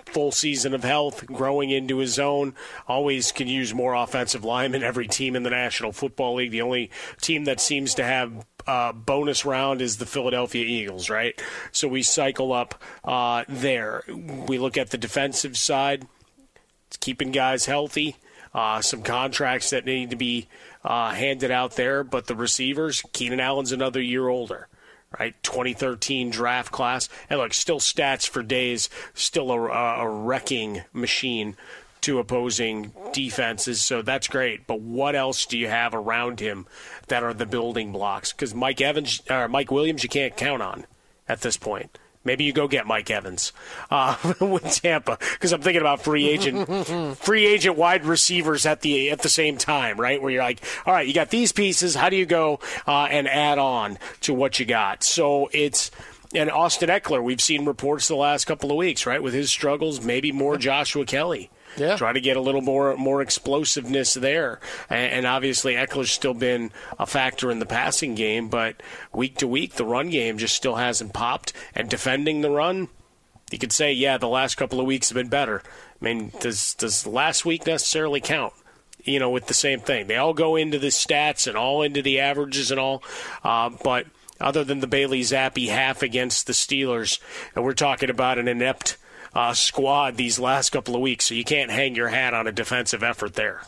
full 0.07 0.33
season 0.33 0.75
of 0.75 0.83
health, 0.83 1.27
growing 1.27 1.71
into 1.71 1.99
his 1.99 2.19
own. 2.19 2.55
Always 2.89 3.33
can 3.33 3.49
use 3.49 3.75
more 3.75 3.95
offensive 3.95 4.45
linemen. 4.45 4.83
Every 4.83 5.07
team 5.07 5.37
in 5.37 5.43
the 5.43 5.51
National 5.51 5.93
Football 5.93 6.37
League, 6.37 6.53
the 6.53 6.63
only 6.63 6.91
team 7.21 7.45
that 7.45 7.61
seems 7.61 7.95
to 7.97 8.05
have 8.05 8.47
uh, 8.67 8.93
bonus 8.93 9.45
round 9.45 9.81
is 9.81 9.99
the 9.99 10.07
Philadelphia 10.07 10.65
Eagles, 10.65 11.09
right? 11.09 11.41
So 11.73 11.89
we 11.89 12.03
cycle 12.03 12.53
up 12.53 12.83
uh, 13.05 13.45
there. 13.49 14.03
We 14.09 14.59
look 14.59 14.77
at 14.77 14.91
the 14.91 14.99
defensive 14.99 15.57
side. 15.57 16.07
It's 16.89 16.97
keeping 16.97 17.33
guys 17.33 17.67
healthy. 17.67 18.17
Uh, 18.55 18.81
some 18.81 19.03
contracts 19.03 19.71
that 19.71 19.85
need 19.85 20.11
to 20.11 20.17
be 20.17 20.49
uh, 20.83 21.11
handed 21.13 21.51
out 21.51 21.77
there, 21.77 22.03
but 22.03 22.27
the 22.27 22.35
receivers, 22.35 23.03
Keenan 23.13 23.41
Allen's 23.41 23.73
another 23.73 24.01
year 24.01 24.29
older, 24.29 24.69
right? 25.19 25.35
2013 25.43 26.31
draft 26.31 26.73
class. 26.73 27.09
And 27.29 27.39
look, 27.39 27.53
still 27.53 27.81
stats 27.81 28.27
for 28.27 28.43
days, 28.43 28.89
still 29.13 29.51
a, 29.51 29.61
a 29.61 30.09
wrecking 30.09 30.85
machine 30.93 31.57
to 32.07 32.21
opposing 32.21 32.93
defenses, 33.13 33.83
so 33.83 34.01
that's 34.01 34.29
great. 34.29 34.67
But 34.67 34.81
what 34.81 35.17
else 35.17 35.45
do 35.45 35.59
you 35.59 35.67
have 35.67 35.93
around 35.93 36.39
him 36.39 36.67
that 37.09 37.25
are 37.25 37.35
the 37.35 37.47
building 37.47 37.91
blocks? 37.91 38.33
Because 38.33 38.55
Mike 38.55 38.81
Evans 38.81 39.23
or 39.29 39.49
Mike 39.49 39.73
Williams, 39.73 40.05
you 40.05 40.09
can't 40.09 40.37
count 40.37 40.63
on 40.63 40.87
at 41.29 41.41
this 41.41 41.57
point. 41.57 41.99
Maybe 42.23 42.45
you 42.45 42.53
go 42.53 42.69
get 42.69 42.87
Mike 42.87 43.11
Evans 43.11 43.53
uh, 43.91 44.17
with 44.41 44.65
Tampa 44.83 45.19
because 45.19 45.53
I'm 45.53 45.63
thinking 45.63 45.81
about 45.81 46.03
free 46.03 46.29
agent, 46.29 47.19
free 47.19 47.45
agent 47.45 47.77
wide 47.77 48.05
receivers 48.05 48.67
at 48.67 48.83
the 48.83 49.11
at 49.11 49.23
the 49.23 49.29
same 49.29 49.59
time, 49.59 49.99
right? 49.99 50.23
Where 50.23 50.31
you're 50.31 50.43
like, 50.43 50.63
all 50.87 50.95
right, 50.95 51.07
you 51.07 51.15
got 51.15 51.31
these 51.31 51.51
pieces. 51.51 51.97
How 51.97 52.09
do 52.09 52.17
you 52.17 52.27
go 52.27 52.61
uh, 52.87 53.09
and 53.11 53.27
add 53.29 53.59
on 53.59 53.99
to 54.23 54.33
what 54.33 54.61
you 54.61 54.67
got? 54.67 55.03
So 55.03 55.51
it's 55.53 55.91
and 56.35 56.51
Austin 56.51 56.89
Ekeler. 56.89 57.23
We've 57.23 57.41
seen 57.41 57.65
reports 57.65 58.07
the 58.07 58.17
last 58.17 58.45
couple 58.45 58.71
of 58.71 58.77
weeks, 58.77 59.07
right, 59.07 59.23
with 59.23 59.35
his 59.35 59.51
struggles. 59.51 60.01
Maybe 60.01 60.31
more 60.31 60.57
Joshua 60.57 61.05
Kelley. 61.05 61.51
Yeah. 61.77 61.97
Try 61.97 62.13
to 62.13 62.21
get 62.21 62.37
a 62.37 62.41
little 62.41 62.63
more 62.63 62.97
more 62.97 63.21
explosiveness 63.21 64.15
there. 64.15 64.61
And, 64.89 65.13
and 65.13 65.27
obviously 65.27 65.75
Ekeler's 65.75 66.11
still 66.11 66.35
been 66.35 66.71
a 66.99 67.07
factor 67.07 67.51
in 67.51 67.59
the 67.59 67.67
passing 67.67 68.15
game, 68.15 68.49
but 68.49 68.83
week 69.13 69.37
to 69.39 69.47
week 69.47 69.75
the 69.75 69.85
run 69.85 70.11
game 70.11 70.39
just 70.39 70.55
still 70.55 70.77
hasn't 70.77 71.13
popped. 71.13 71.53
And 71.75 71.89
defending 71.89 72.41
the 72.41 72.51
run, 72.51 72.89
you 73.51 73.59
could 73.59 73.73
say, 73.73 73.93
yeah, 73.93 74.19
the 74.19 74.29
last 74.29 74.57
couple 74.57 74.81
of 74.81 74.87
weeks 74.87 75.09
have 75.11 75.17
been 75.17 75.29
better. 75.29 75.63
I 76.01 76.05
mean, 76.05 76.33
does 76.41 76.75
does 76.75 77.07
last 77.07 77.45
week 77.45 77.67
necessarily 77.67 78.21
count? 78.21 78.53
You 79.05 79.21
know, 79.21 79.31
with 79.31 79.47
the 79.47 79.55
same 79.55 79.81
thing. 79.81 80.09
They 80.09 80.17
all 80.17 80.35
go 80.35 80.57
into 80.57 80.81
the 80.81 80.89
stats 80.89 81.47
and 81.47 81.57
all 81.57 81.83
into 81.83 82.03
the 82.03 82.19
averages 82.19 82.73
and 82.73 82.81
all, 82.81 83.05
uh, 83.45 83.71
but 83.85 84.07
other 84.41 84.65
than 84.65 84.81
the 84.81 84.89
Bailey 84.89 85.21
Zappe 85.21 85.69
half 85.69 86.03
against 86.03 86.47
the 86.47 86.53
Steelers, 86.53 87.21
and 87.55 87.65
we're 87.65 87.73
talking 87.73 88.11
about 88.11 88.39
an 88.39 88.49
inept 88.49 88.97
uh, 89.37 89.53
squad 89.53 90.17
these 90.17 90.39
last 90.39 90.71
couple 90.71 90.95
of 90.95 91.03
weeks, 91.03 91.27
so 91.27 91.35
you 91.35 91.45
can't 91.45 91.71
hang 91.71 91.95
your 91.95 92.09
hat 92.09 92.33
on 92.33 92.47
a 92.47 92.53
defensive 92.53 93.03
effort 93.03 93.35
there. 93.35 93.63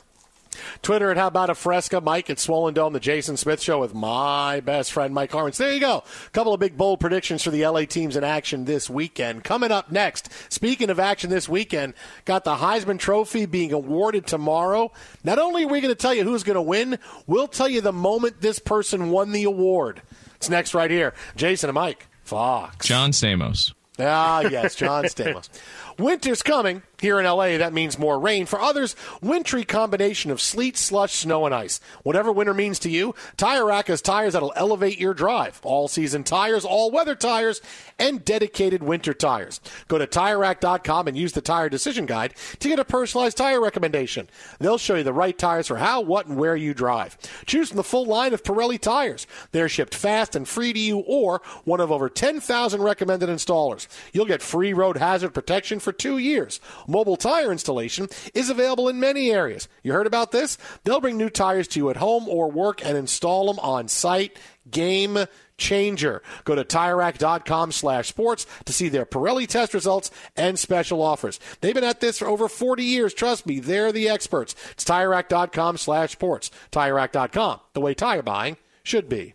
Twitter 0.82 1.10
at 1.10 1.16
How 1.16 1.28
About 1.28 1.50
a 1.50 1.54
Fresca, 1.54 2.00
Mike 2.00 2.30
at 2.30 2.38
Swollen 2.38 2.74
Dome, 2.74 2.92
the 2.92 3.00
Jason 3.00 3.36
Smith 3.36 3.60
Show 3.62 3.78
with 3.78 3.94
my 3.94 4.60
best 4.60 4.92
friend 4.92 5.14
Mike 5.14 5.30
Harmon. 5.30 5.52
So 5.52 5.64
there 5.64 5.74
you 5.74 5.80
go. 5.80 6.02
A 6.26 6.30
couple 6.30 6.52
of 6.54 6.58
big 6.58 6.76
bold 6.76 7.00
predictions 7.00 7.42
for 7.42 7.50
the 7.50 7.66
LA 7.66 7.84
teams 7.84 8.16
in 8.16 8.24
action 8.24 8.64
this 8.64 8.88
weekend. 8.88 9.44
Coming 9.44 9.70
up 9.70 9.92
next, 9.92 10.30
speaking 10.48 10.90
of 10.90 10.98
action 10.98 11.30
this 11.30 11.48
weekend, 11.48 11.94
got 12.24 12.44
the 12.44 12.56
Heisman 12.56 12.98
Trophy 12.98 13.46
being 13.46 13.72
awarded 13.72 14.26
tomorrow. 14.26 14.90
Not 15.22 15.38
only 15.38 15.64
are 15.64 15.68
we 15.68 15.80
going 15.80 15.94
to 15.94 16.00
tell 16.00 16.14
you 16.14 16.24
who's 16.24 16.42
going 16.42 16.56
to 16.56 16.62
win, 16.62 16.98
we'll 17.26 17.46
tell 17.46 17.68
you 17.68 17.80
the 17.80 17.92
moment 17.92 18.40
this 18.40 18.58
person 18.58 19.10
won 19.10 19.32
the 19.32 19.44
award. 19.44 20.02
It's 20.36 20.48
next 20.48 20.74
right 20.74 20.90
here. 20.90 21.14
Jason 21.36 21.68
and 21.68 21.74
Mike, 21.74 22.06
Fox. 22.24 22.86
John 22.86 23.10
Stamos. 23.10 23.74
Ah, 23.98 24.40
yes, 24.42 24.74
John 24.76 25.04
Stamos. 25.04 25.48
Winter's 25.98 26.42
coming. 26.42 26.82
Here 27.00 27.20
in 27.20 27.26
LA, 27.26 27.58
that 27.58 27.72
means 27.72 27.96
more 27.96 28.18
rain. 28.18 28.44
For 28.44 28.60
others, 28.60 28.96
wintry 29.22 29.62
combination 29.62 30.32
of 30.32 30.40
sleet, 30.40 30.76
slush, 30.76 31.12
snow, 31.14 31.46
and 31.46 31.54
ice. 31.54 31.78
Whatever 32.02 32.32
winter 32.32 32.54
means 32.54 32.80
to 32.80 32.90
you, 32.90 33.14
Tire 33.36 33.66
Rack 33.66 33.86
has 33.86 34.02
tires 34.02 34.32
that'll 34.32 34.52
elevate 34.56 34.98
your 34.98 35.14
drive. 35.14 35.60
All 35.62 35.86
season 35.86 36.24
tires, 36.24 36.64
all 36.64 36.90
weather 36.90 37.14
tires, 37.14 37.60
and 38.00 38.24
dedicated 38.24 38.82
winter 38.82 39.14
tires. 39.14 39.60
Go 39.86 39.98
to 39.98 40.08
TireRack.com 40.08 41.06
and 41.06 41.16
use 41.16 41.34
the 41.34 41.40
Tire 41.40 41.68
Decision 41.68 42.04
Guide 42.04 42.34
to 42.58 42.68
get 42.68 42.80
a 42.80 42.84
personalized 42.84 43.36
tire 43.36 43.60
recommendation. 43.60 44.28
They'll 44.58 44.76
show 44.76 44.96
you 44.96 45.04
the 45.04 45.12
right 45.12 45.38
tires 45.38 45.68
for 45.68 45.76
how, 45.76 46.00
what, 46.00 46.26
and 46.26 46.36
where 46.36 46.56
you 46.56 46.74
drive. 46.74 47.16
Choose 47.46 47.68
from 47.68 47.76
the 47.76 47.84
full 47.84 48.06
line 48.06 48.34
of 48.34 48.42
Pirelli 48.42 48.80
tires. 48.80 49.28
They're 49.52 49.68
shipped 49.68 49.94
fast 49.94 50.34
and 50.34 50.48
free 50.48 50.72
to 50.72 50.80
you 50.80 50.98
or 51.06 51.42
one 51.64 51.80
of 51.80 51.92
over 51.92 52.08
10,000 52.08 52.82
recommended 52.82 53.28
installers. 53.28 53.86
You'll 54.12 54.26
get 54.26 54.42
free 54.42 54.72
road 54.72 54.96
hazard 54.96 55.32
protection 55.32 55.78
for 55.78 55.87
two 55.92 56.18
years. 56.18 56.60
Mobile 56.86 57.16
tire 57.16 57.52
installation 57.52 58.08
is 58.34 58.50
available 58.50 58.88
in 58.88 59.00
many 59.00 59.30
areas. 59.30 59.68
You 59.82 59.92
heard 59.92 60.06
about 60.06 60.32
this? 60.32 60.58
They'll 60.84 61.00
bring 61.00 61.16
new 61.16 61.30
tires 61.30 61.68
to 61.68 61.80
you 61.80 61.90
at 61.90 61.96
home 61.96 62.28
or 62.28 62.50
work 62.50 62.84
and 62.84 62.96
install 62.96 63.46
them 63.46 63.58
on 63.60 63.88
site. 63.88 64.36
Game 64.70 65.26
changer. 65.58 66.22
Go 66.44 66.54
to 66.54 66.64
TireRack.com 66.64 67.72
slash 67.72 68.08
sports 68.08 68.46
to 68.64 68.72
see 68.72 68.88
their 68.88 69.04
Pirelli 69.04 69.46
test 69.46 69.74
results 69.74 70.10
and 70.36 70.58
special 70.58 71.02
offers. 71.02 71.38
They've 71.60 71.74
been 71.74 71.84
at 71.84 72.00
this 72.00 72.18
for 72.18 72.28
over 72.28 72.48
40 72.48 72.84
years. 72.84 73.12
Trust 73.12 73.46
me, 73.46 73.58
they're 73.60 73.92
the 73.92 74.08
experts. 74.08 74.54
It's 74.70 74.84
TireRack.com 74.84 75.76
slash 75.76 76.12
sports. 76.12 76.50
TireRack.com, 76.72 77.60
the 77.74 77.80
way 77.80 77.94
tire 77.94 78.22
buying 78.22 78.56
should 78.82 79.08
be. 79.08 79.34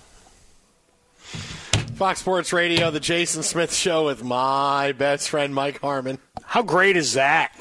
Fox 2.01 2.19
Sports 2.19 2.51
Radio, 2.51 2.89
the 2.89 2.99
Jason 2.99 3.43
Smith 3.43 3.71
Show 3.71 4.07
with 4.07 4.23
my 4.23 4.91
best 4.93 5.29
friend 5.29 5.53
Mike 5.53 5.81
Harmon. 5.81 6.17
How 6.43 6.63
great 6.63 6.97
is 6.97 7.13
that? 7.13 7.55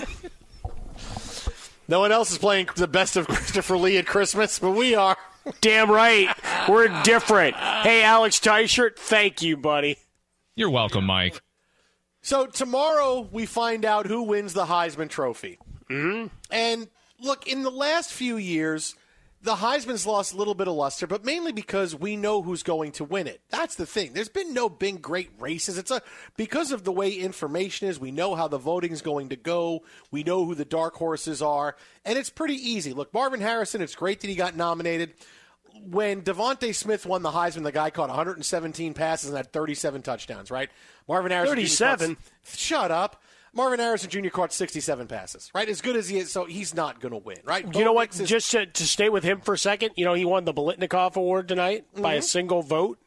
No 1.87 2.01
one 2.01 2.11
else 2.11 2.33
is 2.33 2.39
playing 2.39 2.71
the 2.75 2.89
best 2.89 3.19
of 3.19 3.27
Christopher 3.29 3.77
Lee 3.77 3.99
at 3.99 4.07
Christmas, 4.07 4.59
but 4.59 4.71
we 4.71 4.95
are. 4.95 5.19
Damn 5.61 5.91
right. 5.91 6.35
We're 6.67 6.89
different. 7.03 7.55
Hey, 7.55 8.03
Alex 8.03 8.41
Tyshirt, 8.41 8.97
thank 8.97 9.43
you, 9.43 9.59
buddy. 9.59 9.99
You're 10.55 10.71
welcome, 10.71 11.05
Mike. 11.05 11.43
So 12.23 12.47
tomorrow 12.47 13.29
we 13.31 13.45
find 13.45 13.85
out 13.85 14.07
who 14.07 14.23
wins 14.23 14.55
the 14.55 14.65
Heisman 14.65 15.11
Trophy. 15.11 15.59
Mm-hmm. 15.91 16.29
And 16.51 16.89
look, 17.21 17.47
in 17.47 17.63
the 17.63 17.71
last 17.71 18.11
few 18.11 18.39
years, 18.39 18.95
the 19.43 19.55
Heisman's 19.55 20.07
lost 20.07 20.35
a 20.35 20.37
little 20.37 20.55
bit 20.55 20.69
of 20.69 20.75
luster, 20.75 21.07
but 21.07 21.25
mainly 21.25 21.53
because 21.53 21.95
we 21.95 22.17
know 22.17 22.43
who's 22.43 22.63
going 22.63 22.93
to 22.93 23.05
win 23.05 23.27
it. 23.27 23.41
That's 23.49 23.75
the 23.75 23.87
thing. 23.87 24.13
There's 24.13 24.29
been 24.29 24.53
no 24.53 24.69
big 24.69 25.01
great 25.01 25.31
races. 25.39 25.79
It's 25.79 25.91
a 25.91 26.03
because 26.37 26.73
of 26.73 26.85
the 26.85 26.93
way 26.93 27.13
information 27.13 27.89
is, 27.89 27.99
we 27.99 28.11
know 28.11 28.35
how 28.35 28.49
the 28.49 28.59
voting 28.59 28.93
is 28.93 29.01
going 29.01 29.31
to 29.31 29.37
go. 29.37 29.83
We 30.11 30.25
know 30.25 30.45
who 30.45 30.55
the 30.55 30.67
dark 30.67 30.95
horses 30.95 31.41
are, 31.41 31.77
and 32.05 32.19
it's 32.19 32.29
pretty 32.29 32.57
easy. 32.57 32.93
Look, 32.93 33.15
Marvin 33.15 33.41
Harrison, 33.41 33.81
it's 33.81 33.95
great 33.95 34.21
that 34.21 34.29
he 34.29 34.35
got 34.35 34.57
nominated. 34.57 35.15
When 35.87 36.21
DeVonta 36.21 36.75
Smith 36.75 37.07
won 37.07 37.23
the 37.23 37.31
Heisman, 37.31 37.63
the 37.63 37.73
guy 37.73 37.89
caught 37.89 38.09
117 38.09 38.93
passes 38.93 39.31
and 39.31 39.37
had 39.37 39.53
37 39.53 40.03
touchdowns, 40.03 40.51
right? 40.51 40.69
Marvin 41.09 41.33
Harrison. 41.33 41.57
37? 41.57 42.17
Shut 42.45 42.91
up. 42.91 43.23
Marvin 43.53 43.81
Harrison 43.81 44.11
Jr. 44.11 44.29
caught 44.31 44.53
67 44.53 45.07
passes, 45.09 45.51
right? 45.55 45.69
As 45.69 45.81
good 45.81 45.97
as 45.97 46.09
he 46.09 46.19
is, 46.19 46.31
so 46.31 46.45
he's 46.45 46.75
not 46.75 47.01
going 47.01 47.13
to 47.13 47.19
win, 47.19 47.39
right? 47.45 47.65
You 47.65 47.85
know 47.85 47.91
Bo 47.91 47.93
what? 47.95 48.03
Nix 48.11 48.21
is- 48.21 48.29
Just 48.29 48.51
to, 48.53 48.67
to 48.67 48.87
stay 48.87 49.09
with 49.09 49.25
him 49.25 49.41
for 49.41 49.55
a 49.55 49.59
second, 49.59 49.91
you 49.97 50.05
know, 50.05 50.15
he 50.15 50.25
won 50.25 50.45
the 50.45 50.55
Bolitnikov 50.55 51.17
Award 51.17 51.49
tonight 51.49 51.85
by 51.97 52.15
a 52.15 52.21
Mhm. 52.21 52.25
single 52.25 52.63
vote. 52.63 52.99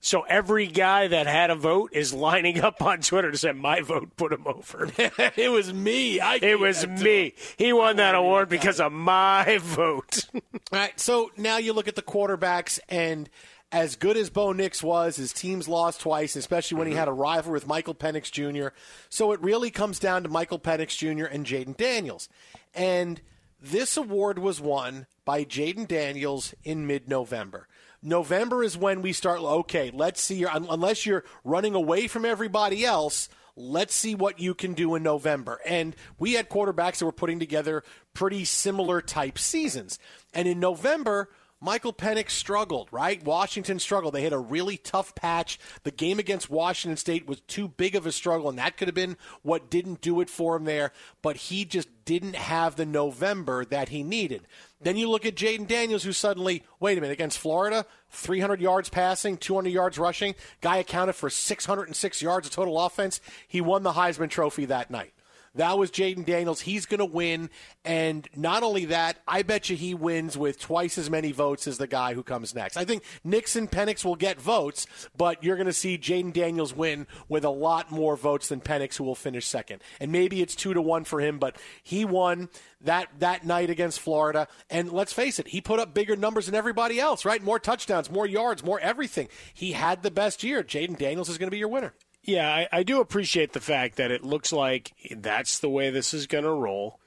So 0.00 0.20
every 0.28 0.66
guy 0.66 1.08
that 1.08 1.26
had 1.26 1.48
a 1.48 1.54
vote 1.54 1.88
is 1.94 2.12
lining 2.12 2.60
up 2.60 2.82
on 2.82 3.00
Twitter 3.00 3.30
to 3.30 3.38
say, 3.38 3.52
"My 3.52 3.80
vote 3.80 4.14
put 4.18 4.34
him 4.34 4.46
over." 4.46 4.90
it 4.98 5.50
was 5.50 5.72
me. 5.72 6.20
I 6.20 6.34
it 6.42 6.58
was 6.60 6.86
me. 6.86 7.32
He 7.56 7.72
won 7.72 7.96
that 7.96 8.14
award 8.14 8.50
because 8.50 8.80
of 8.80 8.92
my 8.92 9.56
vote. 9.62 10.26
All 10.34 10.40
right, 10.72 11.00
so 11.00 11.30
now 11.38 11.56
you 11.56 11.72
look 11.72 11.88
at 11.88 11.94
the 11.96 12.02
quarterbacks, 12.02 12.78
and 12.90 13.30
as 13.74 13.96
good 13.96 14.16
as 14.16 14.30
Bo 14.30 14.52
Nix 14.52 14.84
was, 14.84 15.16
his 15.16 15.32
team's 15.32 15.66
lost 15.66 16.00
twice, 16.00 16.36
especially 16.36 16.78
when 16.78 16.86
he 16.86 16.92
mm-hmm. 16.92 17.00
had 17.00 17.08
a 17.08 17.12
rival 17.12 17.52
with 17.52 17.66
Michael 17.66 17.94
Penix 17.94 18.30
Jr. 18.30 18.68
So 19.08 19.32
it 19.32 19.42
really 19.42 19.72
comes 19.72 19.98
down 19.98 20.22
to 20.22 20.28
Michael 20.28 20.60
Penix 20.60 20.96
Jr. 20.96 21.24
and 21.24 21.44
Jayden 21.44 21.76
Daniels. 21.76 22.28
And 22.72 23.20
this 23.60 23.96
award 23.96 24.38
was 24.38 24.60
won 24.60 25.06
by 25.24 25.44
Jayden 25.44 25.88
Daniels 25.88 26.54
in 26.62 26.86
mid 26.86 27.08
November. 27.08 27.66
November 28.00 28.62
is 28.62 28.76
when 28.76 29.02
we 29.02 29.12
start, 29.12 29.40
okay, 29.40 29.90
let's 29.92 30.20
see, 30.20 30.36
your, 30.36 30.50
unless 30.52 31.04
you're 31.04 31.24
running 31.42 31.74
away 31.74 32.06
from 32.06 32.24
everybody 32.24 32.84
else, 32.84 33.28
let's 33.56 33.94
see 33.94 34.14
what 34.14 34.38
you 34.38 34.54
can 34.54 34.74
do 34.74 34.94
in 34.94 35.02
November. 35.02 35.58
And 35.66 35.96
we 36.20 36.34
had 36.34 36.48
quarterbacks 36.48 36.98
that 36.98 37.06
were 37.06 37.12
putting 37.12 37.40
together 37.40 37.82
pretty 38.12 38.44
similar 38.44 39.00
type 39.00 39.36
seasons. 39.36 39.98
And 40.32 40.46
in 40.46 40.60
November, 40.60 41.28
Michael 41.60 41.94
Penix 41.94 42.30
struggled, 42.30 42.88
right? 42.92 43.24
Washington 43.24 43.78
struggled. 43.78 44.14
They 44.14 44.22
had 44.22 44.34
a 44.34 44.38
really 44.38 44.76
tough 44.76 45.14
patch. 45.14 45.58
The 45.82 45.90
game 45.90 46.18
against 46.18 46.50
Washington 46.50 46.98
State 46.98 47.26
was 47.26 47.40
too 47.40 47.68
big 47.68 47.94
of 47.94 48.04
a 48.04 48.12
struggle, 48.12 48.50
and 48.50 48.58
that 48.58 48.76
could 48.76 48.88
have 48.88 48.94
been 48.94 49.16
what 49.42 49.70
didn't 49.70 50.02
do 50.02 50.20
it 50.20 50.28
for 50.28 50.56
him 50.56 50.64
there. 50.64 50.92
But 51.22 51.36
he 51.36 51.64
just 51.64 51.88
didn't 52.04 52.36
have 52.36 52.76
the 52.76 52.84
November 52.84 53.64
that 53.64 53.88
he 53.88 54.02
needed. 54.02 54.46
Then 54.80 54.98
you 54.98 55.08
look 55.08 55.24
at 55.24 55.36
Jayden 55.36 55.66
Daniels, 55.66 56.04
who 56.04 56.12
suddenly, 56.12 56.62
wait 56.80 56.98
a 56.98 57.00
minute, 57.00 57.14
against 57.14 57.38
Florida, 57.38 57.86
300 58.10 58.60
yards 58.60 58.90
passing, 58.90 59.38
200 59.38 59.70
yards 59.70 59.98
rushing. 59.98 60.34
Guy 60.60 60.76
accounted 60.76 61.14
for 61.14 61.30
606 61.30 62.20
yards 62.20 62.46
of 62.46 62.52
total 62.52 62.78
offense. 62.78 63.22
He 63.48 63.62
won 63.62 63.82
the 63.82 63.92
Heisman 63.92 64.28
Trophy 64.28 64.66
that 64.66 64.90
night. 64.90 65.14
That 65.54 65.78
was 65.78 65.90
Jayden 65.90 66.24
Daniels. 66.24 66.60
He's 66.60 66.86
going 66.86 66.98
to 66.98 67.04
win. 67.04 67.50
And 67.84 68.28
not 68.34 68.62
only 68.62 68.86
that, 68.86 69.18
I 69.28 69.42
bet 69.42 69.70
you 69.70 69.76
he 69.76 69.94
wins 69.94 70.36
with 70.36 70.58
twice 70.58 70.98
as 70.98 71.08
many 71.08 71.32
votes 71.32 71.66
as 71.66 71.78
the 71.78 71.86
guy 71.86 72.14
who 72.14 72.22
comes 72.22 72.54
next. 72.54 72.76
I 72.76 72.84
think 72.84 73.04
Nixon 73.22 73.68
Penix 73.68 74.04
will 74.04 74.16
get 74.16 74.40
votes, 74.40 74.86
but 75.16 75.44
you're 75.44 75.56
going 75.56 75.66
to 75.66 75.72
see 75.72 75.96
Jayden 75.96 76.32
Daniels 76.32 76.74
win 76.74 77.06
with 77.28 77.44
a 77.44 77.50
lot 77.50 77.90
more 77.90 78.16
votes 78.16 78.48
than 78.48 78.60
Penix, 78.60 78.96
who 78.96 79.04
will 79.04 79.14
finish 79.14 79.46
second. 79.46 79.82
And 80.00 80.10
maybe 80.10 80.42
it's 80.42 80.56
two 80.56 80.74
to 80.74 80.82
one 80.82 81.04
for 81.04 81.20
him, 81.20 81.38
but 81.38 81.56
he 81.82 82.04
won 82.04 82.48
that, 82.80 83.08
that 83.20 83.46
night 83.46 83.70
against 83.70 84.00
Florida. 84.00 84.48
And 84.70 84.92
let's 84.92 85.12
face 85.12 85.38
it, 85.38 85.48
he 85.48 85.60
put 85.60 85.78
up 85.78 85.94
bigger 85.94 86.16
numbers 86.16 86.46
than 86.46 86.54
everybody 86.54 86.98
else, 86.98 87.24
right? 87.24 87.42
More 87.42 87.58
touchdowns, 87.58 88.10
more 88.10 88.26
yards, 88.26 88.64
more 88.64 88.80
everything. 88.80 89.28
He 89.52 89.72
had 89.72 90.02
the 90.02 90.10
best 90.10 90.42
year. 90.42 90.62
Jayden 90.62 90.98
Daniels 90.98 91.28
is 91.28 91.38
going 91.38 91.48
to 91.48 91.54
be 91.54 91.58
your 91.58 91.68
winner. 91.68 91.94
Yeah, 92.24 92.48
I, 92.48 92.68
I 92.72 92.82
do 92.84 93.00
appreciate 93.00 93.52
the 93.52 93.60
fact 93.60 93.96
that 93.96 94.10
it 94.10 94.24
looks 94.24 94.50
like 94.50 94.92
that's 95.14 95.58
the 95.58 95.68
way 95.68 95.90
this 95.90 96.14
is 96.14 96.26
going 96.26 96.44
to 96.44 96.50
roll, 96.50 96.98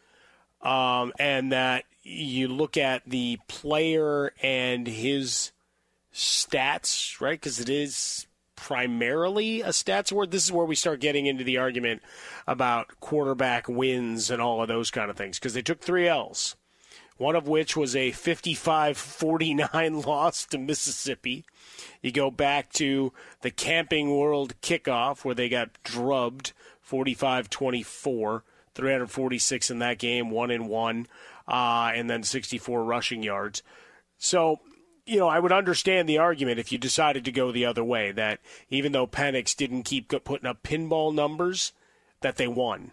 um, 0.62 1.12
and 1.18 1.52
that 1.52 1.86
you 2.04 2.48
look 2.48 2.78
at 2.78 3.02
the 3.06 3.40
player 3.48 4.32
and 4.44 4.88
his 4.88 5.52
stats, 6.14 7.20
right? 7.20 7.40
Because 7.40 7.60
it 7.60 7.68
is 7.68 8.28
primarily 8.56 9.62
a 9.62 9.70
stats 9.70 10.12
award. 10.12 10.30
This 10.30 10.46
is 10.46 10.52
where 10.52 10.66
we 10.66 10.76
start 10.76 11.00
getting 11.00 11.26
into 11.26 11.44
the 11.44 11.58
argument 11.58 12.04
about 12.46 13.00
quarterback 13.00 13.68
wins 13.68 14.30
and 14.30 14.40
all 14.42 14.62
of 14.62 14.68
those 14.68 14.92
kind 14.92 15.10
of 15.10 15.18
things 15.18 15.40
because 15.40 15.54
they 15.56 15.62
took 15.64 15.82
three 15.82 16.08
L's. 16.08 16.56
One 17.18 17.36
of 17.36 17.48
which 17.48 17.76
was 17.76 17.96
a 17.96 18.12
55 18.12 18.98
49 18.98 20.02
loss 20.02 20.46
to 20.46 20.58
Mississippi. 20.58 21.46
You 22.02 22.12
go 22.12 22.30
back 22.30 22.72
to 22.74 23.12
the 23.42 23.52
Camping 23.52 24.16
World 24.16 24.54
kickoff 24.62 25.26
where 25.26 25.36
they 25.36 25.50
got 25.50 25.70
drubbed 25.84 26.54
45 26.82 27.50
24, 27.50 28.44
346 28.76 29.72
in 29.72 29.80
that 29.80 29.98
game, 29.98 30.30
one 30.30 30.52
and 30.52 30.70
one, 30.70 31.08
uh, 31.48 31.92
and 31.94 32.10
then 32.10 32.24
64 32.24 32.84
rushing 32.84 33.24
yards. 33.24 33.64
So, 34.18 34.60
you 35.06 35.20
know, 35.20 35.28
I 35.28 35.40
would 35.40 35.52
understand 35.52 36.08
the 36.08 36.20
argument 36.20 36.60
if 36.60 36.72
you 36.72 36.78
decided 36.78 37.26
to 37.26 37.32
go 37.32 37.52
the 37.52 37.66
other 37.66 37.84
way 37.84 38.12
that 38.12 38.40
even 38.70 38.92
though 38.92 39.08
Penix 39.08 39.56
didn't 39.56 39.84
keep 39.84 40.10
putting 40.24 40.48
up 40.48 40.64
pinball 40.64 41.14
numbers, 41.14 41.74
that 42.22 42.38
they 42.38 42.48
won. 42.48 42.92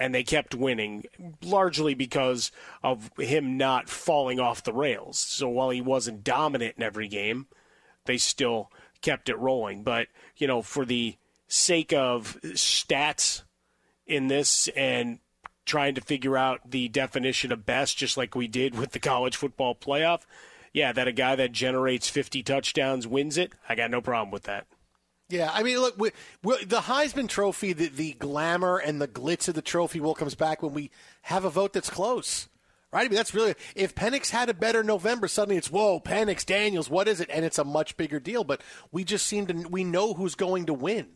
And 0.00 0.14
they 0.14 0.22
kept 0.22 0.54
winning 0.54 1.04
largely 1.42 1.92
because 1.94 2.50
of 2.82 3.10
him 3.18 3.58
not 3.58 3.88
falling 3.90 4.40
off 4.40 4.64
the 4.64 4.72
rails. 4.72 5.18
So 5.18 5.46
while 5.48 5.68
he 5.68 5.82
wasn't 5.82 6.24
dominant 6.24 6.76
in 6.78 6.82
every 6.82 7.06
game, 7.06 7.46
they 8.06 8.16
still 8.16 8.72
kept 9.02 9.28
it 9.28 9.38
rolling. 9.38 9.82
But, 9.82 10.08
you 10.36 10.46
know, 10.46 10.62
for 10.62 10.86
the 10.86 11.16
sake 11.48 11.92
of 11.92 12.38
stats 12.42 13.42
in 14.06 14.28
this 14.28 14.68
and 14.68 15.18
trying 15.66 15.94
to 15.94 16.00
figure 16.00 16.36
out 16.36 16.70
the 16.70 16.88
definition 16.88 17.52
of 17.52 17.66
best, 17.66 17.98
just 17.98 18.16
like 18.16 18.34
we 18.34 18.48
did 18.48 18.78
with 18.78 18.92
the 18.92 18.98
college 18.98 19.36
football 19.36 19.74
playoff, 19.74 20.22
yeah, 20.72 20.92
that 20.92 21.08
a 21.08 21.12
guy 21.12 21.36
that 21.36 21.52
generates 21.52 22.08
50 22.08 22.42
touchdowns 22.42 23.06
wins 23.06 23.36
it, 23.36 23.52
I 23.68 23.74
got 23.74 23.90
no 23.90 24.00
problem 24.00 24.30
with 24.30 24.44
that. 24.44 24.66
Yeah, 25.30 25.50
I 25.52 25.62
mean, 25.62 25.78
look, 25.78 25.96
we, 25.96 26.10
we, 26.42 26.64
the 26.64 26.80
Heisman 26.80 27.28
Trophy, 27.28 27.72
the, 27.72 27.88
the 27.88 28.12
glamour 28.14 28.78
and 28.78 29.00
the 29.00 29.06
glitz 29.06 29.48
of 29.48 29.54
the 29.54 29.62
trophy 29.62 30.00
will 30.00 30.14
comes 30.14 30.34
back 30.34 30.60
when 30.62 30.74
we 30.74 30.90
have 31.22 31.44
a 31.44 31.50
vote 31.50 31.72
that's 31.72 31.88
close. 31.88 32.48
Right? 32.92 33.02
I 33.06 33.08
mean, 33.08 33.14
that's 33.14 33.34
really 33.34 33.54
if 33.76 33.94
Penix 33.94 34.30
had 34.30 34.48
a 34.48 34.54
better 34.54 34.82
November, 34.82 35.28
suddenly 35.28 35.56
it's 35.56 35.70
whoa, 35.70 36.00
Penix, 36.00 36.44
Daniels, 36.44 36.90
what 36.90 37.06
is 37.06 37.20
it? 37.20 37.30
And 37.32 37.44
it's 37.44 37.58
a 37.58 37.64
much 37.64 37.96
bigger 37.96 38.18
deal. 38.18 38.42
But 38.42 38.62
we 38.90 39.04
just 39.04 39.26
seem 39.26 39.46
to 39.46 39.54
we 39.70 39.84
know 39.84 40.14
who's 40.14 40.34
going 40.34 40.66
to 40.66 40.74
win. 40.74 41.06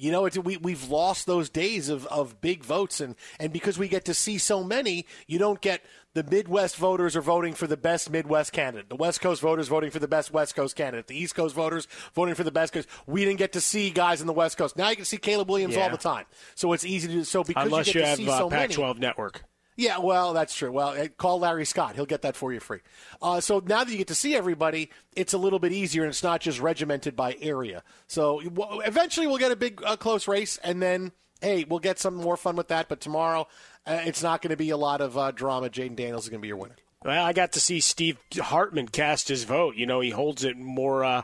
You 0.00 0.12
know, 0.12 0.24
it's, 0.24 0.38
we 0.38 0.56
we've 0.56 0.88
lost 0.88 1.26
those 1.26 1.48
days 1.48 1.88
of, 1.88 2.06
of 2.06 2.40
big 2.40 2.64
votes, 2.64 3.00
and 3.00 3.14
and 3.38 3.52
because 3.52 3.78
we 3.78 3.88
get 3.88 4.04
to 4.06 4.14
see 4.14 4.38
so 4.38 4.64
many, 4.64 5.06
you 5.26 5.38
don't 5.38 5.60
get 5.60 5.82
the 6.14 6.24
Midwest 6.24 6.76
voters 6.76 7.14
are 7.14 7.20
voting 7.20 7.54
for 7.54 7.66
the 7.66 7.76
best 7.76 8.10
Midwest 8.10 8.52
candidate. 8.52 8.88
The 8.88 8.96
West 8.96 9.20
Coast 9.20 9.40
voters 9.40 9.68
voting 9.68 9.90
for 9.90 9.98
the 10.00 10.08
best 10.08 10.32
West 10.32 10.56
Coast 10.56 10.74
candidate. 10.74 11.06
The 11.06 11.16
East 11.16 11.34
Coast 11.36 11.54
voters 11.54 11.86
voting 12.14 12.34
for 12.34 12.42
the 12.42 12.50
best 12.50 12.72
Coast. 12.72 12.88
We 13.06 13.24
didn't 13.24 13.38
get 13.38 13.52
to 13.52 13.60
see 13.60 13.90
guys 13.90 14.20
in 14.20 14.26
the 14.26 14.32
West 14.32 14.56
Coast. 14.58 14.76
Now 14.76 14.90
you 14.90 14.96
can 14.96 15.04
see 15.04 15.18
Caleb 15.18 15.48
Williams 15.48 15.76
Yeah. 15.76 15.82
all 15.84 15.90
the 15.90 15.96
time. 15.96 16.24
So 16.56 16.72
it's 16.72 16.84
easy 16.84 17.06
to 17.08 17.14
do. 17.14 17.24
So 17.24 17.44
because 17.44 17.66
Unless 17.66 17.94
you 17.94 18.00
you, 18.00 18.06
have 18.06 18.20
uh, 18.20 18.38
so 18.38 18.50
Pac-12 18.50 18.98
Network. 18.98 19.44
Yeah, 19.80 19.96
well, 19.96 20.34
that's 20.34 20.54
true. 20.54 20.70
Well, 20.70 20.88
uh, 20.88 21.08
call 21.08 21.40
Larry 21.40 21.64
Scott; 21.64 21.94
he'll 21.94 22.04
get 22.04 22.20
that 22.20 22.36
for 22.36 22.52
you 22.52 22.60
free. 22.60 22.80
Uh, 23.22 23.40
so 23.40 23.62
now 23.64 23.82
that 23.82 23.90
you 23.90 23.96
get 23.96 24.08
to 24.08 24.14
see 24.14 24.36
everybody, 24.36 24.90
it's 25.16 25.32
a 25.32 25.38
little 25.38 25.58
bit 25.58 25.72
easier, 25.72 26.02
and 26.02 26.10
it's 26.10 26.22
not 26.22 26.42
just 26.42 26.60
regimented 26.60 27.16
by 27.16 27.34
area. 27.40 27.82
So 28.06 28.42
eventually, 28.84 29.26
we'll 29.26 29.38
get 29.38 29.52
a 29.52 29.56
big, 29.56 29.82
uh, 29.82 29.96
close 29.96 30.28
race, 30.28 30.58
and 30.58 30.82
then 30.82 31.12
hey, 31.40 31.64
we'll 31.66 31.78
get 31.78 31.98
some 31.98 32.14
more 32.16 32.36
fun 32.36 32.56
with 32.56 32.68
that. 32.68 32.90
But 32.90 33.00
tomorrow, 33.00 33.48
uh, 33.86 34.02
it's 34.04 34.22
not 34.22 34.42
going 34.42 34.50
to 34.50 34.56
be 34.58 34.68
a 34.68 34.76
lot 34.76 35.00
of 35.00 35.16
uh, 35.16 35.30
drama. 35.30 35.70
Jayden 35.70 35.96
Daniels 35.96 36.24
is 36.24 36.28
going 36.28 36.40
to 36.40 36.42
be 36.42 36.48
your 36.48 36.58
winner. 36.58 36.76
Well, 37.02 37.24
I 37.24 37.32
got 37.32 37.52
to 37.52 37.60
see 37.60 37.80
Steve 37.80 38.18
Hartman 38.38 38.88
cast 38.88 39.28
his 39.28 39.44
vote. 39.44 39.76
You 39.76 39.86
know, 39.86 40.00
he 40.00 40.10
holds 40.10 40.44
it 40.44 40.58
more, 40.58 41.04
uh, 41.04 41.22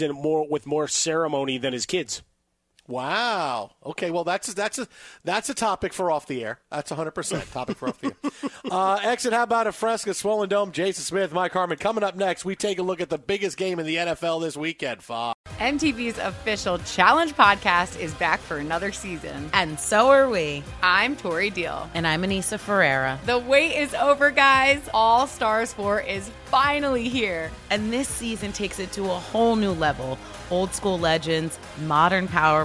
more 0.00 0.48
with 0.48 0.64
more 0.64 0.88
ceremony 0.88 1.58
than 1.58 1.74
his 1.74 1.84
kids. 1.84 2.22
Wow. 2.92 3.70
Okay. 3.86 4.10
Well, 4.10 4.24
that's 4.24 4.52
that's 4.52 4.78
a 4.78 4.86
that's 5.24 5.48
a 5.48 5.54
topic 5.54 5.94
for 5.94 6.10
off 6.10 6.26
the 6.26 6.44
air. 6.44 6.60
That's 6.70 6.90
100 6.90 7.12
percent 7.12 7.50
topic 7.50 7.78
for 7.78 7.88
off 7.88 7.98
the 8.00 8.08
air. 8.08 8.12
Uh, 8.70 8.98
exit. 9.02 9.32
How 9.32 9.42
about 9.42 9.66
a 9.66 9.72
Fresca 9.72 10.14
Swollen 10.14 10.48
Dome? 10.48 10.72
Jason 10.72 11.02
Smith, 11.04 11.32
Mike 11.32 11.52
Harmon. 11.52 11.76
Coming 11.76 12.04
up 12.04 12.16
next, 12.16 12.44
we 12.44 12.56
take 12.56 12.78
a 12.78 12.82
look 12.82 13.00
at 13.00 13.10
the 13.10 13.18
biggest 13.18 13.58
game 13.58 13.78
in 13.78 13.84
the 13.86 13.96
NFL 13.96 14.40
this 14.40 14.56
weekend. 14.56 15.02
Fox. 15.02 15.38
MTV's 15.58 16.18
official 16.18 16.78
Challenge 16.78 17.34
podcast 17.34 17.98
is 17.98 18.14
back 18.14 18.40
for 18.40 18.56
another 18.58 18.92
season. 18.92 19.50
And 19.52 19.78
so 19.78 20.08
are 20.08 20.28
we. 20.30 20.62
I'm 20.82 21.16
Tori 21.16 21.50
Deal. 21.50 21.88
And 21.94 22.06
I'm 22.06 22.22
Aneesa 22.22 22.58
Ferreira. 22.58 23.18
The 23.26 23.38
wait 23.38 23.76
is 23.76 23.94
over, 23.94 24.30
guys. 24.30 24.80
All 24.94 25.26
Stars 25.26 25.72
4 25.74 26.00
is 26.00 26.30
finally 26.46 27.08
here. 27.08 27.50
And 27.70 27.92
this 27.92 28.08
season 28.08 28.52
takes 28.52 28.78
it 28.78 28.92
to 28.92 29.04
a 29.04 29.08
whole 29.14 29.56
new 29.56 29.72
level. 29.72 30.18
Old 30.50 30.74
school 30.74 30.98
legends, 30.98 31.58
modern 31.86 32.28
power 32.28 32.64